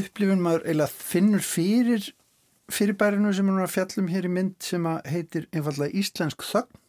upplifun 0.00 0.42
maður 0.44 0.66
eða 0.74 0.90
finnur 0.92 1.44
fyrir 1.44 2.10
fyrirbærinu 2.70 3.32
sem 3.34 3.48
er 3.50 3.64
að 3.64 3.72
fjallum 3.74 4.10
hér 4.12 4.28
í 4.28 4.32
mynd 4.32 4.58
sem 4.62 4.86
heitir 5.08 5.48
einfallega 5.54 5.96
Íslensk 5.98 6.44
þögn 6.46 6.79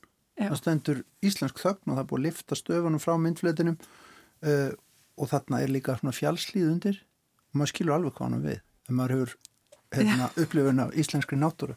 það 0.42 0.58
stendur 0.60 1.04
íslensk 1.26 1.62
þögn 1.62 1.92
og 1.92 1.96
það 1.96 2.04
er 2.04 2.10
búið 2.10 2.20
að 2.22 2.26
lifta 2.28 2.58
stöfunum 2.60 3.04
frá 3.04 3.14
myndflutinum 3.22 3.78
uh, 3.78 4.72
og 5.22 5.32
þarna 5.32 5.62
er 5.62 5.74
líka 5.74 5.98
svona 6.00 6.16
fjálslíð 6.16 6.68
undir. 6.72 7.00
Og 7.52 7.62
maður 7.62 7.74
skilur 7.74 7.98
alveg 7.98 8.18
hvað 8.18 8.30
hann 8.30 8.46
við 8.46 8.60
ef 8.62 8.96
maður 8.96 9.16
hefur 9.18 9.36
hérna, 9.92 10.30
upplifun 10.40 10.80
af 10.86 10.96
íslenskri 10.96 11.38
náttúru. 11.40 11.76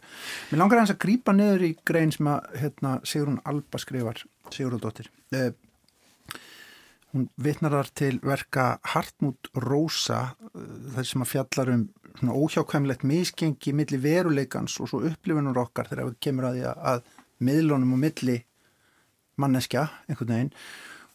Mér 0.50 0.62
langar 0.62 0.82
hans 0.82 0.94
að 0.94 1.02
grýpa 1.02 1.34
niður 1.34 1.66
í 1.66 1.72
grein 1.86 2.14
sem 2.14 2.30
að 2.30 2.46
hérna, 2.62 2.96
Sigrun 3.06 3.40
Alba 3.48 3.80
skrifar, 3.82 4.22
Sigurðardóttir. 4.54 5.10
Uh, 5.34 5.50
hún 7.14 7.28
vitnarar 7.42 7.90
til 7.94 8.20
verka 8.22 8.76
Hartmut 8.94 9.50
Rósa 9.66 10.22
uh, 10.30 10.64
þess 10.94 11.14
sem 11.14 11.26
að 11.26 11.32
fjallar 11.34 11.74
um 11.74 11.84
svona 12.14 12.38
óhjákvæmlegt 12.38 13.02
misgengi 13.10 13.74
millir 13.74 14.02
veruleikans 14.02 14.78
og 14.78 14.90
svo 14.90 15.02
upplifunur 15.08 15.58
okkar 15.64 15.90
þegar 15.90 16.12
við 16.12 16.18
kemur 16.22 16.48
að 16.48 16.58
því 16.58 16.66
að 16.92 17.00
miðlunum 17.44 17.96
og 17.96 18.02
milli 18.04 18.36
manneskja, 19.40 19.88
einhvern 20.08 20.34
veginn. 20.34 20.52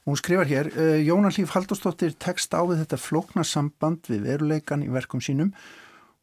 Og 0.05 0.13
hún 0.13 0.19
skrifar 0.21 0.49
hér, 0.49 0.71
uh, 0.73 0.97
Jónan 1.03 1.35
Líf 1.35 1.53
Haldurstóttir 1.55 2.15
tekst 2.17 2.55
á 2.55 2.61
við 2.63 2.83
þetta 2.83 2.99
flóknarsamband 3.03 4.09
við 4.09 4.25
veruleikan 4.27 4.83
í 4.83 4.89
verkum 4.91 5.21
sínum. 5.21 5.53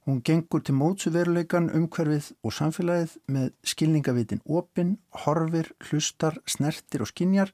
Hún 0.06 0.20
gengur 0.22 0.62
til 0.62 0.76
mótsu 0.78 1.10
veruleikan 1.10 1.70
umhverfið 1.74 2.30
og 2.46 2.54
samfélagið 2.54 3.16
með 3.26 3.48
skilningavitin 3.66 4.44
opin, 4.46 4.96
horfir, 5.24 5.72
hlustar, 5.88 6.38
snertir 6.46 7.02
og 7.02 7.10
skinjar 7.10 7.50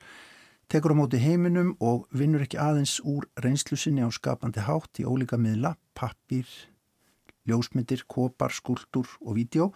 tekur 0.72 0.94
á 0.96 0.96
móti 0.96 1.20
heiminum 1.20 1.74
og 1.84 2.06
vinnur 2.16 2.44
ekki 2.46 2.56
aðeins 2.60 2.98
úr 3.04 3.26
reynslusinni 3.44 4.04
á 4.04 4.08
skapandi 4.08 4.62
hátt 4.64 5.02
í 5.02 5.04
ólíka 5.04 5.36
miðla, 5.36 5.74
pappir 5.92 6.48
ljósmyndir, 7.48 8.06
kopar, 8.08 8.54
skuldur 8.54 9.08
og 9.20 9.36
vídeo 9.36 9.72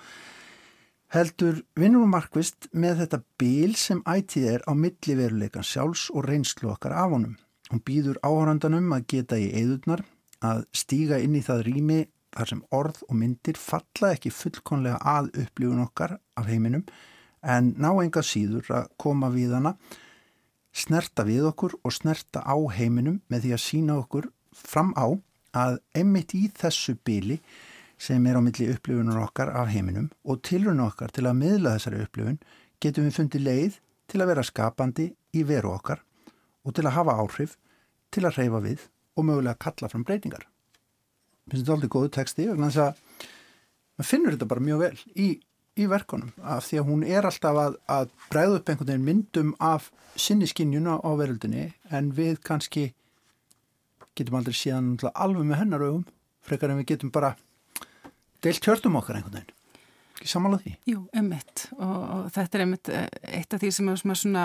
heldur 1.15 1.63
vinnur 1.79 2.05
hún 2.05 2.13
markvist 2.13 2.69
með 2.75 3.03
þetta 3.03 3.21
bíl 3.39 3.77
sem 3.79 4.03
ætið 4.09 4.49
er 4.57 4.65
á 4.67 4.73
milliveruleikan 4.75 5.67
sjálfs 5.67 6.09
og 6.11 6.27
reynslu 6.27 6.73
okkar 6.73 6.97
af 6.97 7.13
honum. 7.15 7.37
Hún 7.71 7.83
býður 7.87 8.19
áhörandanum 8.27 8.93
að 8.95 9.07
geta 9.13 9.39
í 9.39 9.49
eðurnar, 9.59 10.03
að 10.43 10.65
stíga 10.77 11.19
inn 11.23 11.37
í 11.39 11.43
það 11.43 11.65
rými 11.67 12.01
þar 12.37 12.51
sem 12.51 12.65
orð 12.75 13.03
og 13.09 13.19
myndir 13.19 13.59
falla 13.59 14.13
ekki 14.15 14.33
fullkonlega 14.35 14.99
að 15.01 15.31
upplifun 15.45 15.85
okkar 15.87 16.19
af 16.37 16.51
heiminum 16.51 16.85
en 17.47 17.73
ná 17.79 17.89
enga 18.03 18.23
síður 18.27 18.69
að 18.75 18.91
koma 19.01 19.31
við 19.33 19.55
hana, 19.57 19.77
snerta 20.77 21.25
við 21.25 21.47
okkur 21.53 21.79
og 21.83 21.95
snerta 21.95 22.43
á 22.45 22.57
heiminum 22.77 23.23
með 23.33 23.47
því 23.47 23.55
að 23.57 23.65
sína 23.65 23.99
okkur 24.03 24.29
fram 24.53 24.93
á 24.99 25.07
að 25.57 25.79
emmitt 25.97 26.35
í 26.37 26.47
þessu 26.53 26.97
bíli 27.07 27.39
sem 27.99 28.27
er 28.29 28.37
á 28.37 28.41
milli 28.45 28.69
upplifunar 28.73 29.23
okkar 29.25 29.53
af 29.57 29.71
heiminum 29.73 30.11
og 30.25 30.43
tilruna 30.45 30.91
okkar 30.91 31.13
til 31.17 31.25
að 31.27 31.39
miðla 31.41 31.77
þessari 31.77 32.03
upplifun 32.05 32.41
getum 32.83 33.07
við 33.07 33.17
fundið 33.17 33.47
leið 33.47 33.79
til 34.11 34.21
að 34.21 34.31
vera 34.33 34.45
skapandi 34.47 35.07
í 35.37 35.45
veru 35.49 35.73
okkar 35.73 36.03
og 36.67 36.75
til 36.77 36.85
að 36.87 36.97
hafa 36.99 37.17
áhrif, 37.23 37.57
til 38.11 38.27
að 38.27 38.41
reyfa 38.41 38.61
við 38.65 38.87
og 39.17 39.27
mögulega 39.27 39.59
kalla 39.63 39.89
fram 39.89 40.05
breytingar. 40.07 40.45
Mér 41.47 41.55
finnst 41.55 41.65
þetta 41.65 41.77
aldrei 41.77 41.93
góðu 41.95 42.13
texti 42.17 42.47
vegna 42.49 42.71
þess 42.71 42.83
að 42.83 43.27
maður 43.97 44.11
finnur 44.11 44.35
þetta 44.35 44.51
bara 44.51 44.67
mjög 44.67 44.83
vel 44.83 44.99
í, 45.15 45.29
í 45.79 45.89
verkonum 45.91 46.33
af 46.43 46.67
því 46.67 46.81
að 46.81 46.91
hún 46.91 47.07
er 47.07 47.29
alltaf 47.29 47.61
að, 47.63 47.79
að 47.87 48.13
bregða 48.33 48.59
upp 48.59 48.73
einhvern 48.73 48.91
veginn 48.91 49.07
myndum 49.07 49.55
af 49.63 49.89
sinni 50.19 50.49
skinnjuna 50.51 50.99
á 51.01 51.11
veröldinni 51.17 51.71
en 51.95 52.13
við 52.17 52.43
kannski 52.45 52.91
getum 54.17 54.39
aldrei 54.41 54.57
síðan 54.57 54.95
alveg 55.15 55.47
með 55.47 55.61
hennar 55.63 55.87
augum 55.87 56.07
frekar 56.47 56.73
en 56.73 56.81
við 56.81 56.91
getum 56.95 57.13
bara 57.15 57.35
deilt 58.47 58.67
hjörtum 58.71 58.99
okkar 59.01 59.21
einhvern 59.21 59.41
veginn. 59.41 59.55
Ekki 60.17 60.31
samála 60.31 60.57
því? 60.63 60.71
Jú, 60.89 61.01
einmitt 61.13 61.67
og, 61.77 61.97
og 62.01 62.29
þetta 62.33 62.57
er 62.57 62.63
einmitt 62.65 62.89
eh, 62.89 63.09
eitt 63.37 63.53
af 63.53 63.61
því 63.61 63.71
sem 63.77 63.91
er 63.93 63.99
svona 64.01 64.45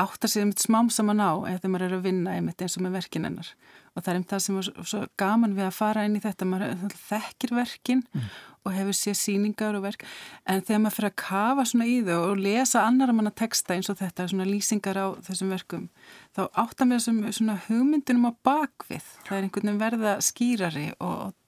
átt 0.00 0.24
að 0.24 0.32
sé 0.32 0.40
einmitt 0.40 0.62
smám 0.64 0.88
saman 0.92 1.20
á 1.20 1.44
eða 1.44 1.58
þegar 1.58 1.72
maður 1.74 1.84
er 1.86 1.96
að 1.98 2.06
vinna 2.06 2.36
einmitt 2.38 2.64
eins 2.64 2.78
og 2.78 2.86
með 2.86 2.94
verkin 2.96 3.26
hennar 3.28 3.50
og 3.92 4.00
það 4.00 4.08
er 4.08 4.16
einmitt 4.16 4.32
það 4.32 4.42
sem 4.46 4.60
er 4.60 4.70
svo 4.92 5.00
gaman 5.20 5.56
við 5.58 5.66
að 5.66 5.76
fara 5.76 6.04
inn 6.08 6.16
í 6.16 6.22
þetta, 6.24 6.48
maður 6.48 6.94
þekkir 7.10 7.52
verkin 7.58 8.00
mm. 8.08 8.30
og 8.64 8.76
hefur 8.78 8.96
séð 8.96 9.18
síningar 9.20 9.76
og 9.76 9.84
verk 9.84 10.06
en 10.48 10.64
þegar 10.64 10.82
maður 10.86 10.96
fyrir 10.96 11.10
að 11.10 11.18
kafa 11.26 11.66
svona 11.68 11.90
í 11.90 11.98
þau 12.06 12.16
og 12.22 12.40
lesa 12.46 12.86
annar 12.86 13.12
manna 13.18 13.34
texta 13.42 13.76
eins 13.76 13.92
og 13.92 14.00
þetta 14.00 14.28
svona 14.32 14.48
lýsingar 14.48 15.02
á 15.04 15.06
þessum 15.26 15.52
verkum 15.52 15.90
þá 16.32 16.46
átt 16.48 16.80
að 16.80 16.94
með 16.94 17.04
svona 17.36 17.58
hugmyndunum 17.66 18.30
á 18.30 18.32
bakvið, 18.46 19.12
það 19.28 19.36
er 19.36 19.50
einhvern 19.50 19.68
veginn 19.68 19.84
verða 19.84 20.16
skýrari 20.24 20.88
og, 20.96 21.28
og 21.28 21.39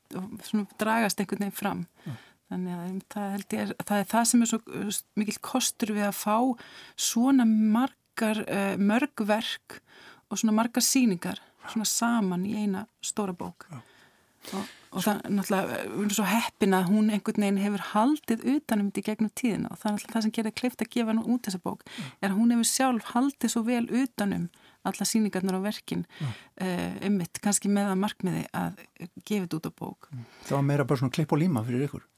dragast 0.80 1.20
einhvern 1.20 1.46
veginn 1.46 1.56
fram 1.56 1.86
mm. 2.04 2.20
Þannig 2.52 2.72
að 2.76 2.96
það, 3.14 3.44
ég, 3.56 3.70
það 3.80 4.02
er 4.02 4.08
það 4.10 4.24
sem 4.28 4.42
er 4.44 4.48
svo 4.50 4.58
mikil 5.16 5.34
kostur 5.40 5.92
við 5.96 6.04
að 6.04 6.18
fá 6.18 6.34
svona 7.00 7.46
margar, 7.48 8.42
uh, 8.44 8.74
mörgverk 8.76 9.78
og 10.28 10.36
svona 10.36 10.58
margar 10.58 10.84
síningar 10.84 11.40
svona 11.70 11.88
saman 11.88 12.44
í 12.48 12.54
eina 12.58 12.84
stóra 13.04 13.32
bók. 13.36 13.68
Og, 14.52 14.70
og 14.90 15.04
það 15.04 15.12
er 15.14 15.34
náttúrulega, 15.36 15.80
erum 15.86 16.12
svo 16.16 16.26
heppin 16.26 16.76
að 16.76 16.88
hún 16.90 17.10
einhvern 17.14 17.44
veginn 17.46 17.60
hefur 17.62 17.84
haldið 17.92 18.46
utanum 18.56 18.88
þetta 18.90 19.00
í 19.00 19.06
gegnum 19.06 19.32
tíðina 19.38 19.70
og 19.70 19.78
það 19.78 19.88
er 19.88 19.94
náttúrulega 19.94 20.16
það 20.16 20.26
sem 20.26 20.34
gerir 20.38 20.56
kleift 20.58 20.82
að 20.82 20.92
gefa 20.96 21.14
nú 21.16 21.24
út 21.30 21.46
þessa 21.46 21.62
bók, 21.62 21.84
er 22.18 22.32
að 22.32 22.38
hún 22.40 22.54
hefur 22.56 22.68
sjálf 22.72 23.12
haldið 23.14 23.54
svo 23.54 23.62
vel 23.68 23.84
utanum 23.86 24.48
alla 24.88 25.08
síningarnar 25.08 25.58
á 25.58 25.62
verkin 25.62 26.06
uh, 26.22 26.94
ummitt, 27.06 27.42
kannski 27.44 27.70
með 27.72 27.92
að 27.92 28.00
markmiði 28.02 28.46
að 28.56 28.80
gefa 29.22 29.44
þetta 29.44 29.60
út 29.60 29.68
á 29.68 29.72
bók. 29.82 30.08
Það 30.48 30.56
var 30.58 30.66
meira 30.70 30.88
bara 30.88 31.02
svona 31.02 31.14
klipp 31.14 31.34
og 31.34 31.42
líma 31.42 31.62
fyrir 31.66 31.86
ykkur. 31.88 32.08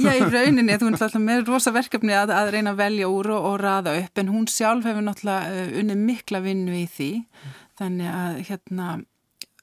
Já, 0.00 0.14
í 0.16 0.24
rauninni, 0.32 0.78
þú 0.80 0.88
er 0.88 0.96
náttúrulega 0.96 1.22
með 1.26 1.44
rosa 1.50 1.74
verkefni 1.74 2.16
að, 2.16 2.32
að 2.32 2.54
reyna 2.56 2.72
að 2.74 2.80
velja 2.80 3.10
úr 3.12 3.30
og, 3.34 3.48
og 3.50 3.56
raða 3.60 3.96
upp 4.00 4.22
en 4.22 4.32
hún 4.32 4.48
sjálf 4.48 4.88
hefur 4.88 5.04
náttúrulega 5.04 5.66
uh, 5.66 5.78
unni 5.82 5.98
mikla 6.00 6.40
vinnu 6.44 6.78
í 6.80 6.86
því 6.88 7.12
mm. 7.20 7.56
þannig 7.80 8.12
að 8.14 8.42
hérna 8.48 8.90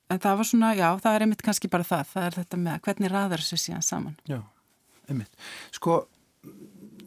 en 0.08 0.22
það 0.24 0.38
var 0.39 0.50
svona, 0.50 0.74
já, 0.78 0.88
það 1.04 1.16
er 1.16 1.26
einmitt 1.26 1.43
kannski 1.45 1.72
bara 1.72 1.88
það 1.88 2.12
það 2.14 2.28
er 2.28 2.38
þetta 2.41 2.60
með 2.62 2.78
hvernig 2.88 3.12
raðar 3.14 3.43
þessu 3.43 3.60
síðan 3.64 3.86
saman 3.86 4.16
Já, 4.30 4.39
einmitt 5.10 5.50
Sko, 5.76 6.00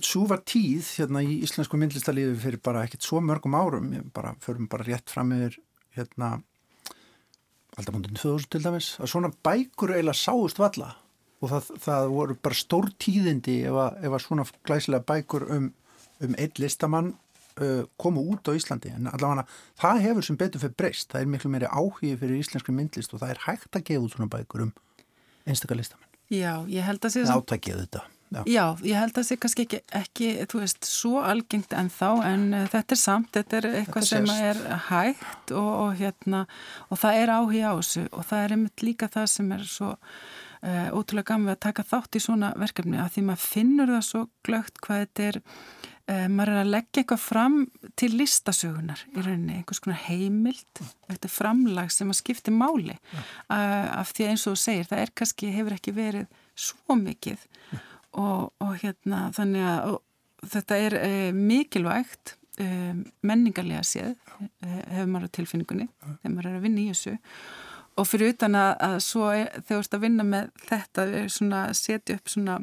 svo 0.06 0.26
var 0.30 0.42
tíð 0.46 0.86
hérna 0.98 1.22
í 1.24 1.40
íslensku 1.44 1.78
myndlistalífi 1.80 2.38
fyrir 2.42 2.62
bara 2.64 2.84
ekkert 2.86 3.06
svo 3.06 3.20
mörgum 3.24 3.56
árum, 3.58 3.90
bara 4.14 4.34
förum 4.44 4.68
bara 4.70 4.86
rétt 4.86 5.10
fram 5.10 5.32
yfir 5.36 5.58
hérna 5.96 6.38
alltaf 7.76 7.94
múndin 7.94 8.18
2000 8.18 8.50
til 8.50 8.64
dæmis 8.64 8.92
að 9.00 9.12
svona 9.12 9.32
bækur 9.46 9.94
eiginlega 9.94 10.18
sáust 10.18 10.60
valla 10.60 10.94
og 11.40 11.52
það, 11.52 11.72
það 11.86 12.12
voru 12.14 12.36
bara 12.44 12.58
stór 12.58 12.90
tíðindi 13.00 13.56
ef 13.70 13.80
að, 13.86 13.98
ef 14.04 14.16
að 14.16 14.24
svona 14.26 14.46
glæsilega 14.68 15.06
bækur 15.08 15.46
um, 15.56 15.70
um 16.20 16.36
einn 16.36 16.60
listamann 16.60 17.12
uh, 17.14 17.82
komu 18.00 18.26
út 18.34 18.50
á 18.50 18.52
Íslandi. 18.52 18.92
En 18.92 19.08
allavega 19.08 19.46
það 19.80 20.04
hefur 20.06 20.28
sem 20.28 20.38
betur 20.40 20.64
fyrir 20.64 20.76
breyst. 20.76 21.08
Það 21.14 21.24
er 21.24 21.32
miklu 21.32 21.52
meiri 21.54 21.70
áhugi 21.72 22.12
fyrir 22.20 22.42
íslenski 22.42 22.76
myndlist 22.76 23.16
og 23.16 23.22
það 23.22 23.34
er 23.34 23.44
hægt 23.46 23.80
að 23.80 23.86
gefa 23.88 24.04
út 24.04 24.16
svona 24.16 24.32
bækur 24.36 24.66
um 24.68 24.72
einstakar 25.48 25.80
listamenn. 25.80 26.08
Já, 26.30 26.60
ég 26.70 26.84
held 26.86 27.04
að 27.06 27.16
sé 27.16 27.24
Átækið 27.26 27.84
þetta 27.86 28.04
Já. 28.30 28.42
Já, 28.46 28.64
ég 28.86 28.94
held 28.94 29.10
að 29.10 29.16
það 29.16 29.26
sé 29.26 29.36
kannski 29.42 29.64
ekki, 29.66 29.78
ekki, 29.98 30.26
þú 30.50 30.60
veist, 30.62 30.86
svo 30.86 31.22
algengt 31.26 31.72
en 31.74 31.88
þá, 31.90 32.08
en 32.28 32.44
uh, 32.54 32.66
þetta 32.70 32.94
er 32.94 33.00
samt, 33.00 33.32
þetta 33.34 33.58
er 33.58 33.66
eitthvað 33.80 34.06
þetta 34.06 34.10
sem 34.12 34.30
er 34.36 34.60
hægt 34.86 35.54
og, 35.58 35.70
og 35.70 35.96
hérna, 35.98 36.44
og 36.94 37.00
það 37.02 37.18
er 37.24 37.32
áhuga 37.34 37.72
á 37.74 37.74
þessu 37.80 38.04
og 38.06 38.28
það 38.28 38.44
er 38.44 38.54
einmitt 38.54 38.86
líka 38.86 39.10
það 39.10 39.26
sem 39.34 39.50
er 39.56 39.66
svo 39.66 39.90
uh, 39.96 40.88
ótrúlega 40.94 41.32
gaman 41.32 41.50
við 41.50 41.56
að 41.56 41.62
taka 41.66 41.86
þátt 41.90 42.20
í 42.20 42.22
svona 42.22 42.52
verkefni 42.62 43.02
að 43.02 43.10
því 43.16 43.26
maður 43.32 43.48
finnur 43.56 43.94
það 43.96 44.06
svo 44.12 44.22
glögt 44.46 44.80
hvað 44.86 45.02
þetta 45.02 45.28
er 45.32 45.42
uh, 45.42 46.24
maður 46.30 46.54
er 46.54 46.62
að 46.62 46.72
leggja 46.76 47.02
eitthvað 47.02 47.26
fram 47.26 47.60
til 47.98 48.12
listasögunar 48.14 49.06
í 49.10 49.18
rauninni, 49.18 49.58
einhvers 49.58 49.82
konar 49.82 50.02
heimild 50.06 50.84
þetta 51.10 51.34
framlag 51.34 51.90
sem 51.90 52.14
að 52.14 52.22
skipti 52.22 52.54
máli. 52.54 52.94
Uh, 53.50 53.90
af 53.98 54.14
því 54.14 54.30
eins 54.30 54.46
og 54.46 54.54
þú 54.54 54.66
segir 54.68 54.90
það 54.94 55.06
er 55.08 55.16
kannski, 55.18 55.54
hefur 55.58 55.80
ekki 55.80 55.98
verið 55.98 56.28
svo 56.54 56.94
mikið 56.94 57.48
og, 58.12 58.52
og 58.60 58.76
hérna 58.82 59.30
þannig 59.36 59.66
að 59.70 59.90
og, 59.92 60.02
þetta 60.50 60.78
er 60.86 60.94
mikilvægt 61.36 62.36
menningarlega 63.24 63.80
séð 63.86 64.14
hefur 64.60 65.08
maður 65.08 65.30
á 65.32 65.36
tilfinningunni 65.36 65.86
þegar 66.20 66.32
maður 66.34 66.48
er 66.50 66.56
að 66.58 66.64
vinna 66.66 66.82
í 66.82 66.88
þessu. 66.90 67.14
Og 68.00 68.06
fyrir 68.08 68.34
utan 68.34 68.56
að, 68.56 68.70
að 68.86 68.98
svo 69.04 69.30
er, 69.34 69.48
þegar 69.56 69.66
þú 69.70 69.80
ert 69.80 69.96
að 69.96 70.04
vinna 70.04 70.26
með 70.26 70.52
þetta 70.68 71.06
svona, 71.32 71.64
setja 71.76 72.16
upp 72.16 72.30
svona 72.32 72.60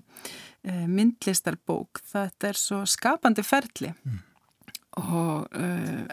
e, 0.63 0.85
myndlistarbók 0.87 2.01
þetta 2.11 2.49
er 2.49 2.61
svo 2.61 2.79
skapandi 2.89 3.45
ferli. 3.45 3.93
Mm. 4.07 4.23
og 4.97 5.51
e, 5.53 5.65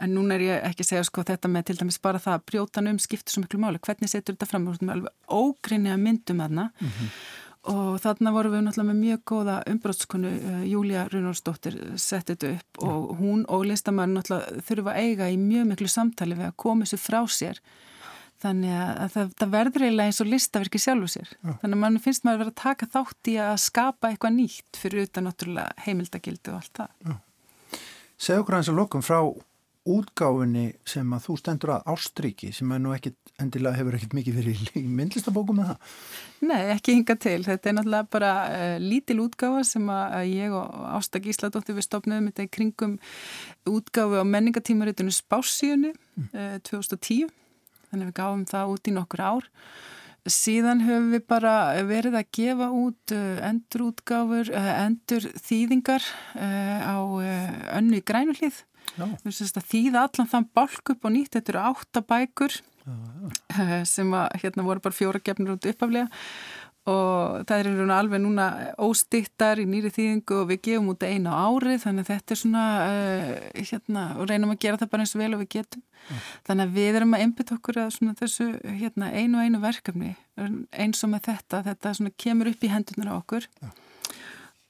en 0.05 0.13
núna 0.13 0.35
er 0.37 0.43
ég 0.45 0.67
ekki 0.69 0.85
að 0.85 0.91
segja 0.91 1.07
sko 1.09 1.23
þetta 1.25 1.49
með 1.49 1.71
til 1.71 1.79
dæmis 1.79 2.01
bara 2.05 2.21
það 2.21 2.35
að 2.37 2.45
brjótan 2.51 2.91
um 2.91 2.99
skiptir 3.01 3.33
svo 3.33 3.45
miklu 3.45 3.63
máli. 3.63 3.81
Hvernig 3.81 4.13
setur 4.13 4.37
þetta 4.37 4.51
fram, 4.51 4.67
við 4.69 4.83
erum 4.83 4.93
alveg 4.97 5.39
ógrinni 5.39 5.95
að 5.95 6.05
myndum 6.05 6.43
aðna 6.45 6.67
mm 6.69 6.91
-hmm. 6.91 7.15
Og 7.71 7.95
þarna 8.03 8.33
vorum 8.35 8.55
við 8.55 8.67
náttúrulega 8.67 8.91
með 8.91 9.01
mjög 9.01 9.23
góða 9.31 9.57
umbrótskonu, 9.71 10.35
uh, 10.35 10.61
Júlia 10.69 11.07
Runórsdóttir 11.13 11.79
settið 12.01 12.35
þetta 12.35 12.53
upp 12.53 12.83
ja. 12.83 12.91
og 12.91 13.17
hún 13.23 13.47
og 13.49 13.65
listamann 13.71 14.17
náttúrulega 14.19 14.67
þurfa 14.69 14.95
að 14.95 15.09
eiga 15.09 15.31
í 15.33 15.41
mjög 15.41 15.71
miklu 15.73 15.91
samtali 15.91 16.39
við 16.39 16.51
að 16.51 16.57
koma 16.65 16.89
þessu 16.89 17.01
frá 17.01 17.21
sér 17.31 17.63
Þannig 18.45 18.75
að 18.77 19.13
það, 19.15 19.31
það 19.39 19.53
verður 19.55 19.85
eiginlega 19.87 20.11
eins 20.11 20.21
og 20.21 20.29
listaverki 20.29 20.81
sjálfu 20.83 21.07
sér. 21.15 21.31
Já. 21.33 21.53
Þannig 21.63 21.77
að 21.77 21.81
mann 21.81 22.01
finnst 22.05 22.27
maður 22.27 22.35
að 22.35 22.43
vera 22.43 22.53
að 22.53 22.61
taka 22.61 22.89
þátt 22.93 23.31
í 23.31 23.37
að 23.41 23.55
skapa 23.63 24.11
eitthvað 24.11 24.35
nýtt 24.35 24.81
fyrir 24.81 25.07
utan 25.07 25.29
náttúrulega 25.29 25.85
heimildagildi 25.87 26.53
og 26.53 26.59
allt 26.59 26.81
það. 26.83 27.15
Segð 28.21 28.43
okkur 28.43 28.59
hans 28.59 28.71
að 28.73 28.81
lokum 28.83 29.05
frá 29.07 29.21
útgáfinni 29.85 30.71
sem 30.89 31.11
að 31.13 31.27
þú 31.27 31.35
stendur 31.37 31.73
að 31.75 31.89
Ástriki 31.93 32.49
sem 32.57 32.71
að 32.73 32.81
nú 32.81 32.93
ekkit, 32.97 33.17
endilega 33.43 33.77
hefur 33.77 33.97
ekkit 33.99 34.17
mikið 34.17 34.39
fyrir 34.39 34.63
í 34.81 34.85
myndlistabókum 34.89 35.59
með 35.61 35.73
það? 35.73 35.95
Nei, 36.49 36.63
ekki 36.73 36.97
hinga 36.97 37.17
til. 37.21 37.37
Þetta 37.45 37.71
er 37.71 37.77
náttúrulega 37.77 38.09
bara 38.17 38.33
uh, 38.49 38.77
lítil 38.81 39.19
útgáfa 39.27 39.61
sem 39.69 39.89
að 39.93 40.17
ég 40.31 40.57
og 40.57 40.89
Ásta 40.89 41.21
Gísladóttir 41.25 41.77
við 41.77 41.89
stopnum 41.89 42.31
þetta 42.31 42.49
í 42.49 42.53
kringum 42.57 42.99
útgáfi 43.69 44.25
á 44.25 44.25
menningatímaritinu 44.25 45.13
Spásíunni 45.13 45.93
mm. 45.93 46.31
uh, 46.33 46.59
2010 46.65 47.29
þannig 47.91 48.09
við 48.09 48.17
gáum 48.17 48.49
það 48.49 48.77
út 48.77 48.89
í 48.89 48.97
nokkur 48.97 49.25
ár. 49.25 49.51
Síðan 50.25 50.87
höfum 50.87 51.11
við 51.13 51.27
bara 51.29 51.57
verið 51.85 52.15
að 52.17 52.31
gefa 52.33 52.71
út 52.73 53.13
uh, 53.13 53.41
endurútgáfur, 53.51 54.49
uh, 54.49 54.71
endur 54.87 55.29
þýðingar 55.45 56.07
á 56.41 56.97
önnu 57.77 58.01
í 58.01 58.07
þýða 59.71 60.07
allan 60.07 60.31
þann 60.31 60.51
balk 60.55 60.95
upp 60.95 61.09
og 61.09 61.15
nýtt, 61.15 61.35
þetta 61.37 61.55
eru 61.55 61.65
áttabækur 61.71 62.61
sem 63.89 64.11
að, 64.13 64.27
hérna 64.43 64.67
voru 64.67 64.83
bara 64.85 64.97
fjóra 64.97 65.23
gefnir 65.25 65.55
út 65.55 65.67
uppaflega 65.71 66.09
og 66.85 67.47
það 67.49 67.63
er 67.63 67.93
alveg 67.97 68.21
núna 68.21 68.47
óstittar 68.85 69.63
í 69.63 69.65
nýri 69.69 69.89
þýðingu 69.93 70.37
og 70.43 70.51
við 70.51 70.61
gefum 70.67 70.91
út 70.93 71.07
einu 71.07 71.33
ári. 71.33 71.79
Þannig 71.81 72.05
að 72.05 72.11
þetta 72.11 72.35
er 72.35 72.41
svona 72.41 72.65
uh, 72.85 73.31
hérna, 73.57 74.03
og 74.19 74.29
reynum 74.29 74.53
að 74.53 74.61
gera 74.67 74.81
það 74.83 74.91
bara 74.93 75.07
eins 75.07 75.15
og 75.17 75.23
vel 75.23 75.31
og 75.33 75.41
við 75.45 75.51
getum. 75.57 75.85
Mm. 76.05 76.25
þannig 76.45 76.67
að 76.67 76.75
við 76.77 76.97
erum 76.99 77.15
að 77.17 77.23
einbita 77.25 77.55
okkur 77.57 77.79
að 77.81 77.95
þessu 78.19 78.47
hérna, 78.67 79.07
einu 79.17 79.39
og 79.41 79.47
einu 79.47 79.61
verkefni. 79.63 80.11
Eins 80.77 81.01
og 81.07 81.15
með 81.15 81.31
þetta, 81.31 81.63
þetta 81.71 81.95
kemur 82.21 82.51
upp 82.51 82.67
í 82.67 82.73
hendunar 82.75 83.09
á 83.09 83.21
okkur. 83.23 83.49
Mm. 83.63 83.71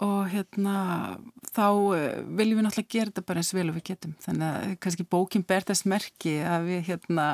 Og 0.03 0.31
hérna 0.33 0.77
þá 1.55 1.67
uh, 1.71 1.97
viljum 2.35 2.61
við 2.61 2.67
náttúrulega 2.67 2.95
gera 2.97 3.13
þetta 3.13 3.27
bara 3.29 3.43
eins 3.43 3.53
vel 3.55 3.69
og 3.71 3.77
við 3.79 3.87
getum. 3.93 4.15
Þannig 4.25 4.47
að 4.49 4.77
kannski 4.83 5.07
bókin 5.15 5.47
ber 5.47 5.67
þess 5.69 5.87
merki 5.91 6.39
að 6.43 6.71
við 6.71 6.87
hérna 6.89 7.27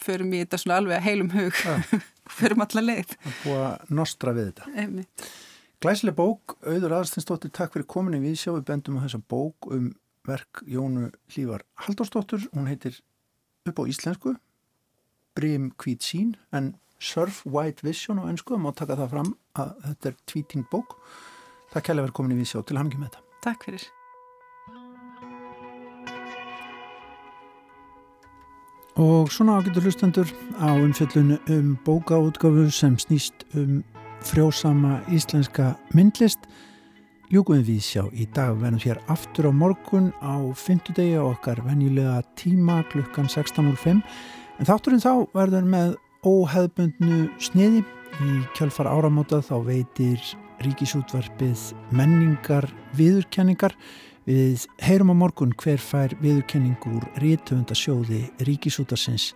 förum 0.00 0.32
í 0.34 0.42
þetta 0.42 0.60
svona 0.60 0.78
alveg 0.80 1.04
heilum 1.04 1.32
hug. 1.34 1.64
Ja. 1.64 2.02
förum 2.38 2.64
alla 2.64 2.84
leið. 2.84 3.16
Að 3.20 3.42
búa 3.42 3.66
nostra 4.00 4.34
við 4.36 4.52
þetta. 4.52 4.70
Einmitt. 4.74 5.26
Glæsileg 5.84 6.16
bók, 6.16 6.54
Auður 6.64 6.94
Aðarstinsdóttir 6.96 7.52
takk 7.52 7.74
fyrir 7.74 7.88
komin 7.90 8.16
í 8.16 8.22
viðsjá, 8.22 8.54
við 8.54 8.64
bendum 8.70 8.96
á 8.96 9.04
þessa 9.04 9.20
bók 9.28 9.68
um 9.74 9.90
verk 10.24 10.62
Jónu 10.64 11.10
Hlívar 11.34 11.66
Halldórsdóttur, 11.84 12.46
hún 12.54 12.70
heitir 12.70 12.96
upp 13.68 13.82
á 13.82 13.84
íslensku. 13.84 14.32
Brim 15.36 15.72
Kvít 15.76 16.06
sín 16.06 16.34
en 16.54 16.72
Surf 16.96 17.42
White 17.44 17.84
Vision 17.84 18.22
á 18.22 18.24
ennsku, 18.30 18.56
má 18.56 18.70
taka 18.72 18.96
það 18.96 19.12
fram 19.12 19.30
að 19.60 19.74
þetta 19.84 20.10
er 20.10 20.18
tweeting 20.30 20.66
bók 20.72 20.96
Takk 21.74 21.88
kærlega 21.88 22.06
fyrir 22.06 22.14
komin 22.14 22.36
í 22.36 22.38
viðsjá 22.38 22.60
til 22.62 22.76
hamngjum 22.78 23.00
með 23.02 23.08
þetta. 23.10 23.22
Takk 23.42 23.64
fyrir. 23.66 23.84
Og 29.02 29.32
svona 29.34 29.56
ágættur 29.58 29.82
hlustendur 29.82 30.30
á 30.62 30.70
umfjöllunu 30.70 31.40
um 31.50 31.72
bókaútgafu 31.82 32.68
sem 32.70 32.94
snýst 32.94 33.42
um 33.58 33.82
frjósama 34.22 35.00
íslenska 35.10 35.72
myndlist. 35.90 36.46
Ljúkuðum 37.34 37.66
við 37.66 37.82
sjá 37.82 38.04
í 38.14 38.28
dag 38.30 38.54
verðum 38.60 38.78
hér 38.84 39.02
aftur 39.10 39.50
á 39.50 39.52
morgun 39.52 40.12
á 40.22 40.46
fymtudegi 40.54 41.18
okkar 41.18 41.58
venjulega 41.66 42.20
tíma 42.38 42.84
klukkan 42.92 43.26
16.05 43.26 43.98
en 44.60 44.70
þátturinn 44.70 45.02
þá 45.02 45.26
verður 45.34 45.66
með 45.74 45.96
óheðbundnu 46.22 47.24
sniði 47.42 47.82
í 48.22 48.38
kjálfar 48.54 48.86
áramóta 48.94 49.42
þá 49.42 49.56
veitir 49.66 50.22
ríkisútvarpið 50.62 51.70
menningar 51.94 52.68
viðurkenningar. 52.98 53.74
Við 54.24 54.64
heyrum 54.84 55.12
á 55.12 55.16
morgun 55.24 55.54
hver 55.60 55.80
fær 55.82 56.14
viðurkenningur 56.22 57.04
rítöfundasjóði 57.20 58.22
ríkisútarsins 58.46 59.32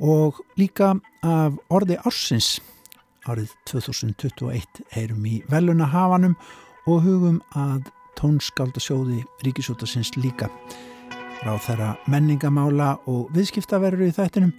og 0.00 0.38
líka 0.56 0.94
af 1.26 1.58
orði 1.72 1.98
ársins 2.00 2.60
árið 3.28 3.52
2021 3.70 4.84
heyrum 4.94 5.26
í 5.28 5.40
velunahafanum 5.50 6.38
og 6.90 7.04
hugum 7.04 7.42
að 7.54 7.90
tónskaldasjóði 8.18 9.20
ríkisútarsins 9.46 10.14
líka. 10.18 10.48
Ráð 11.42 11.66
þeirra 11.66 11.90
menningamála 12.10 12.94
og 13.10 13.28
viðskiptaverður 13.34 14.08
í 14.08 14.16
þættinum 14.16 14.56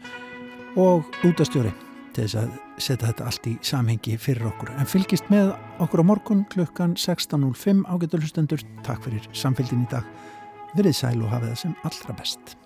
og 0.80 1.10
útastjóri 1.28 1.74
til 2.14 2.26
þess 2.26 2.40
að 2.44 2.56
setja 2.78 3.10
þetta 3.10 3.28
allt 3.30 3.48
í 3.50 3.54
samhengi 3.66 4.18
fyrir 4.22 4.50
okkur. 4.50 4.74
En 4.78 4.90
fylgist 4.90 5.30
með 5.34 5.54
okkur 5.84 6.06
á 6.06 6.10
morgun 6.14 6.44
klukkan 6.54 6.98
16.05 7.00 7.86
ágættu 7.90 8.22
hlustendur. 8.22 8.66
Takk 8.88 9.06
fyrir 9.08 9.30
samfélgin 9.36 9.86
í 9.86 9.94
dag. 9.94 10.08
Verið 10.78 11.00
sæl 11.04 11.18
og 11.22 11.34
hafið 11.34 11.54
það 11.54 11.64
sem 11.66 11.80
allra 11.90 12.20
best. 12.22 12.58